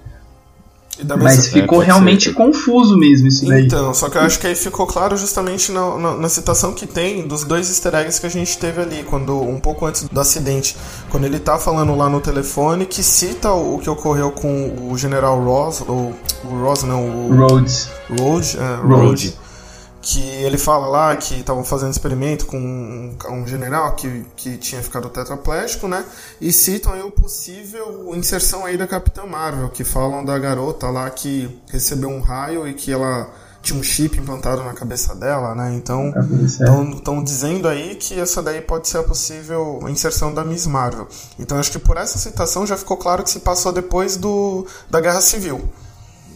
Mas 1.18 1.48
ficou 1.48 1.82
é, 1.82 1.86
realmente 1.86 2.30
ser. 2.30 2.34
confuso 2.34 2.96
mesmo 2.96 3.28
isso 3.28 3.46
daí. 3.46 3.64
Então, 3.64 3.92
só 3.94 4.08
que 4.08 4.16
eu 4.16 4.22
acho 4.22 4.38
que 4.38 4.46
aí 4.46 4.54
ficou 4.54 4.86
claro 4.86 5.16
justamente 5.16 5.72
na, 5.72 5.98
na, 5.98 6.16
na, 6.16 6.28
citação 6.28 6.72
que 6.72 6.86
tem 6.86 7.26
dos 7.26 7.44
dois 7.44 7.68
easter 7.68 7.94
eggs 7.94 8.20
que 8.20 8.26
a 8.26 8.30
gente 8.30 8.56
teve 8.58 8.80
ali, 8.80 9.04
quando 9.04 9.40
um 9.40 9.58
pouco 9.58 9.86
antes 9.86 10.04
do 10.04 10.20
acidente, 10.20 10.76
quando 11.10 11.24
ele 11.24 11.38
tá 11.38 11.58
falando 11.58 11.94
lá 11.96 12.08
no 12.08 12.20
telefone, 12.20 12.86
que 12.86 13.02
cita 13.02 13.52
o, 13.52 13.76
o 13.76 13.78
que 13.78 13.90
ocorreu 13.90 14.30
com 14.30 14.90
o 14.90 14.96
General 14.96 15.42
Ross, 15.42 15.82
ou 15.86 16.14
o 16.44 16.48
Ross 16.62 16.82
não, 16.82 17.28
o 17.28 17.36
Rhodes. 17.36 17.88
Rhodes, 18.08 18.56
é, 18.56 18.74
Rhodes 18.82 19.41
que 20.02 20.20
ele 20.20 20.58
fala 20.58 20.88
lá 20.88 21.16
que 21.16 21.36
estavam 21.36 21.64
fazendo 21.64 21.92
experimento 21.92 22.44
com 22.44 22.58
um, 22.58 23.16
um, 23.30 23.46
general 23.46 23.94
que, 23.94 24.26
que 24.36 24.58
tinha 24.58 24.82
ficado 24.82 25.08
tetraplégico, 25.08 25.86
né? 25.86 26.04
E 26.40 26.52
citam 26.52 26.92
aí 26.92 27.02
o 27.02 27.10
possível 27.10 28.12
inserção 28.16 28.66
aí 28.66 28.76
da 28.76 28.86
Capitã 28.86 29.24
Marvel, 29.24 29.68
que 29.70 29.84
falam 29.84 30.24
da 30.24 30.36
garota 30.36 30.90
lá 30.90 31.08
que 31.08 31.56
recebeu 31.70 32.10
um 32.10 32.20
raio 32.20 32.66
e 32.66 32.74
que 32.74 32.90
ela 32.90 33.30
tinha 33.62 33.78
um 33.78 33.82
chip 33.82 34.18
implantado 34.18 34.64
na 34.64 34.72
cabeça 34.72 35.14
dela, 35.14 35.54
né? 35.54 35.72
Então, 35.72 36.12
estão 36.96 37.22
dizendo 37.22 37.68
aí 37.68 37.94
que 37.94 38.18
essa 38.18 38.42
daí 38.42 38.60
pode 38.60 38.88
ser 38.88 38.98
a 38.98 39.02
possível 39.04 39.78
inserção 39.88 40.34
da 40.34 40.44
Miss 40.44 40.66
Marvel. 40.66 41.06
Então, 41.38 41.58
acho 41.58 41.70
que 41.70 41.78
por 41.78 41.96
essa 41.96 42.18
citação 42.18 42.66
já 42.66 42.76
ficou 42.76 42.96
claro 42.96 43.22
que 43.22 43.30
se 43.30 43.38
passou 43.38 43.72
depois 43.72 44.16
do, 44.16 44.66
da 44.90 45.00
Guerra 45.00 45.20
Civil 45.20 45.62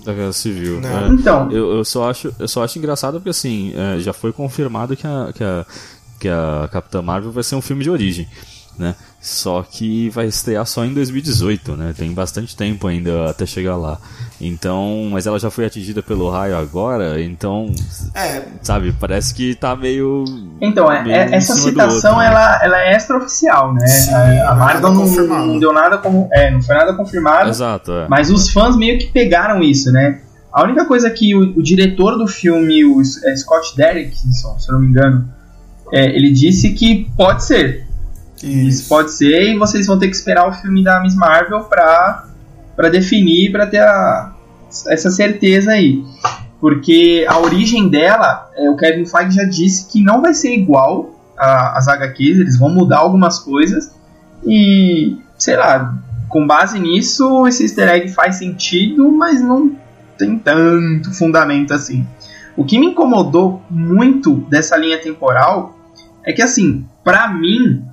da 0.06 0.14
Guerra 0.14 0.32
Civil. 0.32 0.80
Né? 0.80 1.08
Então. 1.10 1.50
Eu, 1.50 1.78
eu, 1.78 1.84
só 1.84 2.08
acho, 2.08 2.32
eu 2.38 2.48
só 2.48 2.64
acho 2.64 2.78
engraçado 2.78 3.14
porque 3.14 3.30
assim, 3.30 3.72
é, 3.74 3.98
já 3.98 4.12
foi 4.12 4.32
confirmado 4.32 4.96
que 4.96 5.06
a, 5.06 5.32
que, 5.34 5.44
a, 5.44 5.66
que 6.20 6.28
a 6.28 6.68
Capitã 6.72 7.02
Marvel 7.02 7.32
vai 7.32 7.42
ser 7.42 7.56
um 7.56 7.60
filme 7.60 7.82
de 7.82 7.90
origem. 7.90 8.28
Né? 8.78 8.94
Só 9.26 9.60
que 9.68 10.08
vai 10.10 10.26
estrear 10.26 10.64
só 10.64 10.84
em 10.84 10.94
2018, 10.94 11.74
né? 11.74 11.92
Tem 11.98 12.12
bastante 12.12 12.56
tempo 12.56 12.86
ainda 12.86 13.28
até 13.28 13.44
chegar 13.44 13.74
lá. 13.74 13.98
Então, 14.40 15.08
mas 15.10 15.26
ela 15.26 15.36
já 15.36 15.50
foi 15.50 15.66
atingida 15.66 16.00
pelo 16.00 16.30
raio 16.30 16.56
agora, 16.56 17.20
então, 17.20 17.66
é. 18.14 18.42
sabe, 18.62 18.92
parece 18.92 19.34
que 19.34 19.56
tá 19.56 19.74
meio. 19.74 20.24
Então, 20.60 20.92
é, 20.92 21.02
meio 21.02 21.16
essa 21.16 21.56
citação 21.56 22.12
outro, 22.12 22.24
né? 22.24 22.26
ela, 22.28 22.60
ela 22.62 22.80
é 22.82 22.94
extraoficial, 22.94 23.74
né? 23.74 23.84
Sim, 23.88 24.14
a, 24.14 24.50
a 24.52 24.54
Marvel 24.54 24.94
não, 24.94 25.06
não, 25.46 25.58
deu 25.58 25.72
nada 25.72 25.98
como, 25.98 26.28
é, 26.32 26.48
não 26.52 26.62
foi 26.62 26.76
nada 26.76 26.94
confirmado. 26.94 27.48
Exato. 27.48 27.90
É. 27.90 28.06
Mas 28.08 28.30
os 28.30 28.48
fãs 28.48 28.76
meio 28.76 28.96
que 28.96 29.08
pegaram 29.08 29.60
isso, 29.60 29.90
né? 29.90 30.20
A 30.52 30.62
única 30.62 30.84
coisa 30.84 31.10
que 31.10 31.34
o, 31.34 31.58
o 31.58 31.62
diretor 31.64 32.16
do 32.16 32.28
filme, 32.28 32.84
o 32.84 33.00
é 33.00 33.36
Scott 33.36 33.76
Derrickson, 33.76 34.56
se 34.56 34.68
eu 34.68 34.74
não 34.74 34.80
me 34.82 34.86
engano, 34.86 35.28
é, 35.92 36.14
ele 36.14 36.30
disse 36.30 36.70
que 36.74 37.10
pode 37.16 37.44
ser. 37.44 37.85
Isso. 38.42 38.68
Isso 38.68 38.88
pode 38.88 39.12
ser, 39.12 39.54
e 39.54 39.58
vocês 39.58 39.86
vão 39.86 39.98
ter 39.98 40.08
que 40.08 40.16
esperar 40.16 40.48
o 40.48 40.52
filme 40.52 40.84
da 40.84 41.00
Miss 41.00 41.14
Marvel 41.14 41.64
pra 41.64 42.26
para 42.76 42.90
definir, 42.90 43.50
para 43.50 43.66
ter 43.66 43.80
a, 43.80 44.34
essa 44.88 45.10
certeza 45.10 45.72
aí. 45.72 46.04
Porque 46.60 47.26
a 47.28 47.38
origem 47.38 47.88
dela, 47.88 48.50
é, 48.54 48.68
o 48.68 48.76
Kevin 48.76 49.06
Feige 49.06 49.36
já 49.36 49.44
disse 49.44 49.90
que 49.90 50.02
não 50.02 50.20
vai 50.20 50.34
ser 50.34 50.54
igual 50.54 51.18
às 51.36 51.88
HQs, 51.88 52.38
eles 52.38 52.58
vão 52.58 52.70
mudar 52.70 52.98
algumas 52.98 53.38
coisas. 53.38 53.94
E, 54.44 55.18
sei 55.38 55.56
lá, 55.56 55.94
com 56.28 56.46
base 56.46 56.78
nisso, 56.78 57.46
esse 57.46 57.62
easter 57.62 57.88
egg 57.88 58.08
faz 58.08 58.36
sentido, 58.36 59.10
mas 59.10 59.42
não 59.42 59.72
tem 60.16 60.38
tanto 60.38 61.12
fundamento 61.12 61.72
assim. 61.72 62.06
O 62.56 62.64
que 62.64 62.78
me 62.78 62.86
incomodou 62.86 63.62
muito 63.68 64.34
dessa 64.48 64.76
linha 64.76 64.98
temporal 64.98 65.78
é 66.24 66.32
que, 66.32 66.40
assim, 66.40 66.86
para 67.04 67.28
mim, 67.28 67.84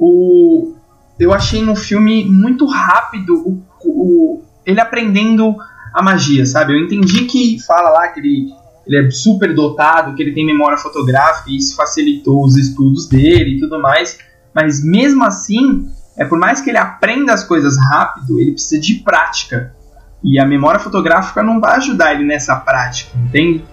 o, 0.00 0.74
eu 1.18 1.32
achei 1.32 1.62
no 1.62 1.76
filme 1.76 2.24
muito 2.24 2.66
rápido 2.66 3.34
o 3.46 3.70
o, 3.84 4.42
ele 4.64 4.80
aprendendo 4.80 5.56
a 5.94 6.02
magia, 6.02 6.46
sabe? 6.46 6.74
Eu 6.74 6.84
entendi 6.84 7.24
que 7.24 7.58
fala 7.60 7.90
lá 7.90 8.08
que 8.08 8.20
ele, 8.20 8.48
ele 8.86 9.06
é 9.06 9.10
super 9.10 9.54
dotado, 9.54 10.14
que 10.14 10.22
ele 10.22 10.32
tem 10.32 10.46
memória 10.46 10.78
fotográfica 10.78 11.50
e 11.50 11.56
isso 11.56 11.76
facilitou 11.76 12.44
os 12.44 12.56
estudos 12.56 13.08
dele 13.08 13.56
e 13.56 13.60
tudo 13.60 13.80
mais, 13.80 14.18
mas 14.54 14.84
mesmo 14.84 15.24
assim, 15.24 15.88
é 16.16 16.24
por 16.24 16.38
mais 16.38 16.60
que 16.60 16.70
ele 16.70 16.78
aprenda 16.78 17.32
as 17.32 17.44
coisas 17.44 17.76
rápido, 17.78 18.38
ele 18.38 18.52
precisa 18.52 18.80
de 18.80 18.94
prática. 18.94 19.74
E 20.22 20.38
a 20.38 20.44
memória 20.44 20.78
fotográfica 20.78 21.42
não 21.42 21.60
vai 21.60 21.76
ajudar 21.76 22.14
ele 22.14 22.24
nessa 22.24 22.54
prática, 22.56 23.16
entende? 23.18 23.64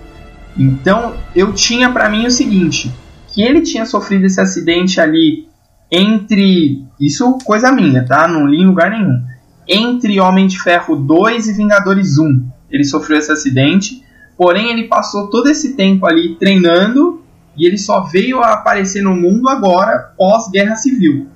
Então, 0.57 1.15
eu 1.35 1.51
tinha 1.53 1.91
para 1.91 2.09
mim 2.09 2.25
o 2.25 2.31
seguinte, 2.31 2.91
que 3.27 3.41
ele 3.41 3.61
tinha 3.61 3.85
sofrido 3.85 4.25
esse 4.25 4.39
acidente 4.39 4.99
ali 4.99 5.46
entre 5.91 6.85
isso 6.99 7.37
coisa 7.45 7.71
minha, 7.71 8.05
tá? 8.05 8.27
Não 8.27 8.45
li 8.45 8.61
em 8.61 8.67
lugar 8.67 8.91
nenhum 8.91 9.21
entre 9.67 10.19
Homem 10.19 10.47
de 10.47 10.59
Ferro 10.59 10.95
2 10.95 11.49
e 11.49 11.53
Vingadores 11.53 12.17
1. 12.17 12.47
Ele 12.71 12.83
sofreu 12.85 13.17
esse 13.17 13.31
acidente, 13.31 14.03
porém 14.37 14.71
ele 14.71 14.87
passou 14.87 15.29
todo 15.29 15.49
esse 15.49 15.75
tempo 15.75 16.05
ali 16.05 16.35
treinando 16.35 17.21
e 17.55 17.65
ele 17.65 17.77
só 17.77 18.01
veio 18.01 18.39
a 18.39 18.53
aparecer 18.53 19.01
no 19.01 19.15
mundo 19.15 19.49
agora 19.49 20.13
pós-guerra 20.17 20.75
civil. 20.75 21.27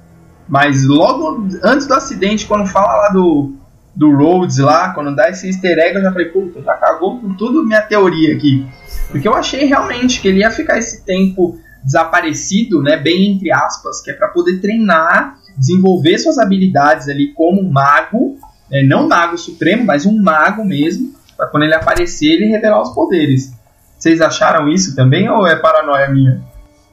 Mas 0.48 0.86
logo 0.86 1.48
antes 1.64 1.88
do 1.88 1.94
acidente, 1.94 2.46
quando 2.46 2.68
fala 2.68 2.96
lá 2.96 3.10
do, 3.10 3.54
do 3.96 4.16
Rhodes 4.16 4.58
lá, 4.58 4.94
quando 4.94 5.16
dá 5.16 5.30
esse 5.30 5.48
easter 5.48 5.78
egg, 5.78 5.96
eu 5.96 6.02
já 6.02 6.12
falei, 6.12 6.28
puta, 6.30 6.62
já 6.62 6.74
cagou 6.76 7.20
com 7.20 7.34
tudo 7.34 7.66
minha 7.66 7.82
teoria 7.82 8.36
aqui. 8.36 8.66
Porque 9.10 9.28
eu 9.28 9.34
achei 9.34 9.66
realmente 9.66 10.22
que 10.22 10.28
ele 10.28 10.40
ia 10.40 10.52
ficar 10.52 10.78
esse 10.78 11.04
tempo 11.04 11.58
desaparecido, 11.84 12.82
né, 12.82 12.98
bem 12.98 13.32
entre 13.32 13.52
aspas, 13.52 14.02
que 14.02 14.12
é 14.12 14.14
para 14.14 14.28
poder 14.28 14.60
treinar 14.60 15.40
desenvolver 15.58 16.18
suas 16.18 16.38
habilidades 16.38 17.08
ali 17.08 17.34
como 17.34 17.64
mago, 17.64 18.38
né, 18.70 18.84
não 18.84 19.08
mago 19.08 19.38
supremo, 19.38 19.86
mas 19.86 20.06
um 20.06 20.22
mago 20.22 20.64
mesmo, 20.64 21.14
para 21.36 21.48
quando 21.48 21.64
ele 21.64 21.76
aparecer 21.76 22.34
ele 22.34 22.46
revelar 22.46 22.82
os 22.82 22.94
poderes. 22.94 23.54
Vocês 23.98 24.22
acharam 24.22 24.68
isso 24.68 24.96
também 24.96 25.30
ou 25.30 25.46
é 25.46 25.56
paranoia 25.56 26.10
minha? 26.10 26.42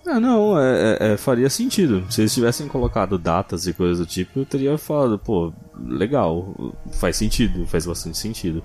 Ah, 0.07 0.19
não, 0.19 0.59
é, 0.59 0.97
é, 1.01 1.13
é, 1.13 1.17
faria 1.17 1.51
sentido. 1.51 2.05
Se 2.11 2.23
eles 2.23 2.33
tivessem 2.33 2.67
colocado 2.67 3.19
datas 3.19 3.67
e 3.67 3.75
coisas 3.75 3.99
do 3.99 4.07
tipo, 4.07 4.41
eu 4.41 4.47
teria 4.47 4.79
falado, 4.79 5.19
pô, 5.19 5.53
legal, 5.79 6.75
faz 6.93 7.17
sentido, 7.17 7.67
faz 7.67 7.85
bastante 7.85 8.17
sentido. 8.17 8.63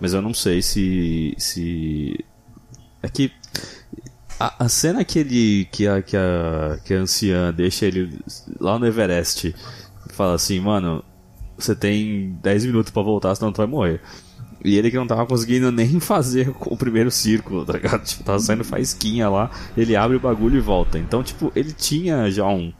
Mas 0.00 0.14
eu 0.14 0.22
não 0.22 0.32
sei 0.32 0.62
se. 0.62 1.34
se... 1.36 2.24
É 3.02 3.08
que 3.08 3.30
a, 4.38 4.64
a, 4.64 4.68
cena 4.68 5.04
que 5.04 5.18
ele. 5.18 5.68
Que 5.70 5.86
a, 5.86 6.02
que, 6.02 6.16
a, 6.16 6.78
que 6.84 6.94
a 6.94 6.98
anciã 6.98 7.52
deixa 7.52 7.86
ele 7.86 8.18
lá 8.60 8.78
no 8.78 8.86
Everest 8.86 9.54
fala 10.10 10.34
assim, 10.34 10.60
mano, 10.60 11.04
você 11.56 11.74
tem 11.74 12.38
10 12.42 12.66
minutos 12.66 12.92
para 12.92 13.02
voltar, 13.02 13.34
senão 13.34 13.52
tu 13.52 13.58
vai 13.58 13.66
morrer. 13.66 14.00
E 14.64 14.78
ele 14.78 14.90
que 14.90 14.96
não 14.96 15.06
tava 15.06 15.26
conseguindo 15.26 15.70
nem 15.70 15.98
fazer 16.00 16.54
o 16.60 16.76
primeiro 16.76 17.10
círculo, 17.10 17.64
tá 17.64 17.74
ligado? 17.74 18.02
Tipo, 18.04 18.24
tava 18.24 18.38
saindo 18.38 18.64
faísquinha 18.64 19.28
lá, 19.28 19.50
ele 19.76 19.94
abre 19.94 20.16
o 20.16 20.20
bagulho 20.20 20.56
e 20.56 20.60
volta. 20.60 20.98
Então, 20.98 21.22
tipo, 21.22 21.52
ele 21.54 21.72
tinha 21.72 22.30
já 22.30 22.46
um, 22.46 22.72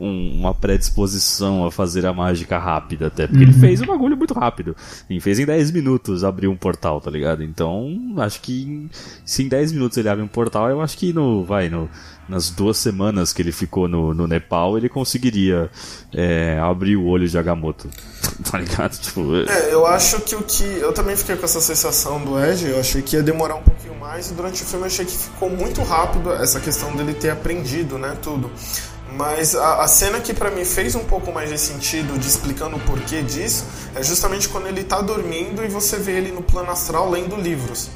um, 0.00 0.40
uma 0.40 0.54
predisposição 0.54 1.66
a 1.66 1.70
fazer 1.70 2.06
a 2.06 2.12
mágica 2.12 2.58
rápida, 2.58 3.08
até. 3.08 3.26
Porque 3.26 3.44
uhum. 3.44 3.50
ele 3.50 3.60
fez 3.60 3.82
o 3.82 3.86
bagulho 3.86 4.16
muito 4.16 4.32
rápido. 4.32 4.74
Ele 5.08 5.20
fez 5.20 5.38
em 5.38 5.44
10 5.44 5.70
minutos 5.70 6.24
abrir 6.24 6.48
um 6.48 6.56
portal, 6.56 7.00
tá 7.00 7.10
ligado? 7.10 7.44
Então, 7.44 8.14
acho 8.16 8.40
que 8.40 8.88
se 9.24 9.42
em 9.42 9.48
10 9.48 9.72
minutos 9.72 9.98
ele 9.98 10.08
abre 10.08 10.24
um 10.24 10.28
portal, 10.28 10.70
eu 10.70 10.80
acho 10.80 10.96
que 10.96 11.12
no. 11.12 11.44
Vai, 11.44 11.68
no 11.68 11.88
nas 12.30 12.48
duas 12.48 12.76
semanas 12.76 13.32
que 13.32 13.42
ele 13.42 13.50
ficou 13.50 13.88
no, 13.88 14.14
no 14.14 14.24
Nepal, 14.28 14.78
ele 14.78 14.88
conseguiria 14.88 15.68
é, 16.14 16.60
abrir 16.62 16.96
o 16.96 17.06
olho 17.06 17.28
de 17.28 17.36
Agamotto. 17.36 17.90
tá 18.48 18.56
ligado? 18.58 18.96
Tipo, 18.98 19.34
é... 19.34 19.70
é, 19.70 19.74
eu 19.74 19.84
acho 19.84 20.20
que 20.20 20.36
o 20.36 20.42
que. 20.42 20.62
Eu 20.62 20.92
também 20.92 21.16
fiquei 21.16 21.34
com 21.34 21.44
essa 21.44 21.60
sensação 21.60 22.24
do 22.24 22.38
Edge, 22.42 22.68
eu 22.68 22.78
achei 22.78 23.02
que 23.02 23.16
ia 23.16 23.22
demorar 23.22 23.56
um 23.56 23.62
pouquinho 23.62 23.96
mais, 23.96 24.30
e 24.30 24.34
durante 24.34 24.62
o 24.62 24.64
filme 24.64 24.84
eu 24.84 24.86
achei 24.86 25.04
que 25.04 25.16
ficou 25.16 25.50
muito 25.50 25.82
rápido 25.82 26.32
essa 26.32 26.60
questão 26.60 26.94
dele 26.94 27.14
ter 27.14 27.30
aprendido, 27.30 27.98
né? 27.98 28.16
Tudo. 28.22 28.48
Mas 29.16 29.54
a, 29.54 29.82
a, 29.82 29.88
cena 29.88 30.20
que 30.20 30.32
para 30.32 30.50
mim 30.50 30.64
fez 30.64 30.94
um 30.94 31.04
pouco 31.04 31.32
mais 31.32 31.50
de 31.50 31.58
sentido, 31.58 32.18
de 32.18 32.26
explicando 32.26 32.76
o 32.76 32.80
porquê 32.80 33.22
disso, 33.22 33.64
é 33.94 34.02
justamente 34.02 34.48
quando 34.48 34.66
ele 34.68 34.84
tá 34.84 35.00
dormindo 35.00 35.64
e 35.64 35.68
você 35.68 35.96
vê 35.96 36.12
ele 36.12 36.30
no 36.30 36.42
plano 36.42 36.70
astral 36.70 37.10
lendo 37.10 37.36
livros. 37.36 37.90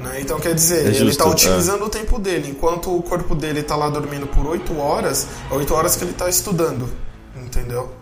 Né? 0.00 0.20
Então 0.20 0.40
quer 0.40 0.54
dizer, 0.54 0.86
é 0.86 0.96
ele 0.96 1.10
está 1.10 1.26
utilizando 1.26 1.84
é. 1.84 1.86
o 1.86 1.88
tempo 1.88 2.18
dele, 2.18 2.50
enquanto 2.50 2.96
o 2.96 3.02
corpo 3.02 3.34
dele 3.34 3.60
está 3.60 3.76
lá 3.76 3.88
dormindo 3.88 4.26
por 4.26 4.46
8 4.46 4.78
horas, 4.78 5.26
é 5.50 5.54
8 5.54 5.74
horas 5.74 5.96
que 5.96 6.04
ele 6.04 6.12
está 6.12 6.28
estudando. 6.28 6.88
Entendeu? 7.36 7.92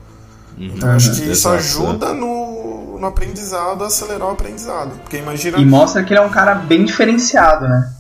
Uhum. 0.57 0.73
Então 0.75 0.91
acho 0.91 1.13
que 1.15 1.31
isso 1.31 1.49
ajuda 1.49 2.13
no, 2.15 2.99
no 2.99 3.07
aprendizado, 3.07 3.85
a 3.85 3.89
acelerar 3.89 4.29
o 4.29 4.33
aprendizado. 4.33 4.99
Porque 5.01 5.19
imagina. 5.19 5.59
E 5.59 5.67
mostra 5.67 6.03
que 6.03 6.13
ele 6.13 6.21
é 6.21 6.23
um 6.23 6.31
cara 6.31 6.55
bem 6.55 6.85
diferenciado, 6.85 7.69
né? 7.69 7.93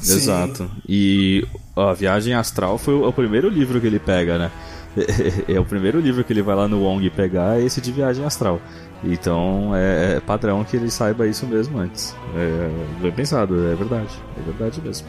Sim. 0.00 0.14
Exato. 0.14 0.70
E 0.88 1.46
a 1.76 1.92
Viagem 1.92 2.34
Astral 2.34 2.78
foi 2.78 2.94
o, 2.94 3.12
primeiro 3.12 3.48
livro 3.48 3.80
que 3.80 3.86
ele 3.86 3.98
pega, 3.98 4.38
né? 4.38 4.50
É 5.48 5.60
o 5.60 5.64
primeiro 5.64 6.00
livro 6.00 6.24
que 6.24 6.32
ele 6.32 6.42
vai 6.42 6.56
lá 6.56 6.66
no 6.66 6.82
Wong 6.82 7.08
pegar, 7.10 7.58
é 7.58 7.64
esse 7.64 7.80
de 7.80 7.92
Viagem 7.92 8.24
Astral. 8.24 8.60
Então 9.04 9.70
é, 9.74 10.16
é, 10.16 10.20
padrão 10.20 10.64
que 10.64 10.76
ele 10.76 10.90
saiba 10.90 11.26
isso 11.26 11.46
mesmo 11.46 11.78
antes. 11.78 12.14
É 13.04 13.10
pensado, 13.10 13.54
é 13.70 13.74
verdade. 13.74 14.10
É 14.36 14.42
verdade 14.42 14.80
mesmo. 14.82 15.06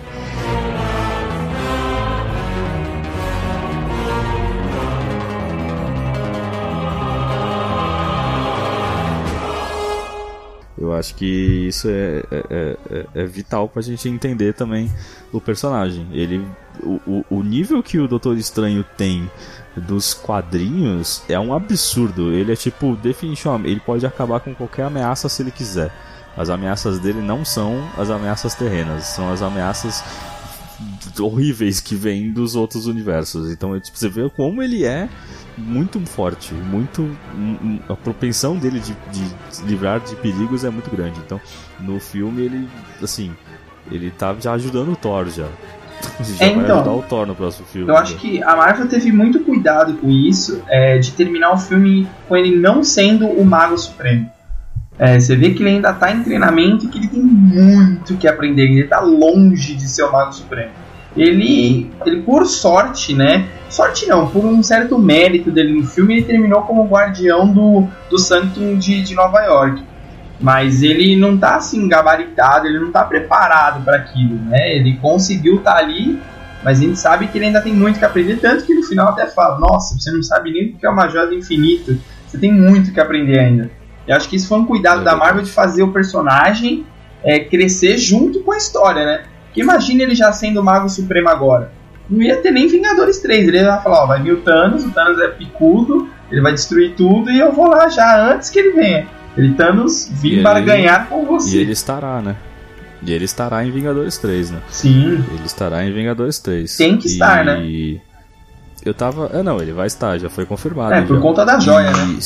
Eu 10.91 10.97
acho 10.97 11.15
que 11.15 11.25
isso 11.67 11.87
é, 11.89 12.23
é, 12.31 12.77
é, 12.89 13.05
é 13.15 13.25
vital 13.25 13.67
pra 13.67 13.81
gente 13.81 14.07
entender 14.07 14.53
também 14.53 14.91
o 15.31 15.39
personagem. 15.39 16.07
Ele, 16.11 16.45
o, 16.83 17.23
o 17.29 17.43
nível 17.43 17.81
que 17.81 17.99
o 17.99 18.07
Doutor 18.07 18.37
Estranho 18.37 18.83
tem 18.97 19.29
dos 19.75 20.13
quadrinhos 20.13 21.23
é 21.29 21.39
um 21.39 21.53
absurdo. 21.53 22.31
Ele 22.31 22.51
é 22.51 22.55
tipo, 22.55 22.95
definitivamente, 22.95 23.71
ele 23.71 23.79
pode 23.79 24.05
acabar 24.05 24.39
com 24.39 24.53
qualquer 24.53 24.83
ameaça 24.83 25.29
se 25.29 25.41
ele 25.41 25.51
quiser. 25.51 25.91
As 26.37 26.49
ameaças 26.49 26.99
dele 26.99 27.21
não 27.21 27.43
são 27.43 27.89
as 27.97 28.09
ameaças 28.09 28.55
terrenas, 28.55 29.03
são 29.05 29.31
as 29.31 29.41
ameaças 29.41 30.03
horríveis 31.19 31.79
que 31.79 31.95
vêm 31.95 32.31
dos 32.31 32.55
outros 32.55 32.85
universos. 32.85 33.51
Então, 33.51 33.75
é, 33.75 33.79
tipo, 33.79 33.97
você 33.97 34.09
vê 34.09 34.29
como 34.29 34.61
ele 34.61 34.85
é 34.85 35.09
muito 35.57 35.99
forte, 36.01 36.53
muito 36.53 37.09
a 37.87 37.95
propensão 37.95 38.55
dele 38.55 38.79
de, 38.79 38.95
de 39.11 39.65
livrar 39.65 39.99
de 39.99 40.15
perigos 40.15 40.63
é 40.63 40.69
muito 40.69 40.89
grande. 40.89 41.19
Então, 41.25 41.39
no 41.79 41.99
filme 41.99 42.43
ele, 42.43 42.69
assim, 43.01 43.31
ele 43.91 44.09
tá 44.11 44.35
já 44.39 44.53
ajudando 44.53 44.93
o 44.93 44.95
Thor 44.95 45.29
já. 45.29 45.47
Já 46.21 46.45
é, 46.45 46.49
então, 46.51 46.81
vai 46.81 46.93
o 46.93 47.01
Thor 47.01 47.25
no 47.25 47.35
próximo 47.35 47.65
filme. 47.67 47.89
Eu 47.89 47.97
acho 47.97 48.15
que 48.15 48.41
a 48.41 48.55
Marvel 48.55 48.87
teve 48.87 49.11
muito 49.11 49.41
cuidado 49.41 49.95
com 49.95 50.09
isso, 50.09 50.63
é, 50.69 50.97
de 50.97 51.11
terminar 51.11 51.51
o 51.51 51.57
filme 51.57 52.07
com 52.25 52.37
ele 52.37 52.55
não 52.55 52.85
sendo 52.85 53.27
o 53.27 53.43
Mago 53.43 53.77
Supremo. 53.77 54.31
É, 54.97 55.19
você 55.19 55.35
vê 55.35 55.51
que 55.51 55.61
ele 55.61 55.71
ainda 55.71 55.91
está 55.91 56.11
em 56.11 56.23
treinamento 56.23 56.85
e 56.85 56.87
que 56.89 56.97
ele 56.97 57.07
tem 57.07 57.21
muito 57.21 58.15
que 58.15 58.27
aprender, 58.27 58.63
ele 58.63 58.81
está 58.81 58.99
longe 58.99 59.75
de 59.75 59.87
ser 59.89 60.03
o 60.03 60.11
Mago 60.11 60.33
Supremo. 60.33 60.71
Ele, 61.15 61.89
ele, 62.05 62.21
por 62.21 62.45
sorte, 62.45 63.15
né? 63.15 63.47
Sorte 63.69 64.07
não, 64.07 64.27
por 64.27 64.45
um 64.45 64.61
certo 64.63 64.97
mérito 64.97 65.51
dele 65.51 65.73
no 65.73 65.87
filme, 65.87 66.15
ele 66.15 66.25
terminou 66.25 66.61
como 66.63 66.87
guardião 66.87 67.47
do, 67.47 67.87
do 68.09 68.17
Sanctum 68.17 68.77
de, 68.77 69.01
de 69.01 69.15
Nova 69.15 69.41
York. 69.41 69.83
Mas 70.39 70.81
ele 70.83 71.15
não 71.15 71.37
tá 71.37 71.55
assim 71.55 71.87
gabaritado, 71.87 72.67
ele 72.67 72.79
não 72.79 72.91
tá 72.91 73.03
preparado 73.03 73.83
para 73.83 73.97
aquilo, 73.97 74.35
né? 74.45 74.75
Ele 74.75 74.97
conseguiu 74.97 75.57
estar 75.57 75.73
tá 75.73 75.79
ali, 75.79 76.19
mas 76.63 76.79
a 76.79 76.81
gente 76.81 76.97
sabe 76.97 77.27
que 77.27 77.37
ele 77.37 77.47
ainda 77.47 77.61
tem 77.61 77.73
muito 77.73 77.99
que 77.99 78.05
aprender, 78.05 78.37
tanto 78.37 78.65
que 78.65 78.73
no 78.73 78.83
final 78.83 79.09
até 79.09 79.27
fala: 79.27 79.59
Nossa, 79.59 79.95
você 79.97 80.11
não 80.11 80.23
sabe 80.23 80.51
nem 80.51 80.69
o 80.69 80.77
que 80.77 80.85
é 80.85 80.89
uma 80.89 81.09
joia 81.09 81.27
do 81.27 81.33
infinito, 81.33 81.99
você 82.25 82.37
tem 82.37 82.53
muito 82.53 82.93
que 82.93 82.99
aprender 82.99 83.39
ainda. 83.39 83.69
Eu 84.07 84.15
acho 84.15 84.29
que 84.29 84.35
isso 84.35 84.47
foi 84.47 84.59
um 84.59 84.65
cuidado 84.65 85.01
é 85.01 85.03
da 85.03 85.15
Marvel 85.15 85.43
de 85.43 85.51
fazer 85.51 85.83
o 85.83 85.91
personagem 85.91 86.85
é, 87.23 87.39
crescer 87.39 87.97
junto 87.97 88.41
com 88.41 88.51
a 88.51 88.57
história, 88.57 89.05
né? 89.05 89.23
Porque 89.49 89.61
imagine 89.61 90.03
ele 90.03 90.15
já 90.15 90.31
sendo 90.31 90.61
o 90.61 90.63
Mago 90.63 90.87
Supremo 90.89 91.29
agora. 91.29 91.71
Não 92.09 92.21
ia 92.21 92.37
ter 92.37 92.51
nem 92.51 92.67
Vingadores 92.67 93.19
3. 93.19 93.47
Ele 93.47 93.57
ia 93.57 93.77
falar: 93.77 94.03
Ó, 94.03 94.07
vai 94.07 94.21
vir 94.21 94.33
o 94.33 94.41
Thanos, 94.41 94.83
o 94.83 94.91
Thanos 94.91 95.19
é 95.19 95.27
picudo, 95.27 96.09
ele 96.31 96.41
vai 96.41 96.53
destruir 96.53 96.95
tudo 96.95 97.29
e 97.29 97.39
eu 97.39 97.51
vou 97.51 97.67
lá 97.67 97.87
já 97.89 98.31
antes 98.31 98.49
que 98.49 98.59
ele 98.59 98.71
venha. 98.71 99.07
Ele 99.37 99.53
Thanos 99.53 100.09
vim 100.11 100.41
para 100.41 100.59
ganhar 100.59 101.07
com 101.07 101.25
você. 101.25 101.57
E 101.57 101.61
ele 101.61 101.71
estará, 101.71 102.21
né? 102.21 102.35
E 103.01 103.13
ele 103.13 103.25
estará 103.25 103.63
em 103.63 103.71
Vingadores 103.71 104.17
3, 104.17 104.51
né? 104.51 104.59
Sim. 104.69 105.23
Ele 105.31 105.45
estará 105.45 105.85
em 105.85 105.93
Vingadores 105.93 106.39
3. 106.39 106.75
Tem 106.75 106.97
que 106.97 107.07
e... 107.07 107.11
estar, 107.11 107.45
né? 107.45 107.61
Eu 108.83 108.93
tava. 108.93 109.29
É, 109.33 109.43
não, 109.43 109.61
ele 109.61 109.71
vai 109.71 109.87
estar, 109.87 110.17
já 110.17 110.29
foi 110.29 110.45
confirmado. 110.45 110.93
É, 110.93 111.01
por 111.01 111.15
já. 111.15 111.21
conta 111.21 111.45
da 111.45 111.59
joia, 111.59 111.91
né? 111.91 112.17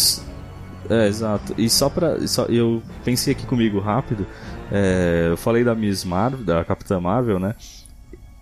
É, 0.89 1.07
exato. 1.07 1.53
E 1.57 1.69
só 1.69 1.89
pra. 1.89 2.25
Só, 2.27 2.45
eu 2.45 2.81
pensei 3.03 3.33
aqui 3.33 3.45
comigo 3.45 3.79
rápido. 3.79 4.25
É, 4.73 5.27
eu 5.29 5.37
falei 5.37 5.63
da 5.63 5.75
Miss 5.75 6.03
Marvel, 6.03 6.43
da 6.43 6.63
Capitã 6.63 6.99
Marvel, 6.99 7.39
né? 7.39 7.55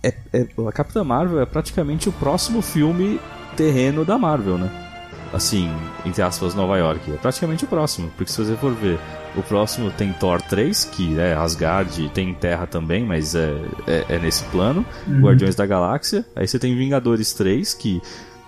É, 0.02 0.14
é, 0.32 0.46
a 0.66 0.72
Capitã 0.72 1.04
Marvel 1.04 1.40
é 1.40 1.46
praticamente 1.46 2.08
o 2.08 2.12
próximo 2.12 2.62
filme 2.62 3.20
terreno 3.56 4.04
da 4.04 4.18
Marvel, 4.18 4.56
né? 4.58 4.88
assim, 5.32 5.70
entre 6.04 6.22
aspas, 6.22 6.54
Nova 6.54 6.76
York. 6.76 7.10
É 7.10 7.16
praticamente 7.16 7.64
o 7.64 7.68
próximo, 7.68 8.10
porque 8.16 8.30
se 8.30 8.44
você 8.44 8.54
for 8.56 8.74
ver, 8.74 8.98
o 9.34 9.42
próximo 9.42 9.90
tem 9.90 10.12
Thor 10.12 10.40
3, 10.42 10.84
que 10.84 11.18
é 11.18 11.34
Asgard, 11.34 12.08
tem 12.10 12.34
Terra 12.34 12.66
também, 12.66 13.04
mas 13.04 13.34
é, 13.34 13.54
é, 13.86 14.04
é 14.10 14.18
nesse 14.18 14.44
plano. 14.44 14.84
Uhum. 15.06 15.20
Guardiões 15.22 15.54
da 15.54 15.64
Galáxia. 15.64 16.24
Aí 16.36 16.46
você 16.46 16.58
tem 16.58 16.76
Vingadores 16.76 17.32
3, 17.32 17.72
que 17.74 18.02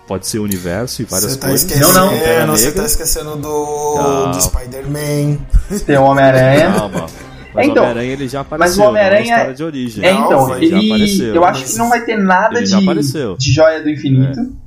pode 0.07 0.27
ser 0.27 0.39
universo 0.39 1.01
e 1.01 1.05
várias 1.05 1.35
tá 1.35 1.47
coisas. 1.47 1.69
Esquecendo, 1.69 1.93
não, 1.93 2.47
não. 2.47 2.55
Você 2.55 2.71
tá 2.71 2.85
esquecendo 2.85 3.35
do, 3.35 4.31
do 4.31 4.41
Spider-Man. 4.41 5.39
Tem 5.85 5.97
o 5.97 6.03
Homem-Aranha. 6.03 6.71
Calma. 6.73 7.07
Mas 7.55 7.67
então, 7.67 7.83
o 7.83 7.85
Homem-Aranha 7.85 8.13
ele 8.13 8.27
já 8.27 8.41
apareceu. 8.41 8.67
Mas 8.67 8.77
o 8.77 8.89
Homem-Aranha. 8.89 9.53
de 9.53 9.63
origem. 9.63 10.05
É, 10.05 10.11
então, 10.11 10.55
ele, 10.57 11.35
eu 11.35 11.45
acho 11.45 11.65
que 11.65 11.77
não 11.77 11.89
vai 11.89 12.01
ter 12.01 12.17
nada 12.17 12.61
de, 12.61 13.37
de 13.37 13.51
joia 13.53 13.81
do 13.81 13.89
infinito. 13.89 14.39
É 14.39 14.65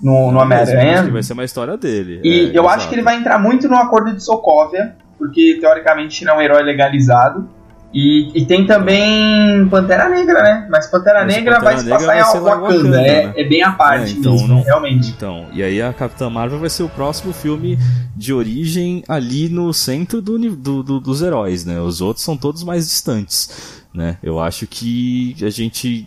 no, 0.00 0.32
no 0.32 0.40
Homem-Aranha. 0.40 1.10
Vai 1.10 1.22
ser 1.22 1.32
uma 1.32 1.44
história 1.44 1.76
dele. 1.76 2.20
E 2.22 2.28
é, 2.28 2.42
eu 2.44 2.62
exato. 2.62 2.68
acho 2.68 2.88
que 2.88 2.94
ele 2.94 3.02
vai 3.02 3.16
entrar 3.16 3.38
muito 3.38 3.68
no 3.68 3.76
acordo 3.76 4.14
de 4.14 4.22
Sokovia, 4.22 4.94
porque 5.18 5.58
teoricamente 5.60 6.24
não 6.24 6.34
é 6.34 6.36
um 6.36 6.40
herói 6.40 6.62
legalizado. 6.62 7.48
E, 7.92 8.30
e 8.34 8.44
tem 8.44 8.66
também 8.66 9.66
Pantera 9.68 10.10
Negra, 10.10 10.42
né? 10.42 10.66
Mas 10.70 10.86
Pantera 10.88 11.24
Mas 11.24 11.34
Negra 11.34 11.54
Pantera 11.54 11.76
vai 11.76 11.78
se 11.78 11.88
passar 11.88 12.16
em 12.16 12.42
Wakanda, 12.42 12.60
Wakanda 12.60 13.00
é, 13.00 13.26
né? 13.26 13.32
é, 13.34 13.44
bem 13.44 13.62
a 13.62 13.72
parte 13.72 14.12
é, 14.12 14.18
então, 14.18 14.32
mesmo, 14.32 14.48
não, 14.48 14.62
realmente. 14.62 15.08
Então, 15.08 15.46
e 15.52 15.62
aí 15.62 15.80
a 15.80 15.92
Capitã 15.92 16.28
Marvel 16.28 16.58
vai 16.58 16.68
ser 16.68 16.82
o 16.82 16.88
próximo 16.88 17.32
filme 17.32 17.78
de 18.14 18.34
origem 18.34 19.02
ali 19.08 19.48
no 19.48 19.72
centro 19.72 20.20
do, 20.20 20.38
do, 20.38 20.82
do, 20.82 21.00
dos 21.00 21.22
heróis, 21.22 21.64
né? 21.64 21.80
Os 21.80 22.02
outros 22.02 22.24
são 22.24 22.36
todos 22.36 22.62
mais 22.62 22.84
distantes, 22.86 23.82
né? 23.94 24.18
Eu 24.22 24.38
acho 24.38 24.66
que 24.66 25.34
a 25.40 25.48
gente 25.48 26.06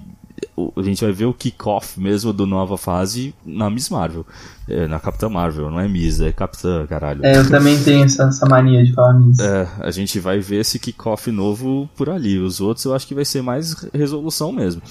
a 0.75 0.81
gente 0.81 1.03
vai 1.03 1.13
ver 1.13 1.25
o 1.25 1.33
kickoff 1.33 1.99
mesmo 1.99 2.33
do 2.33 2.45
nova 2.45 2.77
fase 2.77 3.33
na 3.45 3.69
Miss 3.69 3.89
Marvel. 3.89 4.25
É, 4.67 4.87
na 4.87 4.99
Capitã 4.99 5.29
Marvel, 5.29 5.69
não 5.69 5.79
é 5.79 5.87
Miss, 5.87 6.19
é 6.21 6.31
Capitã, 6.31 6.85
caralho. 6.87 7.25
É, 7.25 7.37
eu 7.37 7.49
também 7.49 7.81
tenho 7.83 8.05
essa, 8.05 8.23
essa 8.23 8.45
mania 8.45 8.83
de 8.85 8.93
falar 8.93 9.13
Miss. 9.13 9.39
É, 9.39 9.67
a 9.79 9.91
gente 9.91 10.19
vai 10.19 10.39
ver 10.39 10.61
esse 10.61 10.79
kickoff 10.79 11.31
novo 11.31 11.89
por 11.95 12.09
ali. 12.09 12.37
Os 12.37 12.61
outros 12.61 12.85
eu 12.85 12.93
acho 12.93 13.07
que 13.07 13.15
vai 13.15 13.25
ser 13.25 13.41
mais 13.41 13.73
resolução 13.93 14.51
mesmo. 14.51 14.81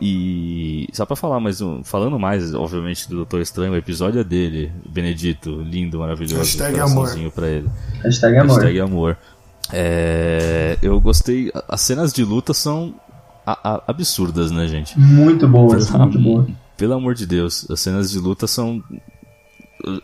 E 0.00 0.88
só 0.92 1.04
para 1.04 1.14
falar 1.14 1.40
mais 1.40 1.60
um, 1.60 1.84
falando 1.84 2.18
mais, 2.18 2.54
obviamente, 2.54 3.08
do 3.08 3.16
Doutor 3.16 3.42
Estranho, 3.42 3.72
o 3.72 3.76
episódio 3.76 4.20
é 4.20 4.24
dele, 4.24 4.72
Benedito, 4.88 5.60
lindo, 5.60 5.98
maravilhoso, 5.98 6.36
Hashtag 6.36 6.80
amor. 6.80 7.10
para 7.34 7.48
ele. 7.48 7.68
Hashtag 8.02 8.38
amor. 8.38 8.54
Hashtag 8.54 8.80
amor. 8.80 9.18
É, 9.72 10.78
eu 10.82 10.98
gostei, 11.00 11.52
as 11.68 11.82
cenas 11.82 12.12
de 12.12 12.24
luta 12.24 12.54
são 12.54 12.94
a, 13.46 13.74
a, 13.74 13.82
absurdas, 13.88 14.50
né, 14.50 14.66
gente? 14.66 14.98
Muito 14.98 15.46
boas, 15.46 15.90
pelo, 15.90 16.02
muito 16.02 16.18
boas. 16.18 16.48
Pelo 16.76 16.94
amor 16.94 17.14
de 17.14 17.26
Deus, 17.26 17.70
as 17.70 17.80
cenas 17.80 18.10
de 18.10 18.18
luta 18.18 18.46
são 18.46 18.82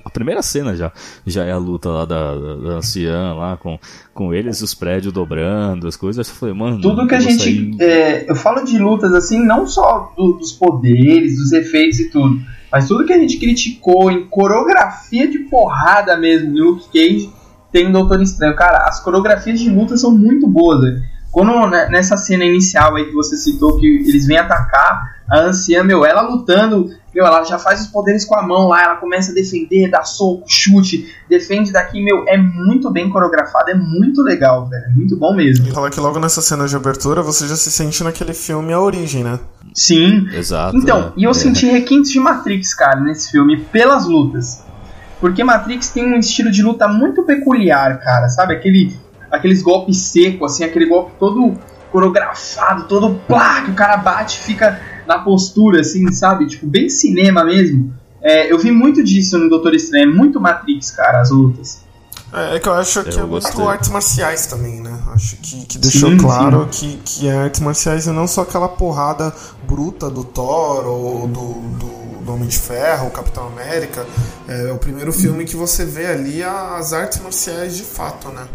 a 0.04 0.10
primeira 0.10 0.42
cena 0.42 0.74
já, 0.74 0.92
já 1.26 1.44
é 1.44 1.52
a 1.52 1.58
luta 1.58 1.88
lá 1.88 2.04
da, 2.04 2.34
da, 2.34 2.54
da 2.56 2.68
anciã 2.74 3.34
lá 3.34 3.56
com, 3.56 3.78
com 4.12 4.34
eles, 4.34 4.62
os 4.62 4.74
prédios 4.74 5.12
dobrando, 5.12 5.86
as 5.86 5.96
coisas. 5.96 6.28
Eu 6.28 6.34
falei, 6.34 6.54
mano. 6.54 6.80
Tudo 6.80 7.06
que 7.06 7.14
a 7.14 7.20
gente. 7.20 7.42
Sair... 7.42 7.76
É, 7.80 8.30
eu 8.30 8.36
falo 8.36 8.64
de 8.64 8.78
lutas 8.78 9.12
assim, 9.14 9.44
não 9.44 9.66
só 9.66 10.12
do, 10.16 10.34
dos 10.34 10.52
poderes, 10.52 11.36
dos 11.36 11.52
efeitos 11.52 12.00
e 12.00 12.10
tudo, 12.10 12.40
mas 12.70 12.88
tudo 12.88 13.06
que 13.06 13.12
a 13.12 13.18
gente 13.18 13.38
criticou 13.38 14.10
em 14.10 14.26
coreografia 14.26 15.28
de 15.28 15.38
porrada 15.40 16.16
mesmo, 16.16 16.52
Luke 16.52 16.86
Cage 16.92 17.30
tem 17.72 17.88
o 17.88 17.92
Doutor 17.92 18.22
Estranho. 18.22 18.56
Cara, 18.56 18.88
as 18.88 19.00
coreografias 19.00 19.60
de 19.60 19.68
luta 19.68 19.96
são 19.96 20.10
muito 20.10 20.46
boas, 20.46 20.80
velho. 20.80 21.02
Quando 21.30 21.68
né, 21.68 21.88
nessa 21.90 22.16
cena 22.16 22.44
inicial 22.44 22.96
aí 22.96 23.04
que 23.04 23.12
você 23.12 23.36
citou, 23.36 23.78
que 23.78 23.86
eles 23.86 24.26
vêm 24.26 24.38
atacar 24.38 25.15
a 25.28 25.40
anciã, 25.40 25.82
meu, 25.82 26.04
ela 26.04 26.22
lutando, 26.22 26.88
meu, 27.14 27.26
ela 27.26 27.42
já 27.44 27.58
faz 27.58 27.82
os 27.82 27.86
poderes 27.88 28.24
com 28.24 28.36
a 28.36 28.42
mão 28.42 28.68
lá, 28.68 28.82
ela 28.82 28.96
começa 28.96 29.32
a 29.32 29.34
defender, 29.34 29.90
dá 29.90 30.04
soco, 30.04 30.44
chute, 30.46 31.12
defende 31.28 31.72
daqui, 31.72 32.02
meu, 32.02 32.24
é 32.28 32.36
muito 32.36 32.90
bem 32.90 33.10
coreografado, 33.10 33.70
é 33.70 33.74
muito 33.74 34.22
legal, 34.22 34.68
velho, 34.68 34.84
é 34.84 34.90
muito 34.90 35.16
bom 35.16 35.34
mesmo. 35.34 35.66
E 35.66 35.72
fala 35.72 35.90
que 35.90 35.98
logo 35.98 36.18
nessa 36.18 36.40
cena 36.40 36.66
de 36.68 36.76
abertura 36.76 37.22
você 37.22 37.48
já 37.48 37.56
se 37.56 37.70
sente 37.70 38.04
naquele 38.04 38.34
filme 38.34 38.72
A 38.72 38.80
Origem, 38.80 39.24
né? 39.24 39.40
Sim. 39.74 40.28
Exato. 40.32 40.76
Então, 40.76 41.08
é. 41.08 41.12
e 41.16 41.24
eu 41.24 41.30
é. 41.30 41.34
senti 41.34 41.66
requintes 41.66 42.10
de 42.10 42.20
Matrix, 42.20 42.74
cara, 42.74 43.00
nesse 43.00 43.30
filme, 43.30 43.58
pelas 43.60 44.06
lutas. 44.06 44.64
Porque 45.20 45.42
Matrix 45.42 45.88
tem 45.88 46.04
um 46.04 46.18
estilo 46.18 46.50
de 46.50 46.62
luta 46.62 46.86
muito 46.86 47.22
peculiar, 47.24 47.98
cara, 48.00 48.28
sabe? 48.28 48.54
Aquele 48.54 48.94
aqueles 49.30 49.62
golpes 49.62 49.98
secos, 49.98 50.52
assim, 50.52 50.64
aquele 50.64 50.86
golpe 50.86 51.12
todo 51.18 51.54
coreografado, 51.90 52.84
todo 52.84 53.20
plá, 53.26 53.62
que 53.62 53.70
o 53.70 53.74
cara 53.74 53.96
bate 53.96 54.38
fica 54.38 54.80
na 55.06 55.18
postura, 55.18 55.80
assim, 55.80 56.10
sabe? 56.12 56.46
Tipo, 56.46 56.66
bem 56.66 56.88
cinema 56.88 57.44
mesmo. 57.44 57.94
É, 58.22 58.50
eu 58.50 58.58
vi 58.58 58.70
muito 58.70 59.02
disso 59.02 59.38
no 59.38 59.48
Doutor 59.48 59.74
Estranho, 59.74 60.14
muito 60.14 60.40
Matrix, 60.40 60.90
cara, 60.90 61.20
as 61.20 61.30
lutas. 61.30 61.84
É, 62.32 62.56
é 62.56 62.58
que 62.58 62.68
eu 62.68 62.74
acho 62.74 63.04
que 63.04 63.16
eu 63.16 63.24
é 63.24 63.26
gostei. 63.26 63.54
muito 63.54 63.68
artes 63.68 63.88
marciais 63.90 64.46
também, 64.46 64.80
né? 64.80 64.98
Acho 65.14 65.36
que, 65.36 65.64
que 65.66 65.78
deixou 65.78 66.10
sim, 66.10 66.16
claro 66.16 66.68
sim. 66.72 66.98
Que, 67.04 67.20
que 67.20 67.28
é 67.28 67.36
artes 67.36 67.60
marciais 67.60 68.06
e 68.06 68.10
não 68.10 68.26
só 68.26 68.42
aquela 68.42 68.68
porrada 68.68 69.32
bruta 69.66 70.10
do 70.10 70.24
Thor 70.24 70.86
ou 70.86 71.28
do, 71.28 71.52
do, 71.78 72.24
do 72.24 72.32
Homem 72.32 72.48
de 72.48 72.58
Ferro, 72.58 73.06
o 73.08 73.10
Capitão 73.10 73.46
América. 73.46 74.04
É, 74.48 74.70
é 74.70 74.72
o 74.72 74.78
primeiro 74.78 75.12
filme 75.12 75.44
que 75.44 75.54
você 75.54 75.84
vê 75.84 76.06
ali 76.06 76.42
as 76.42 76.92
artes 76.92 77.20
marciais 77.20 77.76
de 77.76 77.84
fato, 77.84 78.28
né? 78.28 78.46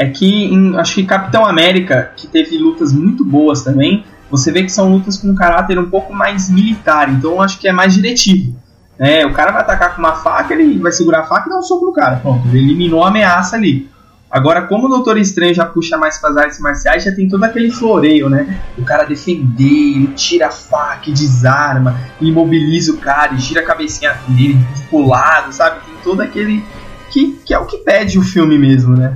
é 0.00 0.08
que 0.08 0.26
em, 0.26 0.74
acho 0.76 0.94
que 0.94 1.04
Capitão 1.04 1.44
América, 1.44 2.10
que 2.16 2.26
teve 2.26 2.56
lutas 2.56 2.90
muito 2.90 3.22
boas 3.22 3.62
também, 3.62 4.02
você 4.30 4.52
vê 4.52 4.62
que 4.62 4.70
são 4.70 4.92
lutas 4.92 5.16
com 5.16 5.28
um 5.28 5.34
caráter 5.34 5.78
um 5.78 5.90
pouco 5.90 6.12
mais 6.12 6.48
militar, 6.48 7.10
então 7.10 7.42
acho 7.42 7.58
que 7.58 7.68
é 7.68 7.72
mais 7.72 7.94
diretivo. 7.94 8.54
É, 8.98 9.24
o 9.26 9.32
cara 9.32 9.50
vai 9.50 9.62
atacar 9.62 9.94
com 9.94 10.00
uma 10.00 10.16
faca, 10.16 10.52
ele 10.52 10.78
vai 10.78 10.92
segurar 10.92 11.20
a 11.20 11.26
faca 11.26 11.46
e 11.46 11.50
dar 11.50 11.58
um 11.58 11.62
soco 11.62 11.86
no 11.86 11.92
cara. 11.92 12.16
Pronto, 12.16 12.46
ele 12.48 12.58
eliminou 12.58 13.02
a 13.02 13.08
ameaça 13.08 13.56
ali. 13.56 13.88
Agora, 14.30 14.62
como 14.62 14.86
o 14.86 14.88
Doutor 14.88 15.18
Estranho 15.18 15.52
já 15.52 15.66
puxa 15.66 15.98
mais 15.98 16.18
para 16.18 16.30
as 16.30 16.36
artes 16.36 16.60
marciais, 16.60 17.02
já 17.02 17.12
tem 17.12 17.28
todo 17.28 17.42
aquele 17.42 17.70
floreio, 17.70 18.28
né? 18.28 18.60
O 18.78 18.84
cara 18.84 19.04
defender, 19.04 19.64
ele 19.64 20.06
tira 20.14 20.46
a 20.46 20.50
faca, 20.50 21.10
desarma, 21.10 21.98
imobiliza 22.20 22.92
o 22.92 22.98
cara, 22.98 23.36
gira 23.36 23.60
a 23.60 23.64
cabecinha 23.64 24.16
dele 24.28 24.56
pro 24.88 25.04
lado, 25.04 25.52
sabe? 25.52 25.80
Tem 25.84 25.94
todo 26.04 26.20
aquele. 26.20 26.64
Que, 27.10 27.32
que 27.44 27.52
é 27.52 27.58
o 27.58 27.66
que 27.66 27.78
pede 27.78 28.20
o 28.20 28.22
filme 28.22 28.56
mesmo, 28.56 28.94
né? 28.94 29.12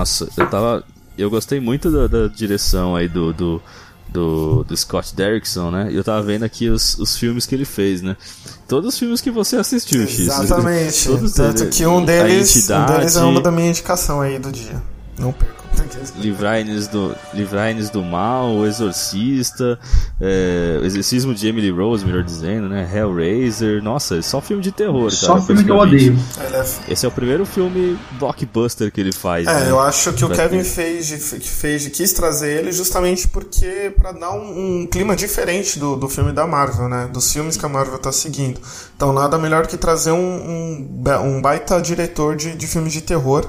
Nossa, 0.00 0.28
eu 0.34 0.48
tava. 0.48 0.82
Eu 1.18 1.28
gostei 1.28 1.60
muito 1.60 1.90
da, 1.90 2.06
da 2.06 2.26
direção 2.26 2.96
aí 2.96 3.06
do, 3.06 3.34
do, 3.34 3.62
do, 4.08 4.64
do, 4.64 4.74
Scott 4.74 5.14
Derrickson, 5.14 5.70
né? 5.70 5.88
E 5.90 5.96
eu 5.96 6.02
tava 6.02 6.22
vendo 6.22 6.42
aqui 6.42 6.70
os, 6.70 6.96
os 6.98 7.18
filmes 7.18 7.44
que 7.44 7.54
ele 7.54 7.66
fez, 7.66 8.00
né? 8.00 8.16
Todos 8.66 8.94
os 8.94 8.98
filmes 8.98 9.20
que 9.20 9.30
você 9.30 9.56
assistiu, 9.56 10.06
X. 10.06 10.20
Exatamente. 10.20 11.06
Tanto 11.36 11.66
que 11.66 11.84
um 11.84 12.02
deles, 12.02 12.70
um 12.70 12.86
deles 12.86 13.16
é 13.16 13.22
uma 13.22 13.42
da 13.42 13.50
minha 13.50 13.68
indicação 13.68 14.22
aí 14.22 14.38
do 14.38 14.50
dia. 14.50 14.82
Não 15.18 15.32
perca. 15.32 15.59
Livrai-nos 16.16 16.88
do, 16.88 17.14
Livrai 17.34 17.74
do 17.74 18.02
Mal, 18.02 18.54
O 18.54 18.66
Exorcista, 18.66 19.78
é, 20.20 20.78
O 20.80 20.84
Exorcismo 20.84 21.34
de 21.34 21.48
Emily 21.48 21.70
Rose, 21.70 22.04
melhor 22.04 22.22
dizendo, 22.22 22.68
né? 22.68 22.88
Hellraiser. 22.92 23.82
Nossa, 23.82 24.18
é 24.18 24.22
só 24.22 24.40
filme 24.40 24.62
de 24.62 24.72
terror, 24.72 25.10
só 25.10 25.26
cara. 25.26 25.40
Só 25.40 25.46
filme 25.46 25.64
que 25.64 25.70
eu 25.70 25.76
odeio. 25.76 26.18
Esse 26.88 27.06
é 27.06 27.08
o 27.08 27.12
primeiro 27.12 27.44
filme 27.44 27.98
blockbuster 28.18 28.90
que 28.90 29.00
ele 29.00 29.12
faz. 29.12 29.46
É, 29.46 29.52
né? 29.52 29.70
eu 29.70 29.80
acho 29.80 30.12
que 30.12 30.24
o 30.24 30.30
Kevin 30.30 30.64
Feige, 30.64 31.16
Feige 31.18 31.90
quis 31.90 32.12
trazer 32.12 32.60
ele 32.60 32.72
justamente 32.72 33.28
porque 33.28 33.92
para 33.96 34.12
dar 34.12 34.32
um, 34.32 34.82
um, 34.82 34.86
clima 34.86 35.14
diferente 35.16 35.78
do, 35.78 35.96
do 35.96 36.08
filme 36.08 36.32
da 36.32 36.46
Marvel, 36.46 36.88
né? 36.88 37.08
Dos 37.12 37.32
filmes 37.32 37.56
que 37.56 37.64
a 37.64 37.68
Marvel 37.68 37.98
tá 37.98 38.12
seguindo. 38.12 38.60
Então 38.96 39.12
nada 39.12 39.38
melhor 39.38 39.66
que 39.66 39.76
trazer 39.76 40.12
um, 40.12 40.16
um, 40.16 41.02
um 41.24 41.42
baita 41.42 41.80
diretor 41.80 42.36
de, 42.36 42.54
de 42.54 42.66
filmes 42.66 42.92
de 42.92 43.00
terror 43.00 43.48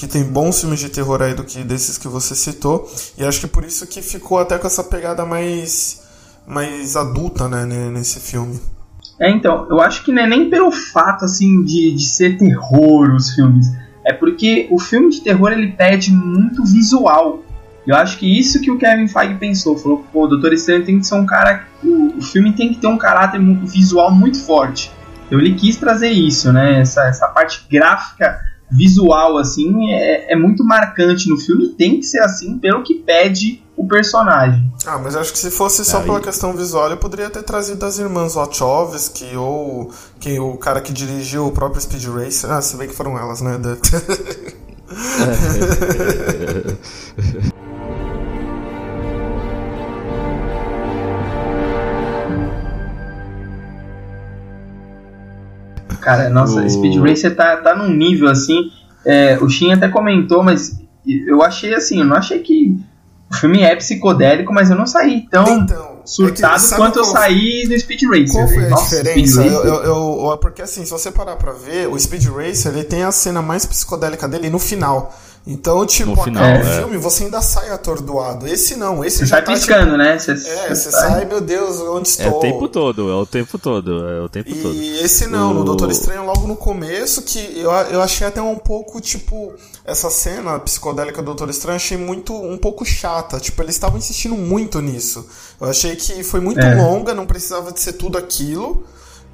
que 0.00 0.08
tem 0.08 0.24
bons 0.24 0.60
filmes 0.62 0.80
de 0.80 0.88
terror 0.88 1.20
aí 1.20 1.34
do 1.34 1.44
que 1.44 1.62
desses 1.62 1.98
que 1.98 2.08
você 2.08 2.34
citou. 2.34 2.90
E 3.18 3.22
acho 3.22 3.40
que 3.40 3.46
por 3.46 3.64
isso 3.64 3.86
que 3.86 4.00
ficou 4.00 4.38
até 4.38 4.56
com 4.56 4.66
essa 4.66 4.82
pegada 4.82 5.26
mais, 5.26 6.02
mais 6.46 6.96
adulta, 6.96 7.46
né, 7.46 7.66
nesse 7.66 8.18
filme. 8.18 8.58
É, 9.20 9.30
então, 9.30 9.66
eu 9.68 9.78
acho 9.78 10.02
que 10.02 10.10
não 10.10 10.22
é 10.22 10.26
nem 10.26 10.48
pelo 10.48 10.72
fato, 10.72 11.26
assim, 11.26 11.62
de, 11.64 11.94
de 11.94 12.06
ser 12.06 12.38
terror 12.38 13.14
os 13.14 13.34
filmes. 13.34 13.66
É 14.02 14.14
porque 14.14 14.66
o 14.70 14.78
filme 14.78 15.10
de 15.10 15.20
terror, 15.20 15.52
ele 15.52 15.72
pede 15.72 16.10
muito 16.10 16.64
visual. 16.64 17.42
Eu 17.86 17.94
acho 17.94 18.16
que 18.16 18.38
isso 18.38 18.58
que 18.62 18.70
o 18.70 18.78
Kevin 18.78 19.06
Feige 19.06 19.34
pensou. 19.34 19.76
Falou, 19.76 20.02
pô, 20.10 20.24
o 20.24 20.28
Doutor 20.28 20.54
Estranho 20.54 20.82
tem 20.82 20.98
que 20.98 21.06
ser 21.06 21.16
um 21.16 21.26
cara... 21.26 21.66
O, 21.84 22.16
o 22.16 22.22
filme 22.22 22.54
tem 22.54 22.72
que 22.72 22.80
ter 22.80 22.86
um 22.86 22.96
caráter 22.96 23.38
visual 23.66 24.10
muito 24.10 24.42
forte. 24.42 24.90
Então 25.26 25.38
ele 25.38 25.54
quis 25.54 25.76
trazer 25.76 26.08
isso, 26.08 26.50
né? 26.50 26.80
Essa, 26.80 27.06
essa 27.06 27.28
parte 27.28 27.66
gráfica 27.70 28.48
visual 28.70 29.36
assim 29.36 29.92
é, 29.92 30.32
é 30.32 30.36
muito 30.36 30.64
marcante 30.64 31.28
no 31.28 31.38
filme 31.38 31.66
e 31.66 31.68
tem 31.70 31.98
que 31.98 32.06
ser 32.06 32.20
assim 32.20 32.58
pelo 32.58 32.82
que 32.82 32.94
pede 32.94 33.62
o 33.76 33.86
personagem. 33.86 34.70
Ah, 34.86 34.98
mas 34.98 35.16
acho 35.16 35.32
que 35.32 35.38
se 35.38 35.50
fosse 35.50 35.84
só 35.84 35.98
Aí... 35.98 36.04
pela 36.04 36.20
questão 36.20 36.52
visual, 36.52 36.90
eu 36.90 36.96
poderia 36.96 37.30
ter 37.30 37.42
trazido 37.42 37.84
as 37.84 37.98
irmãs 37.98 38.34
Wachowski 38.34 39.36
ou 39.36 39.90
quem, 40.18 40.38
o 40.38 40.56
cara 40.56 40.80
que 40.80 40.92
dirigiu 40.92 41.46
o 41.46 41.52
próprio 41.52 41.80
Speed 41.80 42.04
Racer. 42.06 42.50
Ah, 42.50 42.60
você 42.60 42.76
vê 42.76 42.86
que 42.86 42.94
foram 42.94 43.18
elas, 43.18 43.40
né? 43.40 43.58
Cara, 56.00 56.28
nossa, 56.28 56.60
o... 56.60 56.70
Speed 56.70 56.96
Racer 57.00 57.34
tá, 57.34 57.56
tá 57.58 57.74
num 57.74 57.90
nível 57.90 58.28
assim. 58.28 58.70
É, 59.04 59.38
o 59.40 59.48
Shin 59.48 59.72
até 59.72 59.88
comentou, 59.88 60.42
mas 60.42 60.78
eu 61.26 61.42
achei 61.42 61.74
assim, 61.74 62.00
eu 62.00 62.04
não 62.04 62.16
achei 62.16 62.40
que 62.40 62.78
o 63.30 63.34
filme 63.34 63.62
é 63.62 63.74
psicodélico, 63.76 64.52
mas 64.52 64.70
eu 64.70 64.76
não 64.76 64.86
saí 64.86 65.26
tão 65.30 65.60
então, 65.60 66.02
surtado 66.04 66.64
é 66.64 66.76
quanto 66.76 66.98
eu 66.98 67.04
saí 67.04 67.66
do 67.66 67.78
Speed 67.78 68.02
Racer. 68.02 68.32
Qual 68.32 68.48
foi 68.48 68.66
a 68.66 68.68
Nossa, 68.68 69.02
diferença? 69.02 69.42
Eu, 69.46 69.64
eu, 69.64 70.30
eu, 70.30 70.38
porque 70.38 70.60
assim, 70.62 70.84
se 70.84 70.90
você 70.90 71.10
parar 71.12 71.36
pra 71.36 71.52
ver, 71.52 71.88
o 71.88 71.98
Speed 71.98 72.26
Racer 72.26 72.72
ele 72.72 72.84
tem 72.84 73.04
a 73.04 73.12
cena 73.12 73.40
mais 73.40 73.64
psicodélica 73.64 74.26
dele 74.26 74.50
no 74.50 74.58
final. 74.58 75.14
Então, 75.46 75.86
tipo, 75.86 76.10
no 76.10 76.22
final, 76.22 76.44
é. 76.44 76.62
filme 76.78 76.98
você 76.98 77.24
ainda 77.24 77.40
sai 77.40 77.70
atordoado. 77.70 78.46
Esse 78.46 78.76
não, 78.76 79.02
esse 79.02 79.18
você 79.18 79.26
já 79.26 79.36
sai 79.36 79.44
tá, 79.44 79.52
piscando, 79.52 79.84
tipo, 79.84 79.96
né? 79.96 80.18
Você, 80.18 80.32
é, 80.32 80.68
você 80.68 80.90
sai. 80.90 81.10
sai, 81.10 81.24
meu 81.24 81.40
Deus, 81.40 81.80
onde 81.80 82.08
estou? 82.08 82.26
É 82.26 82.30
o 82.30 82.40
tempo 82.40 82.68
todo, 82.68 83.10
é 83.10 83.14
o 83.14 83.26
tempo 83.26 83.58
todo, 83.58 84.08
é 84.08 84.20
o 84.20 84.28
tempo 84.28 84.50
e 84.50 84.54
todo. 84.62 84.74
E 84.74 85.00
esse 85.00 85.26
não, 85.26 85.52
o... 85.52 85.54
no 85.54 85.64
Doutor 85.64 85.90
Estranho 85.90 86.26
logo 86.26 86.46
no 86.46 86.56
começo, 86.56 87.22
que 87.22 87.38
eu, 87.58 87.70
eu 87.70 88.02
achei 88.02 88.26
até 88.26 88.42
um 88.42 88.56
pouco, 88.56 89.00
tipo, 89.00 89.54
essa 89.84 90.10
cena 90.10 90.58
psicodélica 90.58 91.22
do 91.22 91.26
Doutor 91.26 91.48
Estranho, 91.48 91.76
achei 91.76 91.96
muito, 91.96 92.34
um 92.34 92.58
pouco 92.58 92.84
chata. 92.84 93.40
Tipo, 93.40 93.62
eles 93.62 93.74
estavam 93.74 93.96
insistindo 93.96 94.36
muito 94.36 94.80
nisso. 94.80 95.26
Eu 95.58 95.68
achei 95.70 95.96
que 95.96 96.22
foi 96.22 96.40
muito 96.40 96.60
é. 96.60 96.74
longa, 96.74 97.14
não 97.14 97.24
precisava 97.24 97.72
de 97.72 97.80
ser 97.80 97.94
tudo 97.94 98.18
aquilo. 98.18 98.84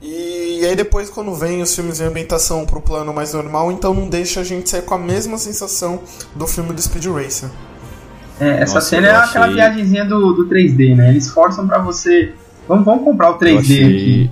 E, 0.03 0.65
aí 0.65 0.77
depois 0.77 1.09
quando 1.09 1.35
vem 1.35 1.63
os 1.63 1.75
filmes 1.75 1.99
de 1.99 2.05
ambientação 2.05 2.67
pro 2.67 2.81
plano 2.81 3.13
mais 3.13 3.33
normal, 3.33 3.73
então 3.73 3.95
não 3.95 4.09
deixa 4.09 4.41
a 4.41 4.45
gente 4.45 4.69
sair 4.69 4.83
com 4.83 4.95
a 4.95 4.99
mesma 4.99 5.39
sensação 5.39 6.01
do 6.35 6.47
filme 6.47 6.73
do 6.73 6.81
Speed 6.81 7.07
Racer. 7.07 7.49
É, 8.39 8.63
essa 8.63 8.75
Nossa, 8.75 8.89
cena 8.89 9.09
é 9.09 9.11
achei... 9.13 9.31
aquela 9.31 9.47
viagemzinha 9.47 10.05
do, 10.05 10.33
do 10.33 10.49
3D, 10.49 10.95
né? 10.95 11.11
Eles 11.11 11.31
forçam 11.31 11.67
para 11.67 11.79
você. 11.79 12.35
Vamos, 12.69 12.85
vamos 12.85 13.05
comprar 13.05 13.31
o 13.31 13.39
3D 13.39 13.59
achei... 13.59 13.85
aqui 13.85 14.31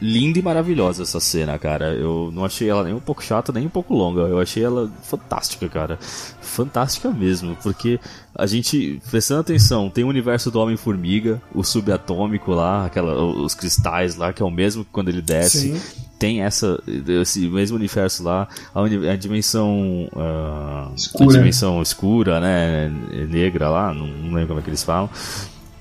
linda 0.00 0.38
e 0.38 0.42
maravilhosa 0.42 1.02
essa 1.02 1.20
cena, 1.20 1.58
cara. 1.58 1.94
Eu 1.94 2.30
não 2.32 2.44
achei 2.44 2.68
ela 2.68 2.84
nem 2.84 2.94
um 2.94 3.00
pouco 3.00 3.22
chata, 3.22 3.52
nem 3.52 3.66
um 3.66 3.70
pouco 3.70 3.94
longa. 3.94 4.22
Eu 4.22 4.38
achei 4.38 4.62
ela 4.62 4.90
fantástica, 5.02 5.68
cara. 5.68 5.98
Fantástica 6.40 7.10
mesmo, 7.10 7.56
porque 7.62 7.98
a 8.34 8.46
gente, 8.46 9.00
prestando 9.10 9.40
atenção, 9.40 9.88
tem 9.88 10.04
o 10.04 10.08
universo 10.08 10.50
do 10.50 10.60
Homem-Formiga, 10.60 11.40
o 11.54 11.62
subatômico 11.62 12.52
lá, 12.52 12.86
aquela, 12.86 13.14
os 13.22 13.54
cristais 13.54 14.16
lá, 14.16 14.32
que 14.32 14.42
é 14.42 14.44
o 14.44 14.50
mesmo 14.50 14.84
que 14.84 14.90
quando 14.90 15.08
ele 15.08 15.22
desce. 15.22 15.72
Sim. 15.74 15.80
tem 16.18 16.42
essa 16.42 16.80
esse 17.20 17.48
mesmo 17.48 17.76
universo 17.76 18.22
lá, 18.22 18.46
a, 18.74 18.82
a 19.12 19.16
dimensão 19.16 20.08
uh, 20.12 20.94
escura. 20.94 21.24
a 21.24 21.38
dimensão 21.38 21.82
escura, 21.82 22.40
né, 22.40 22.92
negra 23.28 23.68
lá, 23.68 23.92
não, 23.92 24.06
não 24.06 24.34
lembro 24.34 24.48
como 24.48 24.60
é 24.60 24.62
que 24.62 24.70
eles 24.70 24.84
falam. 24.84 25.10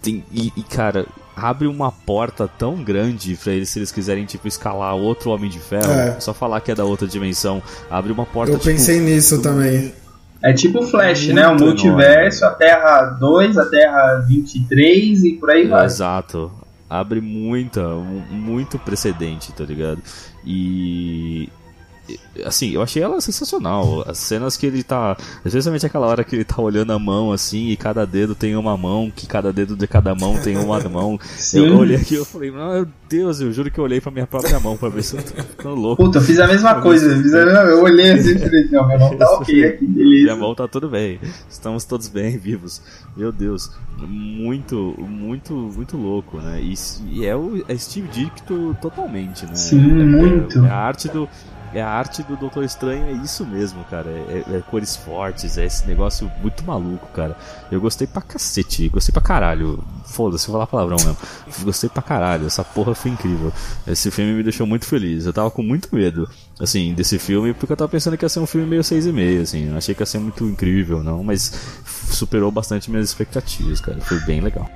Tem, 0.01 0.23
e, 0.31 0.51
e, 0.57 0.63
cara, 0.63 1.05
abre 1.35 1.67
uma 1.67 1.91
porta 1.91 2.47
tão 2.47 2.75
grande 2.83 3.35
para 3.41 3.53
eles 3.53 3.69
se 3.69 3.79
eles 3.79 3.91
quiserem 3.91 4.25
tipo 4.25 4.47
escalar 4.47 4.95
outro 4.95 5.31
Homem 5.31 5.49
de 5.49 5.59
Ferro, 5.59 5.91
É. 5.91 6.19
só 6.19 6.33
falar 6.33 6.61
que 6.61 6.71
é 6.71 6.75
da 6.75 6.83
outra 6.85 7.07
dimensão, 7.07 7.61
abre 7.89 8.11
uma 8.11 8.25
porta 8.25 8.53
Eu 8.53 8.57
tipo, 8.59 8.69
pensei 8.71 8.99
nisso 8.99 9.41
também. 9.41 9.93
É 10.43 10.51
tipo 10.53 10.79
o 10.83 10.87
Flash, 10.87 11.27
né? 11.27 11.45
O 11.47 11.51
Muito 11.51 11.65
multiverso, 11.65 12.43
a 12.45 12.51
Terra 12.51 13.05
2, 13.19 13.57
a 13.57 13.65
Terra 13.69 14.25
23 14.27 15.23
e 15.23 15.33
por 15.33 15.51
aí 15.51 15.67
vai. 15.67 15.85
Exato. 15.85 16.51
Abre 16.89 17.21
muita, 17.21 17.87
um- 17.87 18.23
muito 18.31 18.77
precedente, 18.79 19.53
tá 19.53 19.63
ligado? 19.63 20.01
E. 20.45 21.47
Assim, 22.45 22.71
eu 22.71 22.81
achei 22.81 23.01
ela 23.01 23.21
sensacional. 23.21 24.03
As 24.07 24.17
cenas 24.17 24.57
que 24.57 24.65
ele 24.65 24.83
tá. 24.83 25.15
Especialmente 25.45 25.85
aquela 25.85 26.07
hora 26.07 26.23
que 26.23 26.35
ele 26.35 26.43
tá 26.43 26.61
olhando 26.61 26.91
a 26.91 26.99
mão 26.99 27.31
assim, 27.31 27.67
e 27.69 27.77
cada 27.77 28.05
dedo 28.05 28.33
tem 28.35 28.55
uma 28.55 28.75
mão, 28.75 29.11
que 29.15 29.27
cada 29.27 29.53
dedo 29.53 29.75
de 29.75 29.87
cada 29.87 30.13
mão 30.15 30.37
tem 30.41 30.57
uma 30.57 30.79
mão. 30.89 31.19
Sim. 31.23 31.65
Eu 31.67 31.77
olhei 31.77 31.97
aqui 31.97 32.15
e 32.15 32.25
falei, 32.25 32.51
meu 32.51 32.87
Deus, 33.07 33.39
eu 33.41 33.51
juro 33.53 33.69
que 33.69 33.77
eu 33.79 33.83
olhei 33.83 34.01
pra 34.01 34.11
minha 34.11 34.25
própria 34.27 34.59
mão 34.59 34.75
pra 34.75 34.89
ver 34.89 35.03
se 35.03 35.15
eu 35.15 35.23
tô 35.23 35.43
ficando 35.43 35.75
louco. 35.75 36.03
Puta, 36.03 36.17
eu 36.17 36.21
fiz 36.21 36.39
a 36.39 36.47
mesma 36.47 36.81
coisa. 36.81 37.05
Eu, 37.13 37.21
fiz 37.21 37.33
a 37.33 37.45
mesma- 37.45 37.59
eu 37.61 37.83
olhei 37.83 38.11
assim 38.13 38.31
e 38.35 38.39
falei, 38.39 38.67
não, 38.71 38.87
meu 38.87 38.93
irmão 38.95 39.17
tá 39.17 39.31
ok 39.33 39.65
aqui, 39.65 39.83
Minha 39.85 39.95
beleza. 39.95 40.35
mão 40.35 40.55
tá 40.55 40.67
tudo 40.67 40.89
bem. 40.89 41.19
Estamos 41.49 41.85
todos 41.85 42.07
bem, 42.07 42.35
vivos. 42.39 42.81
Meu 43.15 43.31
Deus. 43.31 43.69
Muito, 43.97 44.95
muito, 44.99 45.53
muito 45.53 45.95
louco, 45.97 46.37
né? 46.37 46.59
E, 46.61 46.73
e 47.11 47.25
é 47.25 47.35
o 47.35 47.63
é 47.67 47.77
Steve 47.77 48.07
Ditko 48.07 48.75
totalmente, 48.81 49.45
né? 49.45 49.53
Sim, 49.55 49.77
É- 49.99 50.01
é- 50.01 50.05
muito. 50.05 50.65
É, 50.65 50.69
a 50.69 50.75
arte 50.75 51.07
do. 51.07 51.29
É 51.73 51.81
a 51.81 51.89
arte 51.89 52.21
do 52.23 52.35
Doutor 52.35 52.63
Estranho, 52.65 53.07
é 53.07 53.11
isso 53.13 53.45
mesmo, 53.45 53.83
cara. 53.85 54.09
É, 54.09 54.43
é- 54.49 54.57
é 54.57 54.61
cores 54.69 54.95
fortes, 54.95 55.57
é 55.57 55.65
esse 55.65 55.87
negócio 55.87 56.29
muito 56.41 56.63
maluco, 56.65 57.07
cara. 57.13 57.35
Eu 57.71 57.79
gostei 57.79 58.05
pra 58.05 58.21
cacete, 58.21 58.89
gostei 58.89 59.13
pra 59.13 59.21
caralho. 59.21 59.81
Foda-se, 60.05 60.47
vou 60.47 60.55
falar 60.55 60.67
palavrão 60.67 60.97
mesmo. 60.97 61.17
Gostei 61.63 61.89
pra 61.89 62.01
caralho, 62.01 62.45
essa 62.47 62.63
porra 62.63 62.93
foi 62.93 63.11
incrível. 63.11 63.53
Esse 63.87 64.11
filme 64.11 64.33
me 64.33 64.43
deixou 64.43 64.67
muito 64.67 64.85
feliz. 64.85 65.25
Eu 65.25 65.31
tava 65.31 65.49
com 65.49 65.63
muito 65.63 65.87
medo, 65.95 66.29
assim, 66.59 66.93
desse 66.93 67.17
filme, 67.17 67.53
porque 67.53 67.71
eu 67.71 67.77
tava 67.77 67.89
pensando 67.89 68.17
que 68.17 68.25
ia 68.25 68.29
ser 68.29 68.39
um 68.41 68.45
filme 68.45 68.67
meio 68.67 68.83
6,5, 68.83 69.41
assim. 69.41 69.69
Eu 69.69 69.77
achei 69.77 69.95
que 69.95 70.01
ia 70.01 70.05
ser 70.05 70.19
muito 70.19 70.43
incrível, 70.45 71.01
não, 71.01 71.23
mas 71.23 71.53
superou 72.09 72.51
bastante 72.51 72.91
minhas 72.91 73.07
expectativas, 73.07 73.79
cara. 73.79 74.01
Foi 74.01 74.19
bem 74.25 74.41
legal. 74.41 74.69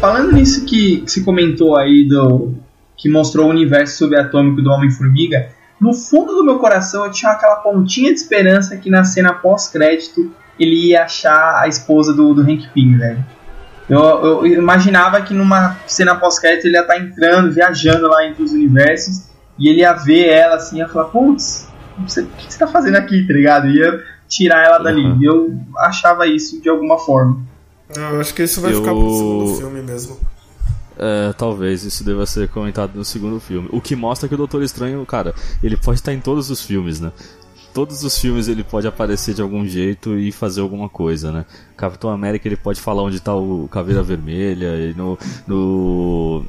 Falando 0.00 0.32
nisso 0.32 0.64
que, 0.66 1.00
que 1.00 1.10
se 1.10 1.24
comentou 1.24 1.76
aí 1.76 2.06
do. 2.08 2.54
que 2.96 3.08
mostrou 3.10 3.46
o 3.46 3.50
universo 3.50 3.98
subatômico 3.98 4.62
do 4.62 4.70
Homem-Formiga, 4.70 5.48
no 5.80 5.92
fundo 5.92 6.34
do 6.34 6.44
meu 6.44 6.58
coração 6.58 7.04
eu 7.04 7.10
tinha 7.10 7.32
aquela 7.32 7.56
pontinha 7.56 8.12
de 8.12 8.18
esperança 8.18 8.76
que 8.76 8.88
na 8.90 9.04
cena 9.04 9.32
pós-crédito 9.34 10.32
ele 10.58 10.88
ia 10.88 11.04
achar 11.04 11.60
a 11.62 11.68
esposa 11.68 12.14
do, 12.14 12.32
do 12.32 12.42
Hank 12.42 12.68
Pym, 12.72 12.96
velho. 12.96 13.24
Eu, 13.88 14.00
eu- 14.00 14.46
eu 14.46 14.58
imaginava 14.62 15.20
que 15.20 15.34
numa 15.34 15.76
cena 15.86 16.14
pós-crédito 16.14 16.66
ele 16.66 16.76
ia 16.76 16.80
estar 16.80 16.98
entrando, 16.98 17.52
viajando 17.52 18.08
lá 18.08 18.26
entre 18.26 18.42
os 18.42 18.52
universos, 18.52 19.26
e 19.58 19.68
ele 19.68 19.80
ia 19.80 19.92
ver 19.92 20.28
ela 20.28 20.56
assim, 20.56 20.78
ia 20.78 20.88
falar, 20.88 21.06
putz, 21.06 21.68
você- 22.06 22.22
o 22.22 22.26
que 22.26 22.52
você 22.52 22.58
tá 22.58 22.66
fazendo 22.66 22.96
aqui, 22.96 23.26
tá 23.26 23.32
ligado? 23.34 23.68
Ia 23.68 24.02
tirar 24.28 24.64
ela 24.64 24.78
dali. 24.78 25.04
Uhum. 25.04 25.18
Eu 25.22 25.58
achava 25.78 26.26
isso 26.26 26.60
de 26.60 26.68
alguma 26.68 26.98
forma. 26.98 27.40
Eu 27.94 28.20
acho 28.20 28.34
que 28.34 28.42
isso 28.42 28.60
vai 28.60 28.72
Eu- 28.72 28.80
ficar 28.80 28.92
pro 28.92 29.10
segundo 29.16 29.54
filme 29.56 29.82
mesmo. 29.82 30.18
É, 30.98 31.32
talvez 31.34 31.84
isso 31.84 32.02
deva 32.02 32.24
ser 32.24 32.48
comentado 32.48 32.92
no 32.94 33.04
segundo 33.04 33.38
filme. 33.38 33.68
O 33.70 33.80
que 33.82 33.94
mostra 33.94 34.28
que 34.28 34.34
o 34.34 34.38
Doutor 34.38 34.62
Estranho, 34.62 35.04
cara, 35.04 35.34
ele 35.62 35.76
pode 35.76 35.98
estar 36.00 36.12
em 36.12 36.20
todos 36.20 36.50
os 36.50 36.62
filmes, 36.62 37.00
né? 37.00 37.12
Todos 37.74 38.02
os 38.02 38.18
filmes 38.18 38.48
ele 38.48 38.64
pode 38.64 38.86
aparecer 38.88 39.34
de 39.34 39.42
algum 39.42 39.66
jeito 39.66 40.16
e 40.18 40.32
fazer 40.32 40.62
alguma 40.62 40.88
coisa, 40.88 41.30
né? 41.30 41.44
Capitão 41.76 42.08
América 42.08 42.48
ele 42.48 42.56
pode 42.56 42.80
falar 42.80 43.02
onde 43.02 43.20
tá 43.20 43.34
o 43.36 43.68
Caveira 43.70 44.02
Vermelha, 44.02 44.74
e 44.76 44.94
no, 44.94 45.18
no 45.46 46.42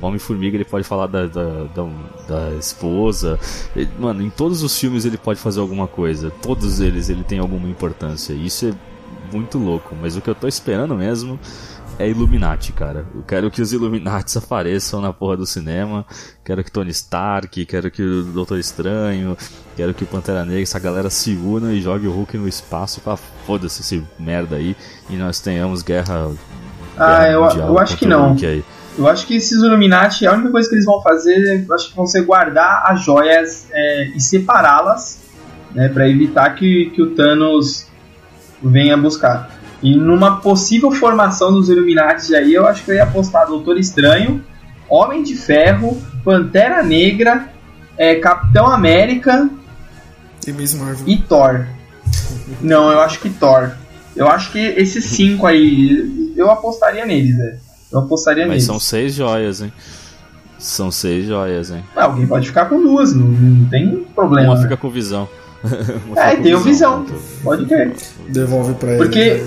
Homem-Formiga 0.00 0.56
ele 0.56 0.64
pode 0.64 0.84
falar 0.86 1.08
da, 1.08 1.26
da, 1.26 1.64
da, 1.64 1.88
da 2.28 2.54
esposa. 2.56 3.36
E, 3.74 3.88
Mano, 3.98 4.22
em 4.22 4.30
todos 4.30 4.62
os 4.62 4.78
filmes 4.78 5.04
ele 5.04 5.18
pode 5.18 5.40
fazer 5.40 5.58
alguma 5.58 5.88
coisa. 5.88 6.30
Todos 6.30 6.78
eles 6.78 7.08
ele 7.08 7.24
tem 7.24 7.40
alguma 7.40 7.68
importância. 7.68 8.32
Isso 8.32 8.66
é 8.66 8.72
muito 9.32 9.58
louco. 9.58 9.94
Mas 10.00 10.16
o 10.16 10.20
que 10.20 10.28
eu 10.30 10.34
tô 10.34 10.46
esperando 10.48 10.94
mesmo 10.94 11.38
é 11.98 12.08
Illuminati, 12.08 12.72
cara. 12.72 13.04
Eu 13.14 13.22
quero 13.26 13.50
que 13.50 13.60
os 13.60 13.72
Illuminatis 13.72 14.36
apareçam 14.38 15.00
na 15.00 15.12
porra 15.12 15.36
do 15.36 15.46
cinema. 15.46 16.06
Quero 16.44 16.62
que 16.62 16.70
Tony 16.70 16.90
Stark, 16.90 17.64
quero 17.66 17.90
que 17.90 18.02
o 18.02 18.22
Doutor 18.24 18.58
Estranho, 18.58 19.36
quero 19.76 19.92
que 19.92 20.04
o 20.04 20.06
Pantera 20.06 20.44
Negra, 20.44 20.62
essa 20.62 20.78
galera 20.78 21.10
se 21.10 21.32
una 21.34 21.72
e 21.72 21.80
jogue 21.80 22.06
o 22.06 22.12
Hulk 22.12 22.38
no 22.38 22.46
espaço 22.48 23.00
pra 23.00 23.16
foda-se 23.16 23.80
esse 23.82 24.02
merda 24.18 24.56
aí 24.56 24.76
e 25.10 25.16
nós 25.16 25.40
tenhamos 25.40 25.82
guerra. 25.82 26.30
Ah, 26.96 27.18
guerra 27.20 27.28
eu- 27.32 27.44
eu 27.68 27.78
acho 27.78 27.96
que 27.96 28.06
não. 28.06 28.36
Eu 28.96 29.06
acho 29.08 29.26
que 29.26 29.34
esses 29.36 29.60
Illuminati, 29.62 30.26
a 30.26 30.32
única 30.32 30.50
coisa 30.50 30.68
que 30.68 30.74
eles 30.74 30.84
vão 30.84 31.00
fazer, 31.02 31.64
eu 31.68 31.74
acho 31.74 31.90
que 31.90 31.96
vão 31.96 32.06
ser 32.06 32.22
guardar 32.22 32.82
as 32.86 33.04
joias 33.04 33.68
é, 33.72 34.08
e 34.08 34.20
separá-las, 34.20 35.20
né, 35.72 35.88
para 35.88 36.08
evitar 36.08 36.50
que, 36.56 36.90
que 36.94 37.00
o 37.02 37.10
Thanos 37.14 37.87
venha 38.62 38.96
buscar. 38.96 39.50
E 39.82 39.94
numa 39.96 40.40
possível 40.40 40.90
formação 40.90 41.52
dos 41.52 41.68
Illuminati 41.68 42.34
aí, 42.34 42.52
eu 42.54 42.66
acho 42.66 42.84
que 42.84 42.90
eu 42.90 42.96
ia 42.96 43.04
apostar 43.04 43.46
Doutor 43.46 43.78
Estranho, 43.78 44.44
Homem 44.88 45.22
de 45.22 45.36
Ferro, 45.36 46.00
Pantera 46.24 46.82
Negra, 46.82 47.48
é, 47.96 48.16
Capitão 48.16 48.66
América 48.66 49.48
E 50.46 50.52
Miss 50.52 50.74
Marvel. 50.74 51.04
e 51.06 51.16
Thor. 51.18 51.66
Não, 52.60 52.90
eu 52.90 53.00
acho 53.00 53.20
que 53.20 53.30
Thor. 53.30 53.72
Eu 54.16 54.26
acho 54.28 54.50
que 54.50 54.58
esses 54.58 55.04
cinco 55.04 55.46
aí, 55.46 56.32
eu 56.36 56.50
apostaria 56.50 57.06
neles, 57.06 57.36
velho. 57.36 57.58
Eu 57.92 58.00
apostaria 58.00 58.42
Mas 58.44 58.50
neles. 58.50 58.64
são 58.64 58.80
seis 58.80 59.14
joias, 59.14 59.60
hein? 59.60 59.72
São 60.58 60.90
seis 60.90 61.26
joias, 61.26 61.70
hein? 61.70 61.84
Ah, 61.94 62.04
alguém 62.04 62.26
pode 62.26 62.48
ficar 62.48 62.64
com 62.64 62.82
duas, 62.82 63.14
não, 63.14 63.26
não 63.26 63.68
tem 63.68 64.04
problema. 64.14 64.48
Uma 64.48 64.56
né? 64.56 64.62
fica 64.62 64.76
com 64.76 64.90
visão. 64.90 65.28
É, 66.16 66.36
tem 66.36 66.54
o 66.54 66.60
visão. 66.60 67.04
pronto. 67.04 67.20
Pode 67.42 67.66
crer. 67.66 67.92
Devolve 68.28 68.74
pra 68.74 68.90
ele. 68.90 68.98
Porque- 68.98 69.34
né? 69.34 69.46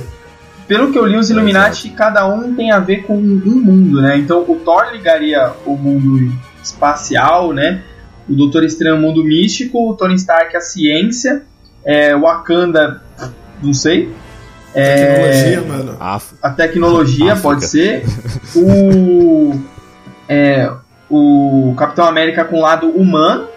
Pelo 0.68 0.91
que 0.91 0.97
eu 0.97 1.05
li, 1.05 1.18
os 1.18 1.30
É, 1.30 1.34
Illuminati, 1.34 1.89
cada 1.89 2.26
um 2.28 2.55
tem 2.55 2.72
a 2.72 2.80
ver 2.80 3.03
com 3.03 3.18
um 3.18 3.22
mundo, 3.55 4.01
né? 4.01 4.18
Então 4.18 4.45
o 4.47 4.55
Thor 4.55 4.91
ligaria 4.93 5.51
o 5.66 5.76
mundo 5.76 6.32
espacial, 6.64 7.51
né? 7.51 7.84
O 8.30 8.34
Doutor 8.34 8.64
Estranho 8.64 8.95
o 8.95 8.99
mundo 9.01 9.22
místico, 9.24 9.89
o 9.89 9.93
Tony 9.95 10.16
Stark 10.16 10.55
a 10.55 10.62
ciência, 10.62 11.43
é, 11.84 12.16
o 12.16 12.22
Wakanda, 12.22 13.01
não 13.62 13.74
sei. 13.74 14.14
É, 14.74 14.95
Tecnologia, 15.05 15.62
mano. 15.62 15.97
A 16.41 16.49
tecnologia 16.51 17.34
África. 17.34 17.41
pode 17.49 17.66
ser. 17.66 18.05
O, 18.55 19.59
é, 20.30 20.72
o 21.09 21.74
Capitão 21.78 22.05
América 22.05 22.45
com 22.45 22.57
o 22.59 22.62
lado 22.62 22.88
humano, 22.88 23.47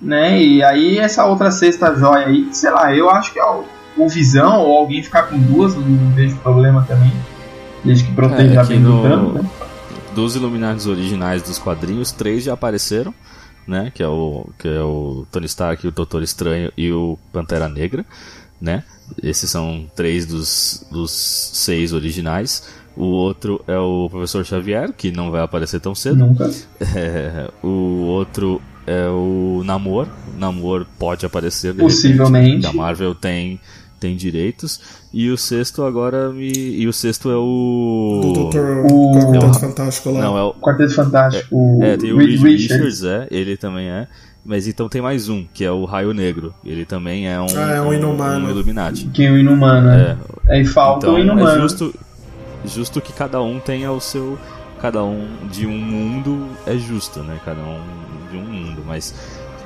né? 0.00 0.40
E 0.42 0.62
aí 0.62 0.98
essa 0.98 1.24
outra 1.24 1.50
sexta 1.50 1.94
joia 1.94 2.26
aí, 2.26 2.48
sei 2.52 2.70
lá, 2.70 2.94
eu 2.94 3.10
acho 3.10 3.32
que 3.32 3.38
é 3.38 3.44
o, 3.44 3.64
o 3.96 4.08
Visão 4.08 4.60
ou 4.60 4.76
alguém 4.78 5.02
ficar 5.02 5.24
com 5.24 5.38
duas, 5.38 5.74
não 5.74 6.10
vejo 6.12 6.36
problema 6.36 6.84
também. 6.86 7.12
Desde 7.84 8.04
que 8.04 8.12
proteja 8.14 8.62
É, 8.62 8.64
bem 8.64 8.82
do 8.82 8.88
no- 8.90 9.02
Thanos, 9.02 9.34
né? 9.34 9.50
dos 10.14 10.34
Illuminati 10.34 10.88
originais 10.88 11.42
dos 11.42 11.58
quadrinhos, 11.58 12.10
três 12.10 12.42
já 12.44 12.54
apareceram, 12.54 13.14
né? 13.66 13.92
Que 13.94 14.02
é 14.02 14.08
o, 14.08 14.48
que 14.58 14.66
é 14.66 14.80
o 14.80 15.26
Tony 15.30 15.46
Stark, 15.46 15.86
o 15.86 15.90
Doutor 15.92 16.22
Estranho 16.22 16.72
e 16.76 16.90
o 16.90 17.18
Pantera 17.32 17.68
Negra, 17.68 18.04
né? 18.60 18.82
Esses 19.22 19.48
são 19.50 19.86
três 19.94 20.26
dos, 20.26 20.84
dos 20.90 21.10
seis 21.12 21.92
originais. 21.92 22.66
O 22.96 23.04
outro 23.04 23.62
é 23.68 23.78
o 23.78 24.08
Professor 24.10 24.44
Xavier, 24.44 24.90
que 24.92 25.12
não 25.12 25.30
vai 25.30 25.42
aparecer 25.42 25.78
tão 25.80 25.94
cedo. 25.94 26.16
Nunca. 26.16 26.50
É, 26.96 27.50
o 27.62 28.06
outro 28.06 28.60
é 28.86 29.08
o 29.08 29.62
Namor. 29.64 30.06
Namor 30.38 30.86
pode 30.98 31.24
aparecer 31.26 31.72
de 31.72 31.80
Possivelmente. 31.80 32.46
repente, 32.48 32.60
que 32.62 32.66
A 32.68 32.72
Marvel 32.72 33.14
tem 33.14 33.60
tem 33.98 34.14
direitos. 34.14 34.80
E 35.12 35.30
o 35.30 35.38
sexto 35.38 35.82
agora 35.82 36.30
me 36.30 36.50
e 36.52 36.86
o 36.86 36.92
sexto 36.92 37.30
é 37.30 37.36
o 37.36 38.20
Do 38.22 38.32
Doutor 38.34 38.84
O- 38.90 39.32
Não. 39.32 39.54
Fantástico 39.54 40.10
lá. 40.10 40.20
Não, 40.20 40.36
é 40.38 40.42
o 40.42 40.52
Quarteto 40.52 40.94
Fantástico. 40.94 41.48
o 41.56 41.82
é, 41.82 41.96
tem 41.96 42.12
o 42.12 42.18
Reed 42.18 42.40
Reed 42.42 42.60
Richards, 42.60 43.02
é, 43.02 43.26
ele 43.30 43.56
também 43.56 43.88
é. 43.88 44.06
Mas 44.44 44.68
então 44.68 44.88
tem 44.88 45.00
mais 45.02 45.28
um, 45.28 45.44
que 45.52 45.64
é 45.64 45.72
o 45.72 45.84
Raio 45.86 46.12
Negro. 46.12 46.54
Ele 46.64 46.84
também 46.84 47.26
é 47.26 47.40
um, 47.40 47.46
Ah, 47.56 47.72
é 47.72 47.80
um 47.80 47.92
inumano. 47.92 48.46
um 48.46 48.50
Illuminati. 48.50 49.06
Que 49.06 49.24
é 49.24 49.30
o 49.32 49.36
Inumano, 49.38 49.88
né? 49.88 50.16
É, 50.46 50.56
Aí 50.56 50.64
falta 50.64 51.06
então 51.06 51.16
o 51.16 51.18
Inumano. 51.18 51.48
é 51.48 51.60
justo, 51.62 51.92
justo 52.64 53.00
que 53.00 53.12
cada 53.12 53.40
um 53.42 53.58
tenha 53.58 53.90
o 53.90 54.00
seu. 54.00 54.38
Cada 54.80 55.02
um 55.02 55.26
de 55.50 55.66
um 55.66 55.76
mundo 55.76 56.46
é 56.66 56.76
justo, 56.76 57.20
né? 57.20 57.40
Cada 57.44 57.60
um 57.62 57.76
um. 57.76 58.05
Mas 58.86 59.14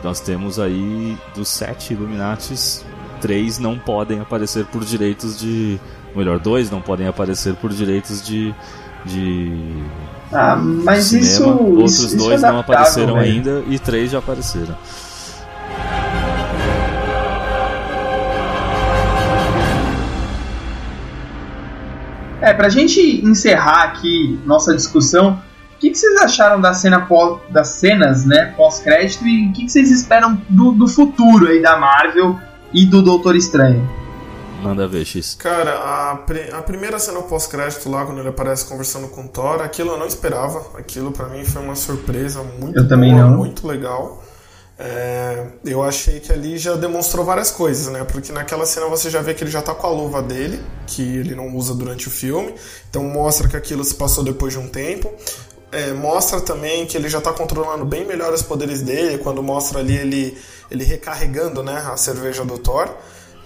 nós 0.02 0.20
temos 0.20 0.58
aí 0.58 1.16
dos 1.34 1.48
sete 1.48 1.92
Illuminatis, 1.92 2.84
três 3.20 3.58
não 3.58 3.78
podem 3.78 4.20
aparecer 4.20 4.64
por 4.66 4.84
direitos 4.84 5.38
de. 5.38 5.78
Melhor, 6.14 6.38
dois 6.38 6.70
não 6.70 6.80
podem 6.80 7.06
aparecer 7.06 7.54
por 7.54 7.70
direitos 7.70 8.24
de. 8.24 8.54
de 9.04 9.84
ah, 10.32 10.56
mas 10.56 11.04
cinema. 11.04 11.26
isso. 11.26 11.48
Outros 11.48 12.04
isso, 12.04 12.16
dois 12.16 12.36
isso 12.36 12.46
é 12.46 12.50
não 12.50 12.58
apareceram 12.60 13.14
véio. 13.14 13.32
ainda 13.32 13.62
e 13.68 13.78
três 13.78 14.10
já 14.10 14.18
apareceram. 14.18 14.76
É, 22.40 22.54
pra 22.54 22.70
gente 22.70 23.00
encerrar 23.22 23.82
aqui 23.84 24.40
nossa 24.46 24.74
discussão, 24.74 25.40
que, 25.80 25.90
que 25.90 25.98
vocês 25.98 26.20
acharam 26.20 26.60
da 26.60 26.74
cena 26.74 27.00
pós, 27.00 27.40
das 27.48 27.68
cenas, 27.68 28.24
né, 28.26 28.52
pós-crédito 28.56 29.26
e 29.26 29.48
o 29.48 29.52
que, 29.52 29.64
que 29.64 29.72
vocês 29.72 29.90
esperam 29.90 30.40
do, 30.48 30.72
do 30.72 30.86
futuro 30.86 31.48
aí 31.48 31.62
da 31.62 31.78
Marvel 31.78 32.38
e 32.72 32.84
do 32.84 33.02
Doutor 33.02 33.34
Estranho? 33.34 33.88
Manda 34.62 34.86
ver, 34.86 35.06
X. 35.06 35.34
Cara, 35.36 35.72
a, 35.72 36.12
a 36.12 36.62
primeira 36.62 36.98
cena 36.98 37.22
pós-crédito 37.22 37.88
lá, 37.88 38.04
quando 38.04 38.18
ele 38.18 38.28
aparece 38.28 38.66
conversando 38.66 39.08
com 39.08 39.26
Thor, 39.26 39.62
aquilo 39.62 39.92
eu 39.92 39.98
não 39.98 40.06
esperava. 40.06 40.78
Aquilo 40.78 41.10
para 41.12 41.28
mim 41.28 41.44
foi 41.46 41.62
uma 41.62 41.74
surpresa 41.74 42.42
muito 42.42 42.78
eu 42.78 42.82
boa, 42.82 42.88
também 42.88 43.14
não. 43.14 43.38
muito 43.38 43.66
legal. 43.66 44.22
É, 44.82 45.46
eu 45.64 45.82
achei 45.82 46.20
que 46.20 46.32
ali 46.32 46.56
já 46.56 46.74
demonstrou 46.74 47.22
várias 47.22 47.50
coisas, 47.50 47.92
né? 47.92 48.02
Porque 48.04 48.32
naquela 48.32 48.64
cena 48.64 48.86
você 48.86 49.10
já 49.10 49.20
vê 49.20 49.34
que 49.34 49.44
ele 49.44 49.50
já 49.50 49.60
tá 49.60 49.74
com 49.74 49.86
a 49.86 49.90
luva 49.90 50.22
dele, 50.22 50.58
que 50.86 51.02
ele 51.02 51.34
não 51.34 51.54
usa 51.54 51.74
durante 51.74 52.08
o 52.08 52.10
filme. 52.10 52.54
Então 52.88 53.04
mostra 53.04 53.46
que 53.46 53.56
aquilo 53.56 53.84
se 53.84 53.94
passou 53.94 54.24
depois 54.24 54.54
de 54.54 54.58
um 54.58 54.68
tempo. 54.68 55.10
É, 55.72 55.92
mostra 55.92 56.40
também 56.40 56.84
que 56.84 56.96
ele 56.96 57.08
já 57.08 57.20
tá 57.20 57.32
controlando 57.32 57.84
bem 57.84 58.04
melhor 58.04 58.32
os 58.32 58.42
poderes 58.42 58.82
dele, 58.82 59.18
quando 59.18 59.42
mostra 59.42 59.78
ali 59.78 59.96
ele, 59.96 60.38
ele 60.70 60.84
recarregando 60.84 61.62
né, 61.62 61.84
a 61.92 61.96
cerveja 61.96 62.44
do 62.44 62.58
Thor, 62.58 62.88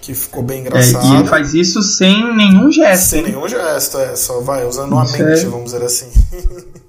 que 0.00 0.14
ficou 0.14 0.42
bem 0.42 0.60
engraçado. 0.60 1.06
É, 1.06 1.10
e 1.10 1.14
ele 1.16 1.28
faz 1.28 1.52
isso 1.52 1.82
sem 1.82 2.34
nenhum 2.34 2.72
gesto. 2.72 3.10
Sem 3.10 3.22
nenhum 3.22 3.46
gesto, 3.46 3.98
é, 3.98 4.16
só 4.16 4.40
vai 4.40 4.66
usando 4.66 5.00
isso 5.02 5.14
a 5.14 5.18
mente, 5.18 5.40
é... 5.40 5.48
vamos 5.48 5.72
dizer 5.72 5.82
assim. 5.82 6.10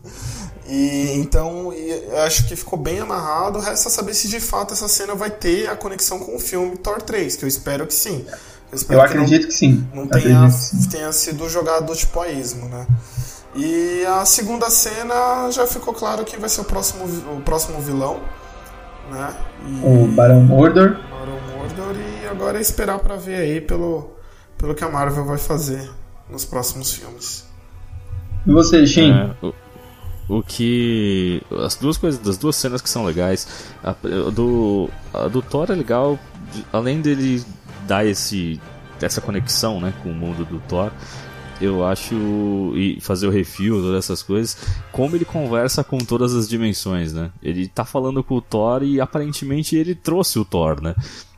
E 0.68 1.12
então 1.18 1.72
e 1.72 2.18
acho 2.26 2.48
que 2.48 2.56
ficou 2.56 2.78
bem 2.78 3.00
amarrado. 3.00 3.60
Resta 3.60 3.90
saber 3.90 4.14
se 4.14 4.28
de 4.28 4.40
fato 4.40 4.74
essa 4.74 4.88
cena 4.88 5.14
vai 5.14 5.30
ter 5.30 5.70
a 5.70 5.76
conexão 5.76 6.20
com 6.20 6.36
o 6.36 6.40
filme 6.40 6.76
Thor 6.78 7.02
3, 7.02 7.36
que 7.36 7.46
eu 7.46 7.48
espero 7.48 7.86
que 7.86 7.94
sim. 7.94 8.26
Eu, 8.72 8.80
eu 8.80 8.86
que 8.88 8.96
acredito 8.96 9.44
não, 9.44 9.50
que 9.50 9.56
sim. 9.56 9.88
Não 9.94 10.08
tenha, 10.08 10.48
que 10.48 10.54
sim. 10.54 10.90
tenha 10.90 11.12
sido 11.12 11.48
jogado 11.48 11.96
tipo 11.96 12.20
a 12.20 12.28
ismo, 12.30 12.68
né? 12.68 12.88
E 13.56 14.06
a 14.06 14.26
segunda 14.26 14.70
cena 14.70 15.50
já 15.50 15.66
ficou 15.66 15.94
claro 15.94 16.26
que 16.26 16.38
vai 16.38 16.50
ser 16.50 16.62
o 16.62 16.66
próximo, 16.66 17.06
o 17.34 17.42
próximo 17.42 17.80
vilão, 17.80 18.20
né? 19.10 19.34
E, 19.66 19.86
o 19.86 20.08
Barão 20.08 20.42
Mordor. 20.42 20.98
Barão 21.10 21.40
Mordor 21.56 21.96
e 21.96 22.28
agora 22.28 22.58
é 22.58 22.62
esperar 22.62 23.00
para 23.00 23.16
ver 23.16 23.36
aí 23.36 23.62
pelo, 23.62 24.12
pelo 24.58 24.76
que 24.76 24.84
a 24.84 24.90
Marvel 24.90 25.24
vai 25.24 25.38
fazer 25.38 25.90
nos 26.30 26.44
próximos 26.44 26.94
filmes. 26.94 27.48
E 28.46 28.52
você, 28.52 28.86
Shin? 28.86 29.12
É, 29.12 29.54
o 30.28 30.44
que. 30.44 31.42
As 31.64 31.76
duas 31.76 31.98
coisas, 31.98 32.20
das 32.20 32.38
duas 32.38 32.56
cenas 32.56 32.82
que 32.82 32.90
são 32.90 33.06
legais. 33.06 33.48
A, 33.84 33.96
do, 34.32 34.90
a 35.14 35.28
do 35.28 35.42
Thor 35.42 35.72
é 35.72 35.76
legal, 35.76 36.20
além 36.74 37.00
dele 37.00 37.44
dar 37.88 38.06
esse, 38.06 38.60
essa 39.02 39.22
conexão 39.22 39.80
né, 39.80 39.94
com 40.04 40.10
o 40.10 40.14
mundo 40.14 40.44
do 40.46 40.60
Thor. 40.68 40.92
Eu 41.62 41.86
acho. 41.86 42.16
E 42.76 43.00
fazer 43.00 43.28
o 43.28 43.32
refil, 43.32 43.82
todas 43.82 44.04
essas 44.04 44.22
coisas. 44.22 44.58
Como 44.92 45.16
ele 45.16 45.26
conversa 45.26 45.84
com 45.84 45.98
todas 45.98 46.34
as 46.34 46.48
dimensões, 46.48 47.14
né? 47.14 47.32
Ele 47.42 47.68
tá 47.68 47.86
falando 47.86 48.24
com 48.24 48.36
o 48.36 48.42
Thor 48.42 48.84
e 48.84 49.00
aparentemente 49.00 49.76
ele 49.76 49.96
trouxe 49.96 50.38
o 50.38 50.46
Thor, 50.46 50.82
né? 50.82 50.96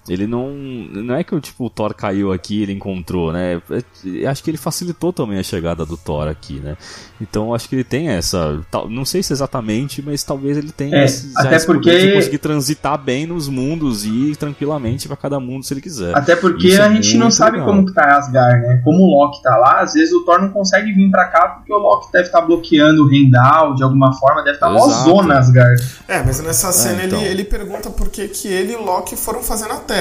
Ele 0.09 0.27
não. 0.27 0.49
Não 0.49 1.15
é 1.15 1.23
que 1.23 1.39
tipo, 1.39 1.65
o 1.65 1.69
Thor 1.69 1.93
caiu 1.93 2.31
aqui 2.31 2.59
e 2.59 2.63
ele 2.63 2.73
encontrou, 2.73 3.31
né? 3.31 3.61
É, 3.69 4.27
acho 4.27 4.43
que 4.43 4.49
ele 4.49 4.57
facilitou 4.57 5.11
também 5.11 5.39
a 5.39 5.43
chegada 5.43 5.85
do 5.85 5.97
Thor 5.97 6.27
aqui, 6.27 6.59
né? 6.59 6.77
Então 7.19 7.53
acho 7.53 7.67
que 7.67 7.75
ele 7.75 7.83
tem 7.83 8.09
essa. 8.09 8.59
Não 8.89 9.05
sei 9.05 9.21
se 9.21 9.33
exatamente, 9.33 10.01
mas 10.01 10.23
talvez 10.23 10.57
ele 10.57 10.71
tenha 10.71 10.97
é, 10.97 11.05
esse, 11.05 11.33
até 11.35 11.59
porque... 11.59 11.97
de 11.97 12.13
conseguir 12.13 12.37
transitar 12.37 12.97
bem 12.97 13.25
nos 13.25 13.47
mundos 13.47 14.05
e 14.05 14.31
ir 14.31 14.35
tranquilamente 14.35 15.07
para 15.07 15.17
cada 15.17 15.39
mundo 15.39 15.65
se 15.65 15.73
ele 15.73 15.81
quiser. 15.81 16.15
Até 16.15 16.35
porque 16.35 16.67
Isso 16.67 16.81
a 16.81 16.85
é 16.85 16.93
gente 16.93 17.17
não 17.17 17.29
sabe 17.29 17.57
legal. 17.57 17.67
como 17.67 17.85
que 17.85 17.93
tá 17.93 18.17
Asgard, 18.17 18.61
né? 18.61 18.81
Como 18.83 19.03
o 19.03 19.17
Loki 19.17 19.41
tá 19.41 19.57
lá, 19.57 19.81
às 19.81 19.93
vezes 19.93 20.13
o 20.13 20.23
Thor 20.23 20.41
não 20.41 20.49
consegue 20.49 20.91
vir 20.93 21.09
para 21.09 21.25
cá 21.25 21.47
porque 21.49 21.73
o 21.73 21.77
Loki 21.77 22.11
deve 22.11 22.25
estar 22.25 22.39
tá 22.39 22.45
bloqueando 22.45 23.05
o 23.05 23.11
Heimdall 23.11 23.75
de 23.75 23.83
alguma 23.83 24.13
forma, 24.13 24.43
deve 24.43 24.55
estar 24.55 24.67
tá 24.67 24.73
mó 24.73 24.87
zona 24.87 25.39
Asgard. 25.39 25.83
É, 26.07 26.23
mas 26.23 26.39
nessa 26.41 26.71
cena 26.71 27.01
é, 27.01 27.05
então. 27.05 27.19
ele, 27.19 27.29
ele 27.29 27.43
pergunta 27.43 27.89
por 27.89 28.09
que, 28.09 28.27
que 28.27 28.47
ele 28.47 28.73
e 28.73 28.75
o 28.75 28.83
Loki 28.83 29.15
foram 29.15 29.41
fazer 29.41 29.67
na 29.67 29.77
Terra. 29.77 29.96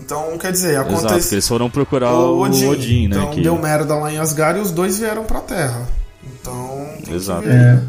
Então, 0.00 0.36
quer 0.38 0.52
dizer, 0.52 0.78
aconteceu. 0.78 1.16
Exato, 1.16 1.34
eles 1.34 1.48
foram 1.48 1.70
procurar 1.70 2.12
o 2.12 2.40
Odin, 2.40 2.66
Odin 2.66 3.08
né? 3.08 3.16
Então 3.16 3.30
que... 3.30 3.40
deu 3.42 3.58
merda 3.58 3.94
lá 3.96 4.12
em 4.12 4.18
Asgard 4.18 4.58
e 4.58 4.62
os 4.62 4.70
dois 4.70 4.98
vieram 4.98 5.24
pra 5.24 5.40
Terra. 5.40 5.88
Então. 6.22 6.86
Exato. 7.10 7.48
É. 7.48 7.82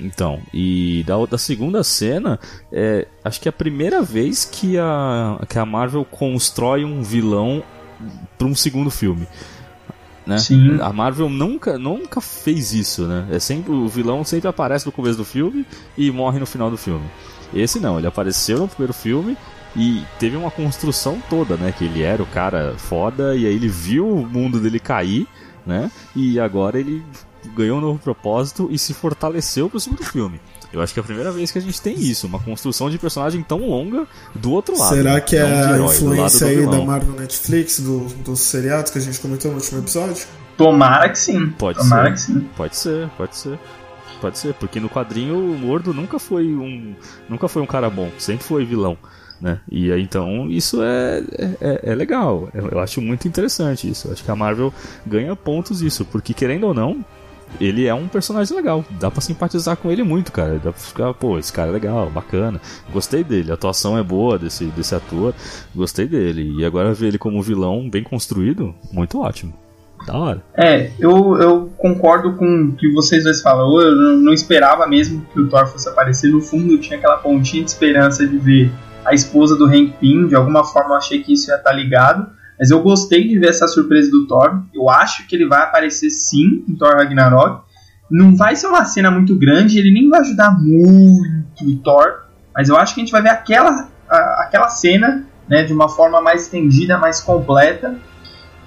Então, 0.00 0.40
e 0.54 1.02
da, 1.06 1.14
da 1.26 1.38
segunda 1.38 1.82
cena, 1.82 2.38
é, 2.72 3.06
acho 3.24 3.40
que 3.40 3.48
é 3.48 3.50
a 3.50 3.52
primeira 3.52 4.02
vez 4.02 4.44
que 4.44 4.78
a, 4.78 5.40
que 5.48 5.58
a 5.58 5.66
Marvel 5.66 6.04
constrói 6.04 6.84
um 6.84 7.02
vilão 7.02 7.62
para 8.36 8.46
um 8.46 8.54
segundo 8.54 8.90
filme. 8.90 9.26
Né? 10.24 10.38
Sim. 10.38 10.78
A 10.80 10.92
Marvel 10.92 11.28
nunca, 11.28 11.78
nunca 11.78 12.20
fez 12.20 12.72
isso, 12.72 13.06
né? 13.06 13.26
É 13.30 13.38
sempre, 13.38 13.72
o 13.72 13.88
vilão 13.88 14.22
sempre 14.24 14.48
aparece 14.48 14.86
no 14.86 14.92
começo 14.92 15.16
do 15.16 15.24
filme 15.24 15.66
e 15.96 16.10
morre 16.10 16.38
no 16.38 16.46
final 16.46 16.70
do 16.70 16.76
filme. 16.76 17.06
Esse 17.52 17.80
não, 17.80 17.98
ele 17.98 18.06
apareceu 18.06 18.58
no 18.58 18.68
primeiro 18.68 18.92
filme 18.92 19.36
e 19.76 20.02
teve 20.18 20.36
uma 20.36 20.50
construção 20.50 21.22
toda, 21.28 21.56
né? 21.56 21.72
Que 21.76 21.84
ele 21.84 22.02
era 22.02 22.22
o 22.22 22.26
cara 22.26 22.74
foda 22.76 23.34
e 23.36 23.46
aí 23.46 23.54
ele 23.54 23.68
viu 23.68 24.08
o 24.08 24.26
mundo 24.26 24.60
dele 24.60 24.80
cair, 24.80 25.26
né? 25.66 25.90
E 26.14 26.40
agora 26.40 26.78
ele 26.78 27.02
ganhou 27.54 27.78
um 27.78 27.80
novo 27.80 27.98
propósito 27.98 28.68
e 28.70 28.78
se 28.78 28.92
fortaleceu 28.92 29.70
pro 29.70 29.78
segundo 29.78 30.04
filme. 30.04 30.40
Eu 30.72 30.82
acho 30.82 30.92
que 30.92 31.00
é 31.00 31.02
a 31.02 31.04
primeira 31.04 31.32
vez 31.32 31.50
que 31.50 31.58
a 31.58 31.62
gente 31.62 31.80
tem 31.80 31.98
isso, 31.98 32.26
uma 32.26 32.38
construção 32.38 32.90
de 32.90 32.98
personagem 32.98 33.42
tão 33.42 33.66
longa 33.66 34.06
do 34.34 34.50
outro 34.52 34.78
lado. 34.78 34.94
Será 34.94 35.20
que 35.20 35.36
é 35.36 35.42
a 35.42 35.74
herói, 35.74 35.94
influência 35.94 36.46
aí 36.46 36.66
da 36.66 36.84
Marvel 36.84 37.14
Netflix, 37.14 37.80
do, 37.80 38.00
dos 38.22 38.40
seriados 38.40 38.90
que 38.90 38.98
a 38.98 39.00
gente 39.00 39.18
comentou 39.18 39.50
no 39.50 39.56
último 39.56 39.80
episódio? 39.80 40.26
Tomara 40.58 41.08
que 41.08 41.18
sim. 41.18 41.48
Pode 41.50 41.78
Tomara 41.78 42.04
ser. 42.04 42.12
que 42.12 42.20
sim. 42.20 42.48
Pode 42.54 42.76
ser, 42.76 43.08
pode 43.16 43.36
ser. 43.36 43.58
Pode 44.20 44.36
ser, 44.36 44.52
porque 44.54 44.80
no 44.80 44.90
quadrinho 44.90 45.38
o 45.38 45.56
Mordo 45.56 45.94
nunca 45.94 46.18
foi 46.18 46.48
um. 46.48 46.94
Nunca 47.28 47.46
foi 47.46 47.62
um 47.62 47.66
cara 47.66 47.88
bom, 47.88 48.10
sempre 48.18 48.44
foi 48.44 48.64
vilão. 48.64 48.98
Né? 49.40 49.60
E 49.70 49.92
aí, 49.92 50.02
então 50.02 50.50
isso 50.50 50.82
é, 50.82 51.22
é, 51.60 51.80
é 51.84 51.94
legal. 51.94 52.48
Eu 52.52 52.80
acho 52.80 53.00
muito 53.00 53.28
interessante 53.28 53.88
isso. 53.88 54.08
Eu 54.08 54.12
acho 54.12 54.24
que 54.24 54.30
a 54.30 54.36
Marvel 54.36 54.72
ganha 55.06 55.34
pontos 55.36 55.80
isso, 55.80 56.04
porque 56.04 56.34
querendo 56.34 56.64
ou 56.64 56.74
não, 56.74 57.04
ele 57.60 57.86
é 57.86 57.94
um 57.94 58.08
personagem 58.08 58.56
legal. 58.56 58.84
Dá 58.98 59.10
pra 59.10 59.20
simpatizar 59.20 59.76
com 59.76 59.90
ele 59.90 60.02
muito, 60.02 60.32
cara. 60.32 60.54
Dá 60.54 60.72
pra 60.72 60.72
ficar, 60.72 61.14
pô, 61.14 61.38
esse 61.38 61.52
cara 61.52 61.70
é 61.70 61.72
legal, 61.72 62.10
bacana. 62.10 62.60
Gostei 62.92 63.24
dele. 63.24 63.50
A 63.50 63.54
atuação 63.54 63.96
é 63.96 64.02
boa 64.02 64.38
desse, 64.38 64.66
desse 64.66 64.94
ator. 64.94 65.34
Gostei 65.74 66.06
dele. 66.06 66.56
E 66.58 66.64
agora 66.64 66.92
ver 66.92 67.08
ele 67.08 67.18
como 67.18 67.42
vilão 67.42 67.88
bem 67.88 68.02
construído, 68.02 68.74
muito 68.92 69.20
ótimo. 69.20 69.54
Da 70.06 70.16
hora. 70.16 70.42
É, 70.56 70.92
eu, 70.98 71.36
eu 71.38 71.70
concordo 71.76 72.34
com 72.34 72.68
o 72.68 72.72
que 72.72 72.90
vocês 72.92 73.24
dois 73.24 73.42
falam. 73.42 73.80
Eu 73.80 74.16
não 74.16 74.32
esperava 74.32 74.86
mesmo 74.86 75.26
que 75.32 75.40
o 75.40 75.48
Thor 75.48 75.66
fosse 75.66 75.88
aparecer. 75.88 76.30
No 76.30 76.40
fundo, 76.40 76.72
eu 76.72 76.80
tinha 76.80 76.98
aquela 76.98 77.16
pontinha 77.16 77.64
de 77.64 77.70
esperança 77.70 78.26
de 78.26 78.38
ver 78.38 78.70
a 79.08 79.14
esposa 79.14 79.56
do 79.56 79.66
Hank 79.66 79.94
Pym. 80.00 80.26
De 80.26 80.34
alguma 80.34 80.64
forma, 80.64 80.90
eu 80.90 80.98
achei 80.98 81.22
que 81.22 81.32
isso 81.32 81.50
ia 81.50 81.56
estar 81.56 81.72
ligado. 81.72 82.28
Mas 82.58 82.70
eu 82.70 82.82
gostei 82.82 83.26
de 83.26 83.38
ver 83.38 83.50
essa 83.50 83.68
surpresa 83.68 84.10
do 84.10 84.26
Thor. 84.26 84.62
Eu 84.74 84.90
acho 84.90 85.26
que 85.26 85.36
ele 85.36 85.46
vai 85.46 85.62
aparecer 85.62 86.10
sim 86.10 86.64
em 86.68 86.74
Thor 86.74 86.96
Ragnarok. 86.96 87.62
Não 88.10 88.34
vai 88.34 88.56
ser 88.56 88.66
uma 88.66 88.84
cena 88.84 89.10
muito 89.10 89.36
grande, 89.36 89.78
ele 89.78 89.92
nem 89.92 90.08
vai 90.08 90.20
ajudar 90.20 90.50
muito 90.58 91.64
o 91.64 91.76
Thor. 91.78 92.24
Mas 92.54 92.68
eu 92.68 92.76
acho 92.76 92.94
que 92.94 93.00
a 93.00 93.04
gente 93.04 93.12
vai 93.12 93.22
ver 93.22 93.28
aquela, 93.28 93.88
a, 94.08 94.42
aquela 94.42 94.68
cena 94.68 95.24
né, 95.48 95.62
de 95.62 95.72
uma 95.72 95.88
forma 95.88 96.20
mais 96.20 96.42
estendida, 96.42 96.98
mais 96.98 97.20
completa. 97.20 97.96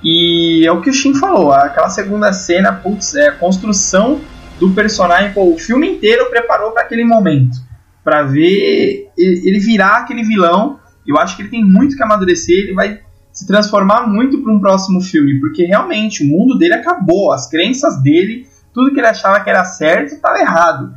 E 0.03 0.65
é 0.65 0.71
o 0.71 0.81
que 0.81 0.89
o 0.89 0.93
Shin 0.93 1.13
falou, 1.15 1.51
aquela 1.51 1.89
segunda 1.89 2.33
cena, 2.33 2.73
putz, 2.73 3.13
é 3.13 3.27
a 3.27 3.31
construção 3.33 4.19
do 4.59 4.71
personagem, 4.71 5.31
pô, 5.31 5.53
o 5.53 5.57
filme 5.57 5.87
inteiro 5.87 6.29
preparou 6.29 6.71
para 6.71 6.83
aquele 6.83 7.03
momento, 7.03 7.57
para 8.03 8.23
ver 8.23 9.09
ele 9.17 9.59
virar 9.59 9.97
aquele 9.97 10.23
vilão. 10.23 10.79
Eu 11.05 11.17
acho 11.17 11.35
que 11.35 11.43
ele 11.43 11.49
tem 11.49 11.63
muito 11.63 11.95
que 11.95 12.03
amadurecer, 12.03 12.55
ele 12.55 12.73
vai 12.73 12.99
se 13.31 13.47
transformar 13.47 14.07
muito 14.07 14.41
para 14.41 14.51
um 14.51 14.59
próximo 14.59 15.01
filme, 15.01 15.39
porque 15.39 15.63
realmente 15.63 16.23
o 16.23 16.27
mundo 16.27 16.57
dele 16.57 16.73
acabou, 16.73 17.31
as 17.31 17.49
crenças 17.49 18.01
dele, 18.01 18.45
tudo 18.73 18.91
que 18.91 18.99
ele 18.99 19.07
achava 19.07 19.39
que 19.39 19.49
era 19.49 19.63
certo 19.63 20.13
estava 20.13 20.39
errado, 20.39 20.93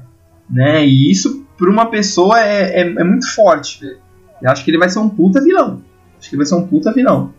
né? 0.51 0.85
E 0.85 1.11
isso 1.11 1.45
para 1.57 1.71
uma 1.71 1.87
pessoa 1.91 2.41
é, 2.41 2.81
é, 2.81 2.95
é, 3.01 3.05
muito 3.05 3.33
forte. 3.33 3.97
Eu 4.43 4.51
acho 4.51 4.65
que 4.65 4.71
ele 4.71 4.79
vai 4.79 4.89
ser 4.89 4.99
um 4.99 5.09
puta 5.09 5.43
vilão. 5.43 5.83
Acho 6.19 6.29
que 6.29 6.35
ele 6.35 6.43
vai 6.43 6.47
ser 6.47 6.57
um 6.57 6.67
puta 6.67 6.93
vilão. 6.93 7.33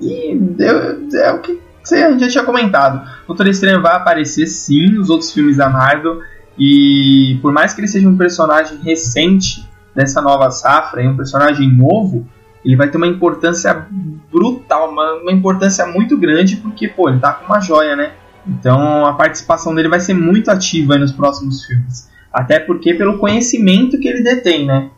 E 0.00 0.38
é, 0.60 1.32
o 1.32 1.40
que 1.40 1.60
a 1.90 2.10
gente 2.10 2.20
já 2.20 2.28
tinha 2.28 2.44
comentado. 2.44 3.06
O 3.24 3.28
Doutor 3.28 3.48
Estranho 3.48 3.82
vai 3.82 3.94
aparecer 3.94 4.46
sim 4.46 4.86
nos 4.86 5.10
outros 5.10 5.32
filmes 5.32 5.56
da 5.56 5.68
Marvel. 5.68 6.20
E 6.58 7.38
por 7.40 7.52
mais 7.52 7.72
que 7.72 7.80
ele 7.80 7.88
seja 7.88 8.08
um 8.08 8.16
personagem 8.16 8.78
recente 8.78 9.66
dessa 9.94 10.20
nova 10.20 10.50
safra, 10.50 11.02
um 11.08 11.16
personagem 11.16 11.70
novo, 11.70 12.26
ele 12.64 12.76
vai 12.76 12.88
ter 12.88 12.96
uma 12.96 13.06
importância 13.06 13.86
brutal, 14.30 14.90
uma, 14.90 15.14
uma 15.14 15.32
importância 15.32 15.86
muito 15.86 16.16
grande, 16.16 16.56
porque, 16.56 16.88
pô, 16.88 17.08
ele 17.08 17.18
tá 17.18 17.32
com 17.32 17.46
uma 17.46 17.60
joia, 17.60 17.96
né? 17.96 18.12
Então 18.46 19.06
a 19.06 19.12
participação 19.14 19.74
dele 19.74 19.88
vai 19.88 20.00
ser 20.00 20.14
muito 20.14 20.50
ativa 20.50 20.96
nos 20.96 21.12
próximos 21.12 21.64
filmes. 21.64 22.10
Até 22.32 22.58
porque 22.58 22.94
pelo 22.94 23.18
conhecimento 23.18 23.98
que 23.98 24.08
ele 24.08 24.22
detém, 24.22 24.66
né? 24.66 24.90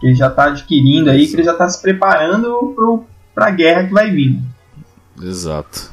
Que 0.00 0.08
ele 0.08 0.14
já 0.14 0.28
está 0.28 0.46
adquirindo 0.46 1.10
aí, 1.10 1.26
que 1.26 1.34
ele 1.34 1.44
já 1.44 1.52
está 1.52 1.68
se 1.68 1.80
preparando 1.80 3.06
para 3.34 3.46
a 3.46 3.50
guerra 3.50 3.84
que 3.84 3.92
vai 3.92 4.10
vir. 4.10 4.38
Exato. 5.22 5.91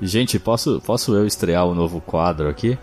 Gente, 0.00 0.38
posso, 0.38 0.80
posso 0.84 1.14
eu 1.14 1.26
estrear 1.26 1.66
o 1.66 1.72
um 1.72 1.74
novo 1.74 2.00
quadro 2.00 2.48
aqui? 2.48 2.78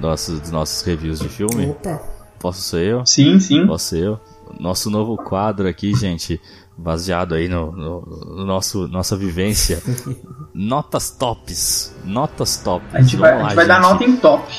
Nossos, 0.00 0.40
dos 0.40 0.50
nossos 0.50 0.82
reviews 0.82 1.18
de 1.18 1.28
filme? 1.28 1.70
Opa! 1.70 2.00
Posso 2.38 2.60
ser 2.60 2.86
eu? 2.86 3.06
Sim, 3.06 3.40
sim. 3.40 3.66
Posso 3.66 3.86
ser 3.86 4.04
eu? 4.04 4.20
Nosso 4.60 4.90
novo 4.90 5.16
quadro 5.16 5.66
aqui, 5.66 5.94
gente, 5.94 6.40
baseado 6.76 7.34
aí 7.34 7.48
no, 7.48 7.72
no, 7.72 8.00
no 8.36 8.44
nosso 8.44 8.86
nossa 8.88 9.16
vivência. 9.16 9.82
Notas 10.54 11.10
tops. 11.10 11.94
Notas 12.04 12.58
tops. 12.58 12.94
A 12.94 13.00
gente 13.00 13.16
vai, 13.16 13.34
lá, 13.34 13.38
a 13.38 13.42
gente 13.44 13.56
vai 13.56 13.66
dar 13.66 13.80
nota 13.80 14.04
em 14.04 14.16
top. 14.16 14.54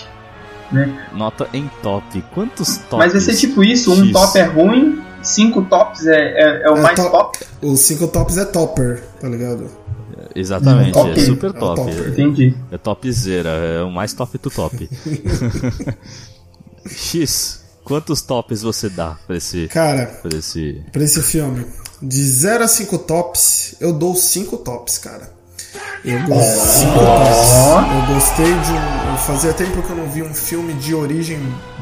Né? 0.71 1.07
Nota 1.13 1.47
em 1.53 1.69
top. 1.81 2.23
Quantos 2.33 2.77
tops? 2.77 2.97
Mas 2.97 3.11
vai 3.13 3.21
ser 3.21 3.35
tipo 3.35 3.63
isso: 3.63 3.93
um 3.93 4.05
X. 4.05 4.11
top 4.11 4.39
é 4.39 4.43
ruim, 4.43 5.01
cinco 5.21 5.61
tops 5.63 6.05
é, 6.07 6.15
é, 6.15 6.63
é 6.63 6.71
o 6.71 6.77
é 6.77 6.81
mais 6.81 6.95
top. 6.99 7.11
top. 7.11 7.39
Os 7.61 7.79
cinco 7.79 8.07
tops 8.07 8.37
é 8.37 8.45
topper, 8.45 9.03
tá 9.21 9.29
ligado? 9.29 9.69
Exatamente, 10.35 10.91
top. 10.91 11.11
é 11.11 11.25
super 11.25 11.53
top. 11.53 11.81
É, 11.81 11.95
top. 11.95 12.09
Entendi. 12.09 12.55
É 12.71 12.77
topzera, 12.77 13.49
é 13.49 13.81
o 13.83 13.89
mais 13.89 14.13
top 14.13 14.37
do 14.37 14.49
top. 14.49 14.89
X, 16.87 17.63
quantos 17.83 18.21
tops 18.21 18.61
você 18.61 18.89
dá 18.89 19.17
pra 19.25 19.37
esse. 19.37 19.67
Cara, 19.69 20.05
pra 20.21 20.37
esse, 20.37 20.83
pra 20.91 21.03
esse 21.03 21.21
filme? 21.23 21.65
De 22.01 22.21
0 22.21 22.65
a 22.65 22.67
5 22.67 22.97
tops, 22.99 23.75
eu 23.79 23.93
dou 23.93 24.13
5 24.13 24.57
tops, 24.57 24.97
cara. 24.97 25.33
Eu 26.03 26.19
gostei, 26.27 26.87
oh. 26.87 28.09
eu 28.09 28.13
gostei 28.13 28.45
de 28.45 28.71
um. 28.71 29.17
Fazia 29.17 29.53
tempo 29.53 29.81
que 29.81 29.89
eu 29.89 29.95
não 29.95 30.09
vi 30.09 30.21
um 30.21 30.33
filme 30.33 30.73
de 30.73 30.93
origem 30.93 31.39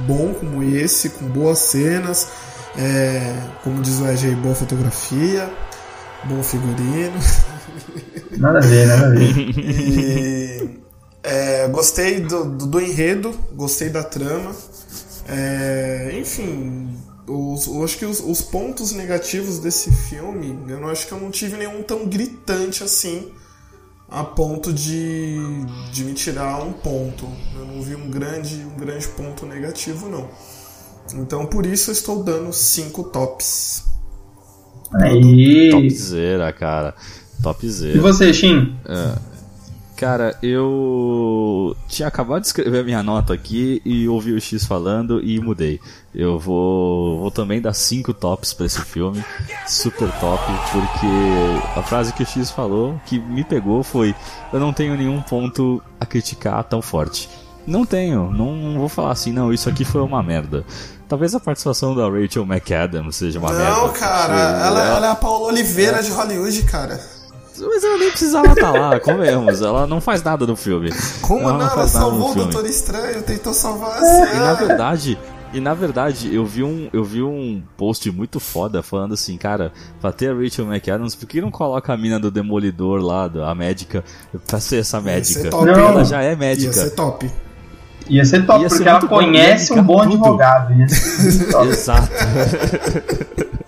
bom 0.08 0.34
como 0.34 0.64
esse, 0.64 1.10
com 1.10 1.26
boas 1.26 1.60
cenas, 1.60 2.30
é, 2.78 3.36
como 3.64 3.82
diz 3.82 4.00
o 4.00 4.08
EG, 4.08 4.36
boa 4.36 4.56
fotografia, 4.56 5.52
bom 6.24 6.42
figurino. 6.42 7.20
Nada 8.44 8.58
a 8.58 8.62
ver, 8.62 8.88
nada 8.88 9.08
a 9.08 9.10
ver. 9.10 9.38
E, 9.38 10.80
é, 11.24 11.66
gostei 11.70 12.20
do, 12.20 12.44
do, 12.44 12.66
do, 12.66 12.82
enredo, 12.82 13.34
gostei 13.54 13.88
da 13.88 14.04
trama. 14.04 14.54
É, 15.30 16.14
enfim, 16.20 16.90
os, 17.26 17.68
eu 17.68 17.82
acho 17.86 17.98
que 17.98 18.06
os, 18.06 18.20
os, 18.20 18.42
pontos 18.42 18.92
negativos 18.92 19.60
desse 19.60 19.90
filme, 19.94 20.60
eu 20.68 20.78
não 20.82 20.90
acho 20.90 21.08
que 21.08 21.14
eu 21.14 21.22
não 21.22 21.32
tive 21.32 21.56
nenhum 21.56 21.82
tão 21.84 22.06
gritante 22.06 22.84
assim, 22.84 23.32
a 24.10 24.26
ponto 24.26 24.74
de, 24.74 25.38
de 25.94 26.04
me 26.04 26.14
tirar 26.14 26.62
um 26.62 26.74
ponto. 26.74 27.26
Eu 27.58 27.66
não 27.66 27.82
vi 27.82 27.96
um 27.96 28.10
grande, 28.10 28.56
um 28.56 28.78
grande 28.78 29.08
ponto 29.08 29.46
negativo, 29.46 30.10
não. 30.10 30.30
Então 31.14 31.46
por 31.46 31.66
isso 31.66 31.92
eu 31.92 31.94
estou 31.94 32.22
dando 32.22 32.52
cinco 32.52 33.06
tops. 33.06 33.86
Aí. 34.96 35.70
Topzera, 35.72 36.52
cara. 36.52 36.94
Topzera. 37.42 37.98
E 37.98 38.00
você, 38.00 38.34
Shin? 38.34 38.76
É. 38.86 39.34
Cara, 39.96 40.38
eu 40.42 41.76
tinha 41.88 42.08
acabado 42.08 42.42
de 42.42 42.48
escrever 42.48 42.80
a 42.80 42.84
minha 42.84 43.04
nota 43.04 43.34
aqui 43.34 43.82
e 43.86 44.08
ouvi 44.08 44.34
o 44.34 44.42
X 44.42 44.66
falando 44.66 45.24
e 45.24 45.40
mudei. 45.40 45.80
Eu 46.14 46.38
vou, 46.40 47.20
vou 47.20 47.32
também 47.32 47.62
dar 47.62 47.74
5 47.74 48.14
tops 48.14 48.54
para 48.54 48.66
esse 48.66 48.82
filme, 48.82 49.24
super 49.68 50.12
top, 50.20 50.44
porque 50.72 51.80
a 51.80 51.84
frase 51.84 52.12
que 52.12 52.24
o 52.24 52.26
X 52.26 52.52
falou 52.52 53.00
que 53.06 53.20
me 53.20 53.44
pegou 53.44 53.84
foi: 53.84 54.14
Eu 54.52 54.60
não 54.60 54.74
tenho 54.74 54.98
nenhum 54.98 55.22
ponto 55.22 55.82
a 56.00 56.06
criticar 56.06 56.64
tão 56.64 56.82
forte. 56.82 57.30
Não 57.66 57.86
tenho, 57.86 58.30
não 58.30 58.78
vou 58.78 58.90
falar 58.90 59.12
assim, 59.12 59.32
não, 59.32 59.54
isso 59.54 59.70
aqui 59.70 59.86
foi 59.86 60.02
uma 60.02 60.22
merda. 60.22 60.66
Talvez 61.08 61.34
a 61.34 61.40
participação 61.40 61.96
da 61.96 62.10
Rachel 62.10 62.46
McAdams 62.46 63.16
seja 63.16 63.40
uma 63.40 63.52
não, 63.52 63.58
merda. 63.58 63.72
Não, 63.74 63.94
cara, 63.94 64.34
ela, 64.34 64.84
ela, 64.84 65.08
é 65.08 65.12
a 65.12 65.16
Paula 65.16 65.48
Oliveira 65.48 66.00
é. 66.00 66.02
de 66.02 66.12
Hollywood, 66.12 66.64
cara. 66.64 67.00
Mas 67.60 67.84
ela 67.84 67.98
nem 67.98 68.10
precisava 68.10 68.48
estar 68.48 68.72
tá 68.72 68.80
lá, 68.80 69.00
comemos. 69.00 69.62
Ela 69.62 69.86
não 69.86 70.02
faz 70.02 70.24
nada 70.24 70.46
no 70.46 70.56
filme. 70.56 70.92
Como 71.22 71.42
ela 71.42 71.54
não? 71.54 71.60
não 71.60 71.72
ela 71.72 71.88
salvou 71.88 72.32
o 72.32 72.36
Doutor 72.36 72.66
Estranho, 72.66 73.22
tentou 73.24 73.54
salvar 73.54 74.02
a 74.02 74.06
é. 74.06 74.36
E 74.36 74.40
na 74.40 74.54
verdade, 74.54 75.20
e 75.54 75.60
na 75.60 75.74
verdade, 75.76 76.34
eu 76.34 76.44
vi 76.46 76.64
um, 76.64 76.90
eu 76.92 77.04
vi 77.04 77.22
um 77.22 77.62
post 77.78 78.10
muito 78.12 78.40
foda 78.40 78.82
falando 78.82 79.14
assim, 79.14 79.38
cara, 79.38 79.72
pra 80.02 80.12
ter 80.12 80.32
a 80.32 80.34
Rachel 80.34 80.66
McAdams, 80.66 81.16
por 81.16 81.28
que 81.28 81.40
não 81.40 81.52
coloca 81.52 81.94
a 81.94 81.98
mina 81.98 82.20
do 82.20 82.32
Demolidor 82.32 83.00
lá, 83.00 83.30
a 83.48 83.54
médica, 83.54 84.04
pra 84.48 84.60
ser 84.60 84.78
essa 84.78 85.00
médica? 85.00 85.42
Ser 85.42 85.50
top. 85.52 85.66
Não, 85.66 85.74
ela 85.74 86.04
já 86.04 86.24
é 86.24 86.36
médica. 86.36 86.76
Ia 86.76 86.84
ser 86.84 86.90
top. 86.92 87.32
Ia 88.10 88.26
ser 88.26 88.46
top, 88.46 88.64
ia 88.64 88.68
porque 88.68 88.84
ser 88.84 88.90
ela 88.90 89.08
conhece 89.08 89.74
um 89.74 89.84
bom 89.84 90.02
advogado. 90.02 90.74
Exato. 91.70 92.10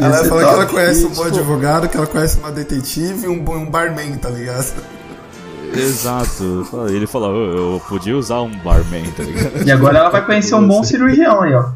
Ela 0.00 0.24
fala 0.24 0.44
que 0.44 0.50
ela 0.50 0.66
conhece 0.66 1.04
um 1.04 1.10
bom 1.10 1.24
advogado, 1.24 1.88
que 1.88 1.96
ela 1.96 2.06
conhece 2.06 2.38
uma 2.38 2.52
detetive 2.52 3.26
e 3.26 3.28
um, 3.28 3.42
um 3.50 3.70
barman, 3.70 4.16
tá 4.16 4.30
ligado? 4.30 4.74
Exato. 5.74 6.66
Ele 6.88 7.06
falou, 7.06 7.34
eu 7.34 7.82
podia 7.88 8.16
usar 8.16 8.40
um 8.40 8.56
barman, 8.58 9.04
tá 9.12 9.22
ligado? 9.22 9.66
E 9.66 9.70
agora 9.70 9.98
ela 9.98 10.08
vai 10.08 10.24
conhecer 10.24 10.54
um 10.54 10.66
bom 10.66 10.82
cirurgião 10.82 11.42
aí, 11.42 11.54
ó. 11.54 11.70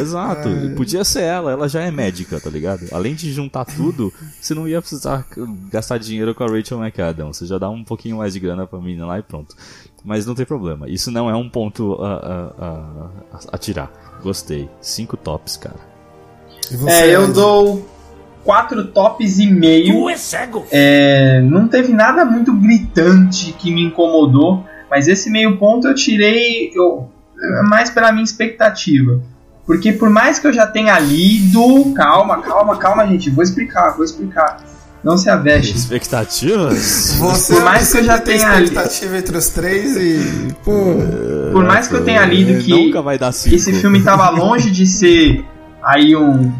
Exato. 0.00 0.48
Podia 0.76 1.04
ser 1.04 1.22
ela, 1.22 1.52
ela 1.52 1.68
já 1.68 1.82
é 1.82 1.90
médica, 1.90 2.40
tá 2.40 2.50
ligado? 2.50 2.86
Além 2.90 3.14
de 3.14 3.32
juntar 3.32 3.64
tudo, 3.64 4.12
você 4.40 4.54
não 4.54 4.66
ia 4.66 4.80
precisar 4.80 5.24
gastar 5.70 5.98
dinheiro 5.98 6.34
com 6.34 6.42
a 6.44 6.48
Rachel 6.48 6.82
McAdams. 6.82 7.36
Você 7.36 7.46
já 7.46 7.58
dá 7.58 7.70
um 7.70 7.84
pouquinho 7.84 8.18
mais 8.18 8.32
de 8.32 8.40
grana 8.40 8.66
pra 8.66 8.80
menina 8.80 9.06
lá 9.06 9.18
e 9.18 9.22
pronto. 9.22 9.54
Mas 10.04 10.26
não 10.26 10.34
tem 10.34 10.44
problema. 10.44 10.88
Isso 10.88 11.10
não 11.10 11.30
é 11.30 11.36
um 11.36 11.48
ponto 11.48 11.94
a, 12.02 12.14
a, 12.14 12.66
a, 12.66 13.40
a 13.52 13.58
tirar. 13.58 13.90
Gostei. 14.22 14.68
Cinco 14.80 15.16
tops, 15.16 15.56
cara. 15.56 15.91
É, 16.86 17.08
eu 17.08 17.32
dou 17.32 17.88
quatro 18.44 18.84
tops 18.88 19.38
e 19.38 19.46
meio. 19.46 19.94
Tu 19.94 20.10
é 20.10 20.16
cego! 20.16 20.66
É, 20.70 21.40
não 21.42 21.68
teve 21.68 21.92
nada 21.92 22.24
muito 22.24 22.52
gritante 22.52 23.52
que 23.58 23.72
me 23.72 23.82
incomodou, 23.84 24.64
mas 24.90 25.08
esse 25.08 25.30
meio 25.30 25.56
ponto 25.58 25.88
eu 25.88 25.94
tirei 25.94 26.70
eu, 26.74 27.08
mais 27.68 27.90
pela 27.90 28.12
minha 28.12 28.24
expectativa. 28.24 29.20
Porque 29.66 29.92
por 29.92 30.10
mais 30.10 30.38
que 30.38 30.46
eu 30.46 30.52
já 30.52 30.66
tenha 30.66 30.98
lido. 30.98 31.92
Calma, 31.94 32.42
calma, 32.42 32.76
calma, 32.76 33.06
gente. 33.06 33.30
Vou 33.30 33.44
explicar, 33.44 33.90
vou 33.90 34.04
explicar. 34.04 34.58
Não 35.04 35.16
se 35.16 35.28
aveste. 35.28 35.76
Expectativas? 35.76 37.16
Você 37.18 37.54
por 37.54 37.64
mais 37.64 37.90
que 37.90 37.98
eu 37.98 38.04
já 38.04 38.18
tenha 38.20 38.60
expectativa 38.60 39.18
entre 39.18 39.36
os 39.36 39.48
três 39.48 39.96
e. 39.96 40.54
Pô. 40.64 40.72
Por 41.52 41.64
mais 41.64 41.88
que 41.88 41.94
eu 41.94 42.04
tenha 42.04 42.24
lido 42.24 42.62
que, 42.62 42.70
Nunca 42.70 43.02
vai 43.02 43.18
dar 43.18 43.32
que 43.32 43.54
esse 43.54 43.72
filme 43.72 43.98
estava 43.98 44.30
longe 44.30 44.70
de 44.70 44.86
ser 44.86 45.44
aí 45.82 46.14
um, 46.16 46.52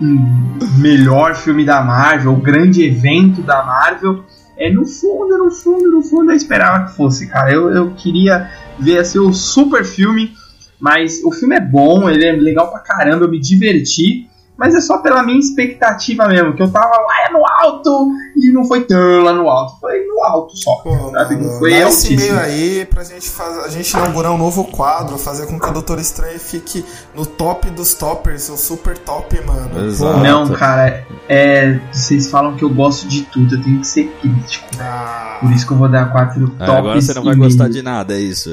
um 0.00 0.78
melhor 0.78 1.34
filme 1.34 1.64
da 1.64 1.82
Marvel, 1.82 2.32
o 2.32 2.36
grande 2.36 2.84
evento 2.84 3.42
da 3.42 3.64
Marvel. 3.64 4.24
É, 4.56 4.70
no 4.70 4.84
fundo, 4.84 5.38
no 5.38 5.50
fundo, 5.50 5.90
no 5.90 6.02
fundo 6.02 6.30
eu 6.30 6.36
esperava 6.36 6.86
que 6.86 6.96
fosse, 6.96 7.26
cara. 7.26 7.52
Eu, 7.52 7.70
eu 7.70 7.90
queria 7.92 8.50
ver 8.78 8.98
assim, 8.98 9.18
o 9.18 9.32
super 9.32 9.84
filme, 9.84 10.34
mas 10.78 11.22
o 11.24 11.32
filme 11.32 11.56
é 11.56 11.60
bom, 11.60 12.08
ele 12.08 12.26
é 12.26 12.32
legal 12.32 12.70
pra 12.70 12.80
caramba, 12.80 13.24
eu 13.24 13.30
me 13.30 13.40
diverti 13.40 14.28
mas 14.60 14.74
é 14.74 14.80
só 14.82 14.98
pela 14.98 15.22
minha 15.22 15.38
expectativa 15.38 16.28
mesmo, 16.28 16.52
que 16.52 16.62
eu 16.62 16.70
tava 16.70 16.94
lá 16.94 17.26
é 17.26 17.32
no 17.32 17.42
alto 17.48 18.12
e 18.40 18.52
não 18.52 18.64
foi 18.64 18.84
tão 18.84 19.22
lá 19.22 19.32
no 19.32 19.48
alto, 19.48 19.78
foi 19.80 20.04
no 20.06 20.22
alto 20.24 20.56
só. 20.56 20.76
Pô, 20.76 21.10
sabe? 21.10 21.36
Não 21.36 21.58
foi 21.58 21.74
esse 21.74 22.16
meio 22.16 22.38
aí 22.38 22.86
pra 22.86 23.04
gente, 23.04 23.28
fazer, 23.28 23.60
a 23.60 23.68
gente 23.68 23.90
inaugurar 23.90 24.32
um 24.32 24.38
novo 24.38 24.64
quadro, 24.64 25.18
fazer 25.18 25.46
com 25.46 25.58
que 25.58 25.68
o 25.68 25.72
Doutor 25.72 25.98
Estranho 25.98 26.38
fique 26.38 26.84
no 27.14 27.26
top 27.26 27.70
dos 27.70 27.94
toppers, 27.94 28.48
o 28.48 28.56
super 28.56 28.96
top, 28.98 29.40
mano. 29.44 29.86
Exato. 29.86 30.18
Não, 30.18 30.48
cara, 30.50 31.06
é, 31.28 31.80
vocês 31.92 32.30
falam 32.30 32.56
que 32.56 32.64
eu 32.64 32.70
gosto 32.70 33.06
de 33.06 33.22
tudo, 33.22 33.56
eu 33.56 33.62
tenho 33.62 33.80
que 33.80 33.86
ser 33.86 34.08
crítico. 34.20 34.66
Ah. 34.78 35.38
Por 35.40 35.52
isso 35.52 35.66
que 35.66 35.72
eu 35.72 35.76
vou 35.76 35.88
dar 35.88 36.10
quatro 36.12 36.48
tops. 36.50 36.68
Ah, 36.68 36.78
agora 36.78 37.00
você 37.00 37.14
não 37.14 37.24
vai 37.24 37.34
gostar 37.34 37.68
de 37.68 37.82
nada, 37.82 38.14
é 38.14 38.20
isso. 38.20 38.50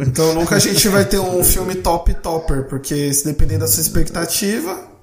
Então 0.00 0.34
nunca 0.34 0.56
a 0.56 0.58
gente 0.58 0.88
vai 0.88 1.04
ter 1.04 1.18
um 1.18 1.42
filme 1.42 1.74
top 1.76 2.14
topper, 2.14 2.64
porque 2.64 3.12
se 3.12 3.24
depender 3.24 3.58
da 3.58 3.66
sua 3.66 3.80
expectativa 3.80 4.97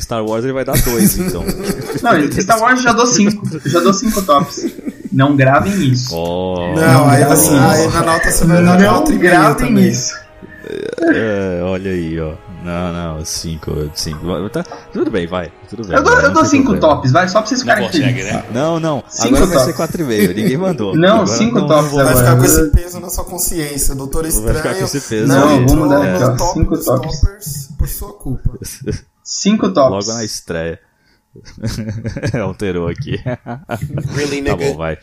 Star 0.00 0.24
Wars 0.24 0.44
ele 0.44 0.52
vai 0.52 0.64
dar 0.64 0.80
dois, 0.82 1.18
então. 1.18 1.44
Não, 2.02 2.32
Star 2.32 2.60
Wars 2.60 2.82
já 2.82 2.92
dou 2.92 3.06
cinco. 3.06 3.42
Já 3.64 3.80
dou 3.80 3.94
cinco 3.94 4.22
tops. 4.22 4.66
Não 5.12 5.34
gravem 5.34 5.72
isso. 5.90 6.14
Oh, 6.14 6.74
não, 6.74 7.08
aí, 7.08 7.24
você, 7.24 7.54
aí, 7.54 7.88
na 7.88 8.02
nota 8.02 8.30
você 8.30 8.44
vai 8.44 8.62
dar 8.62 8.78
Não 8.78 9.04
gravem 9.18 9.88
isso. 9.88 10.14
É, 11.00 11.60
olha 11.62 11.90
aí, 11.90 12.20
ó. 12.20 12.34
Não, 12.66 12.92
não, 12.92 13.24
5, 13.24 13.90
5. 13.94 14.50
Tá, 14.50 14.64
tudo 14.92 15.10
bem, 15.10 15.26
vai. 15.26 15.52
Tudo 15.70 15.86
bem. 15.86 15.96
Eu 15.96 16.02
dou, 16.02 16.20
eu 16.20 16.32
dou 16.32 16.44
cinco 16.44 16.76
tops, 16.78 17.12
vai, 17.12 17.28
só 17.28 17.38
pra 17.40 17.46
vocês 17.48 17.60
ficarem 17.60 17.88
felizes. 17.90 18.24
Né? 18.24 18.44
Não, 18.52 18.80
não. 18.80 19.04
Cinco 19.08 19.36
agora 19.36 19.52
tops. 19.52 19.76
vai 19.76 19.88
ser 19.88 19.98
4,5. 20.04 20.34
Ninguém 20.34 20.56
mandou. 20.56 20.94
Não, 20.98 21.20
Agora 21.22 21.26
cinco 21.26 21.58
não- 21.60 21.68
tops 21.68 21.82
não 21.84 21.90
vou- 21.90 21.98
Vai 22.04 22.08
agora. 22.12 22.26
ficar 22.26 22.36
com 22.38 22.44
esse 22.44 22.70
peso 22.70 23.00
na 23.00 23.08
sua 23.10 23.24
consciência. 23.24 23.94
Doutor 23.94 24.22
Vai 24.22 24.30
Estranho. 24.30 24.56
ficar 24.56 24.74
com 24.74 24.84
esse 24.84 25.00
peso. 25.00 25.26
Não, 25.28 25.60
Não, 25.60 25.66
vamos 25.68 25.88
dar 25.90 26.02
aqui, 26.02 26.24
no 26.24 26.32
ó, 26.32 26.52
cinco 26.52 26.70
tops. 26.78 27.20
toppers 27.20 27.68
por 27.78 27.88
sua 27.88 28.12
culpa. 28.14 28.58
Cinco 29.22 29.72
tops. 29.72 30.06
Logo 30.06 30.18
na 30.18 30.24
estreia. 30.24 30.80
Alterou 32.42 32.88
aqui. 32.88 33.20
Really, 34.14 34.42
Tá 34.42 34.56
bom, 34.56 34.76
vai. 34.76 34.98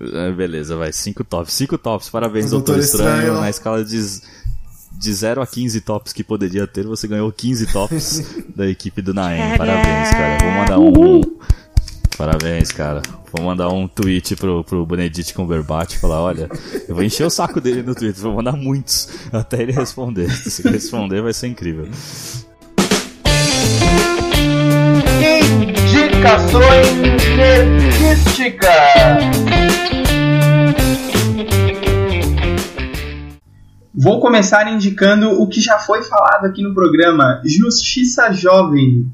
É, 0.00 0.32
Beleza, 0.32 0.76
vai. 0.76 0.92
5 0.92 1.24
tops. 1.24 1.52
5 1.54 1.78
tops. 1.78 2.08
Parabéns, 2.10 2.50
Doutor 2.50 2.74
Doutor 2.74 2.84
Estranho. 2.84 3.16
Estranho. 3.18 3.40
Na 3.40 3.50
escala 3.50 3.84
de, 3.84 3.98
de 5.00 5.14
0 5.14 5.40
a 5.40 5.46
15 5.46 5.80
tops 5.80 6.12
que 6.12 6.22
poderia 6.22 6.66
ter, 6.66 6.86
você 6.86 7.08
ganhou 7.08 7.32
15 7.32 7.72
tops 7.72 8.22
da 8.54 8.68
equipe 8.68 9.00
do 9.00 9.14
Naem. 9.14 9.56
Parabéns, 9.56 10.10
cara. 10.10 10.38
Vou 10.44 10.52
mandar 10.52 10.78
um. 10.78 11.20
Parabéns, 12.18 12.70
cara. 12.70 13.00
Vou 13.32 13.46
mandar 13.46 13.70
um 13.70 13.88
tweet 13.88 14.36
pro, 14.36 14.62
pro 14.62 14.84
Benedict 14.84 15.32
Cumberbatch 15.32 15.94
e 15.94 15.98
falar: 15.98 16.20
olha, 16.20 16.50
eu 16.86 16.94
vou 16.94 17.02
encher 17.02 17.24
o 17.24 17.30
saco 17.30 17.62
dele 17.62 17.82
no 17.82 17.94
Twitter, 17.94 18.22
vou 18.22 18.34
mandar 18.34 18.52
muitos 18.52 19.08
até 19.32 19.62
ele 19.62 19.72
responder. 19.72 20.30
Se 20.30 20.60
ele 20.60 20.74
responder, 20.74 21.22
vai 21.22 21.32
ser 21.32 21.46
incrível. 21.46 21.88
Indicações 25.80 26.92
nerdísticas. 27.36 28.68
Vou 34.10 34.18
começar 34.18 34.68
indicando 34.68 35.40
o 35.40 35.46
que 35.46 35.60
já 35.60 35.78
foi 35.78 36.02
falado 36.02 36.44
aqui 36.44 36.64
no 36.64 36.74
programa, 36.74 37.40
Justiça 37.44 38.32
Jovem. 38.32 39.06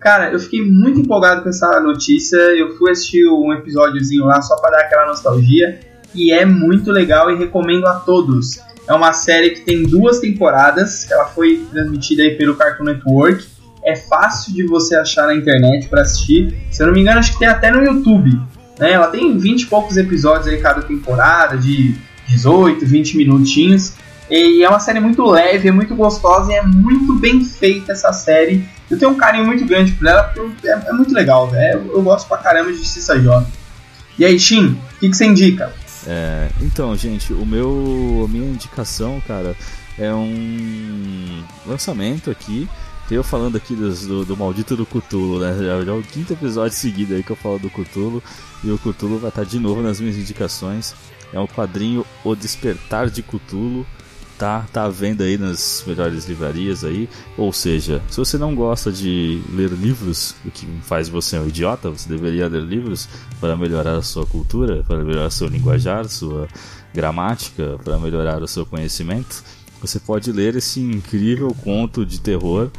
Cara, 0.00 0.32
eu 0.32 0.40
fiquei 0.40 0.60
muito 0.60 0.98
empolgado 0.98 1.44
com 1.44 1.50
essa 1.50 1.78
notícia. 1.78 2.36
Eu 2.36 2.76
fui 2.76 2.90
assistir 2.90 3.28
um 3.28 3.52
episódiozinho 3.52 4.24
lá 4.24 4.42
só 4.42 4.56
para 4.56 4.72
dar 4.72 4.80
aquela 4.80 5.06
nostalgia 5.06 5.78
e 6.12 6.32
é 6.32 6.44
muito 6.44 6.90
legal 6.90 7.30
e 7.30 7.38
recomendo 7.38 7.86
a 7.86 7.94
todos. 7.94 8.58
É 8.88 8.92
uma 8.92 9.12
série 9.12 9.50
que 9.50 9.60
tem 9.60 9.84
duas 9.84 10.18
temporadas, 10.18 11.08
ela 11.12 11.26
foi 11.26 11.64
transmitida 11.70 12.24
aí 12.24 12.36
pelo 12.36 12.56
Cartoon 12.56 12.86
Network. 12.86 13.46
É 13.84 13.94
fácil 13.94 14.52
de 14.52 14.66
você 14.66 14.96
achar 14.96 15.28
na 15.28 15.34
internet 15.36 15.86
para 15.86 16.02
assistir. 16.02 16.52
Se 16.72 16.82
eu 16.82 16.88
não 16.88 16.94
me 16.94 17.02
engano, 17.02 17.20
acho 17.20 17.34
que 17.34 17.38
tem 17.38 17.46
até 17.46 17.70
no 17.70 17.84
YouTube. 17.84 18.32
Né? 18.80 18.90
Ela 18.90 19.06
tem 19.06 19.38
20 19.38 19.62
e 19.62 19.66
poucos 19.66 19.96
episódios 19.96 20.48
aí 20.48 20.60
cada 20.60 20.82
temporada, 20.82 21.56
de 21.56 21.94
18, 22.26 22.84
20 22.84 23.16
minutinhos. 23.16 23.94
E 24.30 24.62
é 24.62 24.68
uma 24.68 24.80
série 24.80 25.00
muito 25.00 25.24
leve, 25.24 25.68
é 25.68 25.72
muito 25.72 25.94
gostosa 25.94 26.52
e 26.52 26.56
é 26.56 26.62
muito 26.62 27.14
bem 27.18 27.44
feita 27.44 27.92
essa 27.92 28.12
série. 28.12 28.66
Eu 28.90 28.98
tenho 28.98 29.12
um 29.12 29.16
carinho 29.16 29.44
muito 29.44 29.64
grande 29.66 29.92
por 29.92 30.06
ela, 30.06 30.24
porque 30.24 30.68
é, 30.68 30.82
é 30.86 30.92
muito 30.92 31.12
legal, 31.12 31.48
velho. 31.48 31.80
Eu, 31.86 31.96
eu 31.96 32.02
gosto 32.02 32.26
pra 32.26 32.38
caramba 32.38 32.72
de 32.72 32.78
Justiça 32.78 33.20
Jovem. 33.20 33.46
E 34.18 34.24
aí, 34.24 34.38
Shin, 34.38 34.78
o 34.96 34.98
que, 35.00 35.12
você 35.12 35.26
indica? 35.26 35.72
É, 36.06 36.48
então, 36.60 36.96
gente, 36.96 37.32
o 37.32 37.44
meu, 37.44 38.24
a 38.24 38.28
minha 38.28 38.48
indicação, 38.48 39.20
cara, 39.26 39.56
é 39.98 40.12
um 40.14 41.44
lançamento 41.66 42.30
aqui. 42.30 42.68
Eu 43.10 43.22
falando 43.22 43.56
aqui 43.56 43.74
do, 43.74 44.24
do 44.24 44.36
maldito 44.36 44.76
do 44.76 44.86
Cthulhu, 44.86 45.38
né? 45.38 45.54
Já, 45.58 45.84
já 45.84 45.92
é 45.92 45.94
o 45.94 46.02
quinto 46.02 46.32
episódio 46.32 46.76
seguido 46.76 47.14
aí 47.14 47.22
que 47.22 47.30
eu 47.30 47.36
falo 47.36 47.58
do 47.58 47.68
Cthulhu. 47.68 48.22
E 48.62 48.70
o 48.70 48.78
Cthulhu 48.78 49.18
vai 49.18 49.28
estar 49.28 49.44
de 49.44 49.58
novo 49.58 49.82
nas 49.82 50.00
minhas 50.00 50.16
indicações. 50.16 50.94
É 51.32 51.38
o 51.38 51.46
quadrinho 51.46 52.06
O 52.24 52.34
Despertar 52.34 53.10
de 53.10 53.22
Cthulhu. 53.22 53.86
Tá, 54.44 54.66
tá 54.70 54.84
à 54.84 54.90
venda 54.90 55.24
aí 55.24 55.38
nas 55.38 55.82
melhores 55.86 56.26
livrarias 56.26 56.84
aí. 56.84 57.08
Ou 57.34 57.50
seja, 57.50 58.02
se 58.10 58.18
você 58.18 58.36
não 58.36 58.54
gosta 58.54 58.92
de 58.92 59.40
ler 59.48 59.70
livros, 59.70 60.34
o 60.44 60.50
que 60.50 60.66
faz 60.82 61.08
você 61.08 61.38
um 61.38 61.48
idiota, 61.48 61.88
você 61.88 62.06
deveria 62.06 62.46
ler 62.46 62.60
livros 62.60 63.08
para 63.40 63.56
melhorar 63.56 63.96
a 63.96 64.02
sua 64.02 64.26
cultura, 64.26 64.84
para 64.86 65.02
melhorar 65.02 65.30
seu 65.30 65.48
linguajar, 65.48 66.06
sua 66.10 66.46
gramática, 66.92 67.80
para 67.82 67.98
melhorar 67.98 68.42
o 68.42 68.46
seu 68.46 68.66
conhecimento. 68.66 69.42
Você 69.80 69.98
pode 69.98 70.30
ler 70.30 70.56
esse 70.56 70.78
incrível 70.78 71.56
conto 71.64 72.04
de 72.04 72.20
terror 72.20 72.70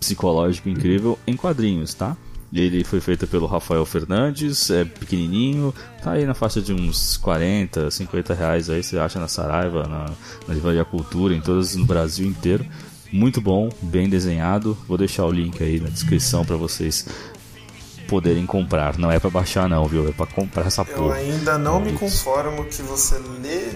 psicológico 0.00 0.70
incrível 0.70 1.18
em 1.26 1.36
quadrinhos, 1.36 1.92
tá? 1.92 2.16
Ele 2.52 2.82
foi 2.82 3.00
feito 3.00 3.26
pelo 3.28 3.46
Rafael 3.46 3.86
Fernandes, 3.86 4.70
é 4.70 4.84
pequenininho, 4.84 5.72
tá 6.02 6.12
aí 6.12 6.26
na 6.26 6.34
faixa 6.34 6.60
de 6.60 6.72
uns 6.72 7.16
40, 7.18 7.90
50 7.90 8.34
reais 8.34 8.68
aí, 8.68 8.82
você 8.82 8.98
acha 8.98 9.20
na 9.20 9.28
Saraiva, 9.28 9.86
na, 9.86 10.10
na 10.48 10.54
Livraria 10.54 10.84
Cultura, 10.84 11.32
em 11.32 11.40
todas 11.40 11.76
no 11.76 11.84
Brasil 11.84 12.26
inteiro. 12.26 12.66
Muito 13.12 13.40
bom, 13.40 13.68
bem 13.82 14.08
desenhado. 14.08 14.76
Vou 14.88 14.98
deixar 14.98 15.24
o 15.26 15.30
link 15.32 15.62
aí 15.62 15.80
na 15.80 15.88
descrição 15.88 16.44
para 16.44 16.56
vocês 16.56 17.06
poderem 18.08 18.44
comprar. 18.46 18.98
Não 18.98 19.10
é 19.10 19.20
para 19.20 19.30
baixar 19.30 19.68
não, 19.68 19.86
viu? 19.86 20.08
É 20.08 20.12
para 20.12 20.26
comprar 20.26 20.66
essa 20.66 20.82
Eu 20.82 20.96
porra. 20.96 21.14
ainda 21.14 21.56
não 21.56 21.80
me 21.80 21.92
conformo 21.92 22.64
que 22.64 22.82
você 22.82 23.16
lê 23.40 23.68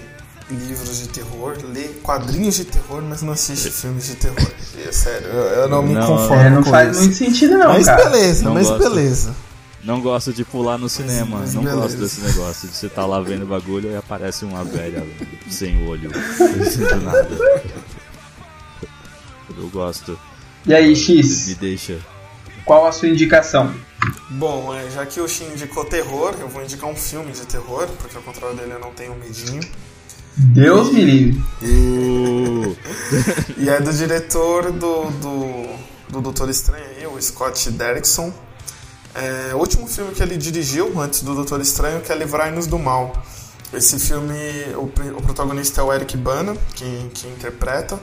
livros 0.49 0.99
de 0.99 1.07
terror, 1.09 1.57
lê 1.73 1.87
quadrinhos 2.03 2.55
de 2.55 2.65
terror, 2.65 3.01
mas 3.01 3.21
não 3.21 3.33
assiste 3.33 3.69
filmes 3.71 4.05
de 4.05 4.15
terror. 4.15 4.37
É 4.85 4.91
sério, 4.91 5.27
eu, 5.27 5.43
eu 5.61 5.69
não 5.69 5.81
me 5.81 5.93
Não, 5.93 6.05
conformo 6.05 6.41
É, 6.43 6.49
não 6.49 6.63
com 6.63 6.69
faz 6.69 6.91
isso. 6.91 6.99
muito 7.01 7.15
sentido, 7.15 7.57
não, 7.57 7.67
mas 7.73 7.85
cara. 7.85 8.09
beleza, 8.09 8.43
Não 8.43 8.53
mas 8.53 8.67
gosto. 8.69 8.83
beleza. 8.89 9.35
Não 9.83 10.01
gosto 10.01 10.33
de 10.33 10.43
pular 10.43 10.77
no 10.79 10.89
cinema, 10.89 11.39
mas 11.39 11.53
não 11.53 11.63
beleza. 11.63 11.81
gosto 11.81 11.97
desse 11.97 12.21
negócio 12.21 12.67
de 12.67 12.75
você 12.75 12.89
tá 12.89 13.05
lá 13.05 13.21
vendo 13.21 13.45
bagulho 13.45 13.91
e 13.91 13.95
aparece 13.95 14.43
uma 14.45 14.63
velha 14.63 15.05
sem 15.49 15.87
olho, 15.87 16.09
do 16.37 17.01
nada. 17.01 17.29
Eu 19.57 19.69
gosto, 19.69 20.19
E 20.65 20.73
aí, 20.73 20.87
me 20.87 20.95
X, 20.95 21.55
deixa. 21.59 21.99
qual 22.65 22.87
a 22.87 22.91
sua 22.91 23.07
indicação? 23.07 23.73
Bom, 24.29 24.73
é, 24.73 24.89
já 24.89 25.05
que 25.05 25.19
o 25.21 25.27
Shin 25.27 25.45
indicou 25.53 25.85
terror, 25.85 26.35
eu 26.39 26.47
vou 26.49 26.63
indicar 26.63 26.89
um 26.89 26.95
filme 26.95 27.31
de 27.31 27.45
terror, 27.45 27.87
porque 27.99 28.15
ao 28.17 28.23
contrário 28.23 28.55
dele 28.55 28.73
eu 28.73 28.79
não 28.79 28.91
tenho 28.91 29.15
medinho. 29.15 29.61
Deus 30.37 30.91
me 30.91 31.03
livre. 31.03 31.43
Uh, 31.61 32.75
E 33.57 33.69
é 33.69 33.79
do 33.79 33.93
diretor 33.93 34.71
do, 34.71 35.09
do, 35.11 35.65
do 36.09 36.21
Doutor 36.21 36.49
Estranho 36.49 36.85
aí, 36.97 37.07
o 37.07 37.21
Scott 37.21 37.71
Derrickson. 37.71 38.33
É, 39.13 39.53
o 39.53 39.57
último 39.59 39.87
filme 39.87 40.13
que 40.13 40.21
ele 40.21 40.35
dirigiu 40.35 40.99
antes 40.99 41.21
do 41.21 41.33
Doutor 41.33 41.61
Estranho, 41.61 42.01
que 42.01 42.11
é 42.11 42.15
Livrai-nos 42.15 42.67
do 42.67 42.77
Mal. 42.77 43.13
Esse 43.73 43.97
filme, 43.99 44.35
o, 44.75 44.83
o 45.17 45.21
protagonista 45.21 45.79
é 45.81 45.83
o 45.83 45.93
Eric 45.93 46.17
Bana, 46.17 46.55
que, 46.75 47.09
que 47.13 47.27
interpreta. 47.27 47.97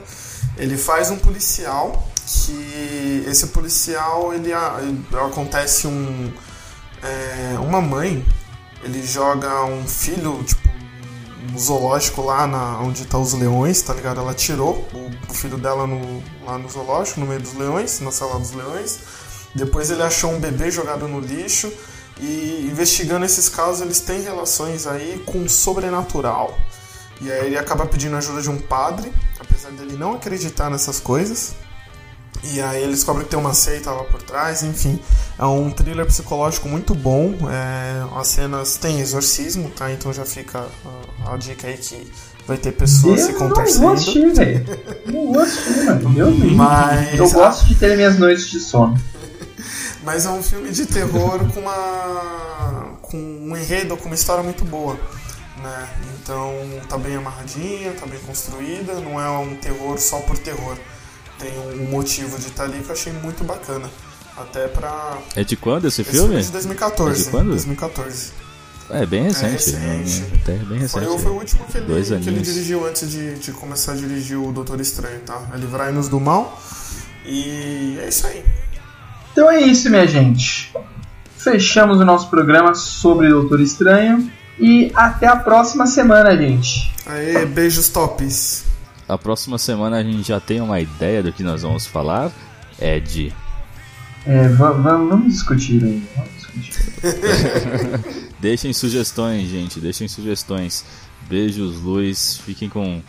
Ele 0.57 0.75
faz 0.77 1.11
um 1.11 1.17
policial 1.17 2.07
que 2.25 3.23
esse 3.27 3.47
policial 3.47 4.33
ele, 4.33 4.51
ele- 4.51 5.05
acontece 5.25 5.87
um 5.87 6.31
é, 7.03 7.59
uma 7.59 7.81
mãe 7.81 8.25
ele 8.81 9.05
joga 9.05 9.65
um 9.65 9.85
filho 9.85 10.41
tipo 10.43 10.62
um 11.51 11.57
zoológico 11.57 12.21
lá 12.21 12.47
na, 12.47 12.79
onde 12.79 13.05
tá 13.05 13.17
os 13.17 13.33
leões, 13.33 13.81
tá 13.81 13.93
ligado? 13.93 14.19
Ela 14.19 14.33
tirou 14.33 14.87
o, 14.93 15.11
o 15.29 15.33
filho 15.33 15.57
dela 15.57 15.85
no, 15.85 16.23
lá 16.45 16.57
no 16.57 16.69
zoológico, 16.69 17.19
no 17.19 17.25
meio 17.25 17.41
dos 17.41 17.53
leões, 17.53 17.99
na 17.99 18.11
sala 18.11 18.39
dos 18.39 18.51
leões. 18.51 18.99
Depois 19.53 19.91
ele 19.91 20.01
achou 20.01 20.31
um 20.31 20.39
bebê 20.39 20.71
jogado 20.71 21.07
no 21.07 21.19
lixo 21.19 21.71
e 22.19 22.67
investigando 22.71 23.25
esses 23.25 23.49
casos 23.49 23.81
eles 23.81 23.99
têm 23.99 24.21
relações 24.21 24.87
aí 24.87 25.21
com 25.25 25.43
o 25.43 25.49
sobrenatural. 25.49 26.57
E 27.21 27.31
aí 27.31 27.47
ele 27.47 27.57
acaba 27.57 27.85
pedindo 27.85 28.15
ajuda 28.15 28.41
de 28.41 28.49
um 28.49 28.59
padre, 28.59 29.11
apesar 29.39 29.71
dele 29.71 29.95
não 29.95 30.13
acreditar 30.13 30.69
nessas 30.69 30.99
coisas. 30.99 31.55
E 32.43 32.59
aí 32.61 32.83
ele 32.83 32.91
descobre 32.91 33.23
que 33.23 33.29
tem 33.29 33.39
uma 33.39 33.53
seita 33.53 33.89
lá 33.91 34.03
por 34.03 34.21
trás, 34.21 34.63
enfim. 34.63 34.99
É 35.39 35.45
um 35.45 35.71
thriller 35.71 36.05
psicológico 36.05 36.67
muito 36.67 36.93
bom. 36.93 37.33
É, 37.49 38.03
as 38.19 38.27
cenas 38.27 38.75
têm 38.75 38.99
exorcismo, 38.99 39.69
tá? 39.69 39.91
Então 39.91 40.11
já 40.11 40.25
fica 40.25 40.67
a, 41.25 41.33
a 41.33 41.37
dica 41.37 41.67
aí 41.67 41.77
que 41.77 42.11
vai 42.45 42.57
ter 42.57 42.73
pessoas 42.73 43.21
se 43.21 43.31
Eu 43.31 43.39
não 43.39 43.47
contorcendo. 43.47 43.91
assistir, 43.93 44.33
velho. 44.33 44.65
Não 45.05 45.39
assistir, 45.41 45.85
mano. 45.85 46.09
Deus 46.13 46.33
me 46.33 46.39
livre. 46.41 46.55
Mas- 46.55 47.17
Eu 47.17 47.29
gosto 47.31 47.65
de 47.65 47.75
ter 47.75 47.95
minhas 47.95 48.19
noites 48.19 48.49
de 48.49 48.59
sono. 48.59 48.99
Mas 50.03 50.25
é 50.25 50.29
um 50.29 50.43
filme 50.43 50.69
de 50.69 50.85
terror 50.85 51.39
com 51.53 51.61
uma. 51.61 52.97
com 53.01 53.17
um 53.17 53.55
enredo, 53.55 53.95
com 53.95 54.05
uma 54.07 54.15
história 54.15 54.43
muito 54.43 54.65
boa. 54.65 54.97
Né? 55.63 55.87
Então 56.21 56.53
tá 56.89 56.97
bem 56.97 57.15
amarradinha, 57.15 57.93
tá 57.93 58.05
bem 58.05 58.19
construída, 58.19 58.95
não 58.95 59.19
é 59.21 59.29
um 59.39 59.55
terror 59.55 59.97
só 59.97 60.17
por 60.19 60.37
terror. 60.37 60.75
Tem 61.43 61.59
um 61.59 61.91
motivo 61.91 62.39
de 62.39 62.47
estar 62.47 62.63
ali 62.63 62.81
que 62.81 62.87
eu 62.87 62.93
achei 62.93 63.11
muito 63.11 63.43
bacana. 63.43 63.89
Até 64.37 64.67
pra. 64.67 65.17
é 65.35 65.43
de 65.43 65.57
quando 65.57 65.87
esse 65.87 66.01
Esse 66.01 66.11
filme? 66.11 66.37
é 66.37 66.39
de 66.39 66.51
2014. 66.51 67.21
É 67.21 67.25
de 67.25 67.29
quando? 67.29 67.49
2014. 67.49 68.31
É 68.89 69.05
bem 69.05 69.23
recente, 69.23 69.51
recente. 69.51 70.21
né? 70.21 70.39
até 70.41 70.53
bem 70.53 70.79
recente. 70.79 71.05
Foi, 71.05 71.19
foi 71.19 71.31
o 71.31 71.35
último 71.35 71.65
que 71.65 71.77
ele, 71.77 71.85
Dois 71.85 72.07
que 72.07 72.13
ele 72.13 72.39
dirigiu 72.39 72.87
antes 72.87 73.09
de, 73.11 73.35
de 73.35 73.51
começar 73.51 73.91
a 73.91 73.95
dirigir 73.95 74.37
o 74.37 74.53
Doutor 74.53 74.79
Estranho, 74.79 75.19
tá? 75.21 75.41
É 75.53 75.57
Livrai-nos 75.57 76.07
do 76.07 76.19
Mal. 76.19 76.61
E 77.25 77.97
é 78.01 78.07
isso 78.07 78.25
aí. 78.25 78.43
Então 79.31 79.51
é 79.51 79.61
isso, 79.61 79.89
minha 79.89 80.07
gente. 80.07 80.73
Fechamos 81.37 81.99
o 81.99 82.05
nosso 82.05 82.29
programa 82.29 82.73
sobre 82.73 83.29
Doutor 83.29 83.59
Estranho. 83.59 84.31
E 84.57 84.91
até 84.95 85.27
a 85.27 85.35
próxima 85.35 85.87
semana, 85.87 86.35
gente. 86.37 86.93
Aê, 87.05 87.45
beijos 87.45 87.89
tops. 87.89 88.72
A 89.07 89.17
próxima 89.17 89.57
semana 89.57 89.97
a 89.97 90.03
gente 90.03 90.27
já 90.27 90.39
tem 90.39 90.61
uma 90.61 90.79
ideia 90.79 91.21
do 91.21 91.31
que 91.31 91.43
nós 91.43 91.61
vamos 91.61 91.85
falar, 91.85 92.31
Ed. 92.79 93.33
É, 94.25 94.47
vamos 94.47 95.33
discutir 95.33 95.83
aí. 95.83 96.03
Vamos 96.15 96.31
discutir. 96.33 98.29
deixem 98.39 98.71
sugestões, 98.71 99.49
gente. 99.49 99.79
Deixem 99.79 100.07
sugestões. 100.07 100.85
Beijos, 101.27 101.81
luz. 101.81 102.39
Fiquem 102.45 102.69
com. 102.69 103.01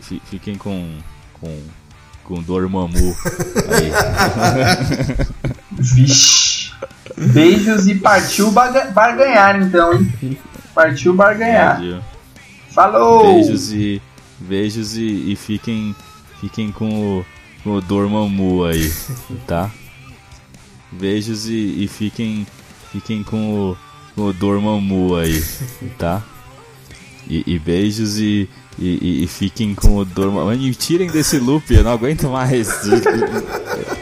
Fiquem 0.00 0.56
com. 0.56 0.98
com. 1.34 1.58
com 2.24 2.42
Dormammu. 2.42 3.16
Aí. 3.68 3.92
Vixe. 5.78 6.72
Beijos 7.16 7.86
e 7.86 7.94
partiu 7.94 8.50
barganhar 8.50 9.60
então, 9.60 9.94
hein? 9.94 10.38
Partiu 10.74 11.14
barganhar. 11.14 11.80
Falou! 12.70 13.34
Beijos 13.34 13.72
e. 13.72 14.02
Beijos 14.38 14.96
e, 14.96 15.32
e 15.32 15.36
fiquem. 15.36 15.94
Fiquem 16.40 16.70
com 16.70 17.18
o. 17.18 17.26
com 17.62 17.76
o 17.76 17.80
Dormammu 17.80 18.64
aí, 18.64 18.92
tá? 19.46 19.70
Beijos 20.92 21.46
e, 21.48 21.84
e 21.84 21.88
fiquem. 21.88 22.46
Fiquem 22.92 23.22
com 23.22 23.70
o. 23.70 23.76
com 24.14 24.22
o 24.22 24.32
Dormammu 24.32 25.16
aí, 25.16 25.42
tá? 25.98 26.22
E, 27.28 27.42
e 27.46 27.58
beijos 27.58 28.18
e, 28.18 28.48
e, 28.78 29.24
e, 29.24 29.26
fiquem 29.26 29.74
com 29.74 29.96
o 29.96 30.04
Dormammu. 30.04 30.56
Me 30.56 30.74
tirem 30.74 31.10
desse 31.10 31.38
loop, 31.38 31.74
eu 31.74 31.82
não 31.82 31.92
aguento 31.92 32.28
mais. 32.28 32.68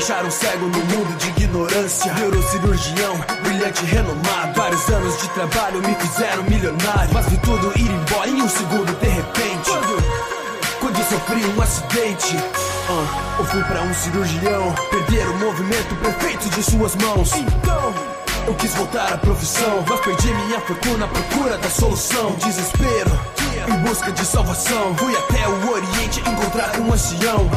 deixaram 0.00 0.30
cego 0.30 0.66
no 0.66 0.78
mundo 0.78 1.18
de 1.18 1.28
ignorância. 1.28 2.12
Neurocirurgião, 2.14 3.20
brilhante, 3.42 3.84
renomado. 3.84 4.54
Vários 4.54 4.88
anos 4.88 5.20
de 5.20 5.28
trabalho 5.28 5.80
me 5.82 5.94
fizeram 5.96 6.42
milionário. 6.44 7.12
Mas 7.12 7.26
vi 7.26 7.36
tudo 7.38 7.70
ir 7.78 7.90
embora 7.90 8.30
em 8.30 8.40
um 8.40 8.48
segundo, 8.48 8.98
de 8.98 9.08
repente. 9.08 9.70
Quando, 9.70 10.80
quando 10.80 11.08
sofri 11.10 11.44
um 11.44 11.60
acidente. 11.60 12.36
Uh, 12.36 13.40
eu 13.40 13.44
fui 13.44 13.62
pra 13.64 13.82
um 13.82 13.92
cirurgião. 13.92 14.74
Perder 14.90 15.28
o 15.28 15.38
movimento 15.38 15.94
perfeito 15.96 16.48
de 16.48 16.62
suas 16.62 16.96
mãos. 16.96 17.32
Então. 17.34 18.20
Eu 18.46 18.54
quis 18.54 18.74
voltar 18.74 19.12
à 19.12 19.18
profissão, 19.18 19.84
mas 19.86 20.00
perdi 20.00 20.32
minha 20.32 20.60
fortuna 20.60 21.04
à 21.04 21.08
procura 21.08 21.58
da 21.58 21.68
solução. 21.68 22.32
Desespero, 22.32 23.20
em 23.68 23.78
busca 23.86 24.12
de 24.12 24.24
salvação. 24.24 24.96
Fui 24.96 25.16
até 25.16 25.48
o 25.48 25.70
Oriente 25.72 26.20
encontrar 26.20 26.80
um 26.80 26.92
ancião 26.92 27.48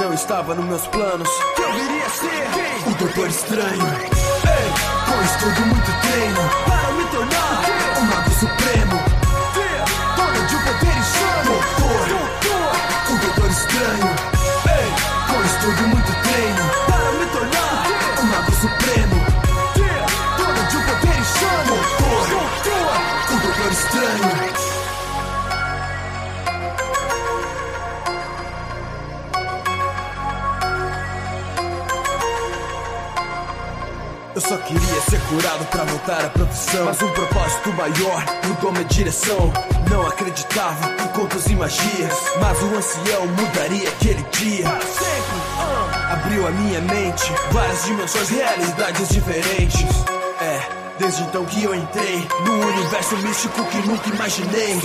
não 0.00 0.12
estava 0.12 0.54
nos 0.54 0.64
meus 0.64 0.86
planos. 0.88 1.28
Eu 1.58 1.72
viria 1.72 2.08
ser 2.08 2.90
o 2.90 2.94
Doutor 2.94 3.28
Estranho. 3.28 3.86
Ei, 4.46 4.68
com 5.06 5.22
estudo 5.24 5.66
muito 5.66 6.00
treino 6.02 6.40
para 6.66 6.92
me 6.92 7.04
tornar 7.06 7.62
o 7.98 8.02
Mago 8.04 8.30
Supremo. 8.30 9.02
Dono 10.16 10.46
de 10.46 10.56
um 10.56 10.60
poder 10.60 10.96
insano. 10.96 11.50
Doutor, 11.50 12.06
o 13.10 13.18
Doutor 13.18 13.50
Estranho. 13.50 14.14
Ei, 14.68 15.34
com 15.34 15.44
estudo 15.44 15.88
muito 15.88 16.12
treino 16.22 16.65
só 34.48 34.56
queria 34.58 35.00
ser 35.10 35.20
curado 35.22 35.64
pra 35.66 35.82
voltar 35.84 36.24
à 36.24 36.28
profissão. 36.30 36.84
Mas 36.84 37.02
um 37.02 37.10
propósito 37.10 37.72
maior 37.72 38.24
mudou 38.46 38.70
minha 38.70 38.84
direção. 38.84 39.52
Não 39.90 40.06
acreditava 40.06 40.88
em 41.02 41.08
contos 41.08 41.46
e 41.46 41.56
magias. 41.56 42.12
Mas 42.40 42.62
o 42.62 42.76
ancião 42.76 43.26
mudaria 43.26 43.88
aquele 43.88 44.22
dia. 44.30 44.66
sempre, 44.66 45.36
uh, 45.58 46.12
abriu 46.12 46.46
a 46.46 46.50
minha 46.52 46.80
mente. 46.80 47.32
Várias 47.50 47.84
dimensões, 47.84 48.28
realidades 48.28 49.08
diferentes. 49.08 49.84
Desde 51.06 51.22
então 51.22 51.44
que 51.44 51.62
eu 51.62 51.72
entrei 51.72 52.26
num 52.44 52.66
universo 52.66 53.16
místico 53.18 53.64
que 53.66 53.78
nunca 53.86 54.08
imaginei. 54.08 54.82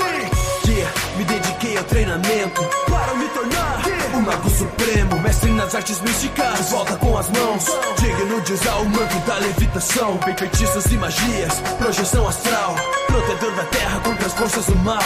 Yeah, 0.67 0.93
me 1.17 1.23
dediquei 1.23 1.75
ao 1.75 1.83
treinamento 1.85 2.63
para 2.87 3.15
me 3.15 3.27
tornar 3.29 3.81
yeah. 3.87 4.17
o 4.17 4.21
Mago 4.21 4.49
Supremo, 4.51 5.19
mestre 5.19 5.49
nas 5.53 5.73
artes 5.73 5.99
místicas. 6.01 6.69
Volta 6.69 6.95
com 6.97 7.17
as 7.17 7.27
mãos, 7.31 7.65
digno 7.97 8.39
de 8.41 8.53
usar 8.53 8.75
o 8.75 8.85
manto 8.85 9.17
da 9.25 9.37
levitação. 9.39 10.19
Bem 10.23 10.37
feitiços 10.37 10.85
e 10.91 10.97
magias, 10.97 11.59
projeção 11.79 12.27
astral, 12.27 12.75
protetor 13.07 13.55
da 13.55 13.63
terra 13.63 13.99
contra 14.01 14.27
as 14.27 14.33
forças 14.33 14.65
do 14.67 14.75
mal. 14.75 15.01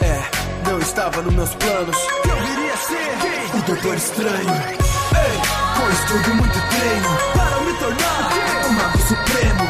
É, 0.00 0.68
não 0.68 0.80
estava 0.80 1.22
nos 1.22 1.34
meus 1.34 1.54
planos 1.54 1.96
que 1.96 2.28
eu 2.28 2.36
viria 2.36 2.76
ser 2.78 3.56
o 3.56 3.62
Doutor 3.62 3.94
Estranho. 3.94 4.54
Ei, 5.14 5.38
com 5.76 5.88
estudo 5.88 6.30
e 6.30 6.34
muito 6.34 6.60
treino 6.68 7.08
para 7.32 7.60
me 7.60 7.72
tornar 7.74 8.66
o 8.66 8.72
Mago 8.72 8.98
Supremo. 8.98 9.65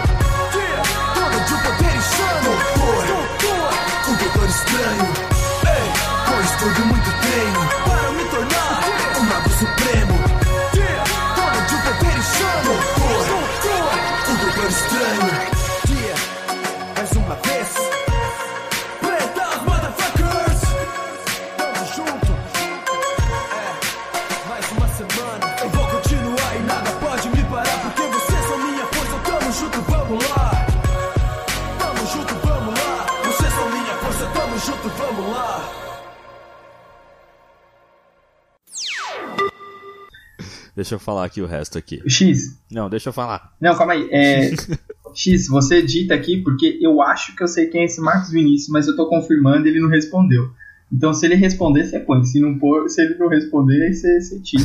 Deixa 40.87 40.95
eu 40.95 41.01
falar 41.01 41.25
aqui 41.25 41.43
o 41.43 41.47
resto 41.47 41.77
aqui. 41.77 42.01
X. 42.09 42.57
Não, 42.71 42.89
deixa 42.89 43.09
eu 43.09 43.13
falar. 43.13 43.53
Não, 43.61 43.75
calma 43.75 43.95
aí. 43.95 44.09
É... 44.13 44.53
X, 45.13 45.49
você 45.49 45.79
edita 45.79 46.15
aqui 46.15 46.37
porque 46.45 46.79
eu 46.81 47.03
acho 47.03 47.35
que 47.35 47.43
eu 47.43 47.49
sei 47.49 47.67
quem 47.67 47.81
é 47.81 47.87
esse 47.87 48.01
Marcos 48.01 48.31
Vinícius, 48.31 48.69
mas 48.69 48.87
eu 48.87 48.95
tô 48.95 49.09
confirmando 49.09 49.67
e 49.67 49.71
ele 49.71 49.81
não 49.81 49.89
respondeu. 49.89 50.49
Então, 50.93 51.13
se 51.13 51.27
ele 51.27 51.35
responder, 51.35 51.87
você 51.87 51.99
põe. 51.99 52.25
Se, 52.25 52.39
não 52.39 52.57
pôr, 52.57 52.89
se 52.89 53.03
ele 53.03 53.17
não 53.19 53.27
responder, 53.27 53.83
aí 53.83 53.95
você, 53.95 54.21
você 54.21 54.39
tira. 54.39 54.63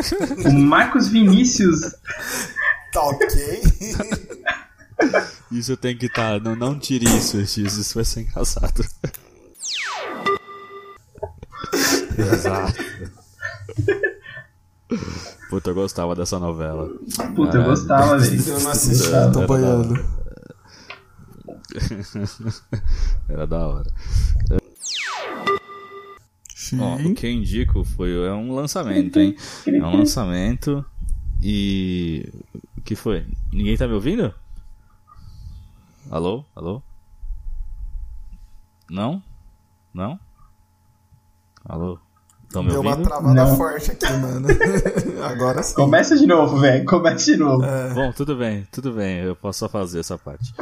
o 0.48 0.52
Marcos 0.54 1.08
Vinícius. 1.08 1.80
Tá 2.90 3.02
ok. 3.02 3.60
Isso 5.52 5.76
tem 5.76 5.94
que 5.94 6.06
estar. 6.06 6.40
Tá, 6.40 6.44
não, 6.48 6.56
não 6.56 6.78
tire 6.78 7.04
isso, 7.04 7.38
X. 7.46 7.76
Isso 7.76 7.94
vai 7.94 8.04
ser 8.04 8.20
engraçado. 8.20 8.84
Exato. 12.18 12.84
Puta, 15.50 15.70
eu 15.70 15.74
gostava 15.74 16.14
dessa 16.14 16.38
novela. 16.38 16.88
Puta, 17.34 17.58
eu 17.58 17.64
gostava, 17.64 18.16
velho. 18.18 18.48
Eu 18.48 18.60
não 18.60 18.70
assisti, 18.70 19.08
tô 19.32 19.46
boiando. 19.46 19.94
Era 23.28 23.46
da 23.46 23.66
hora. 23.66 23.90
Ó, 26.78 26.96
o 26.96 27.14
que 27.14 27.26
eu 27.26 27.30
indico 27.30 27.84
foi 27.84 28.12
é 28.12 28.32
um 28.32 28.54
lançamento, 28.54 29.18
hein? 29.18 29.34
É 29.66 29.84
um 29.84 29.96
lançamento 29.96 30.84
e 31.42 32.30
o 32.76 32.82
que 32.82 32.94
foi? 32.94 33.26
Ninguém 33.52 33.76
tá 33.76 33.86
me 33.86 33.94
ouvindo? 33.94 34.34
Alô? 36.10 36.44
Alô? 36.54 36.82
Não? 38.90 39.22
Não? 39.94 40.18
Alô? 41.64 41.98
Estão 42.48 42.62
me 42.62 42.70
Deu 42.70 42.78
ouvindo? 42.78 42.96
uma 42.96 43.04
travada 43.04 43.34
Não. 43.34 43.56
forte 43.58 43.90
aqui, 43.90 44.10
mano. 44.14 44.48
Agora 45.22 45.62
sim. 45.62 45.74
Começa 45.74 46.16
de 46.16 46.26
novo, 46.26 46.58
velho. 46.58 46.82
Começa 46.86 47.26
de 47.26 47.36
novo. 47.36 47.62
É. 47.62 47.90
Bom, 47.92 48.10
tudo 48.10 48.34
bem, 48.36 48.66
tudo 48.72 48.90
bem, 48.92 49.18
eu 49.18 49.36
posso 49.36 49.58
só 49.58 49.68
fazer 49.68 50.00
essa 50.00 50.16
parte. 50.16 50.54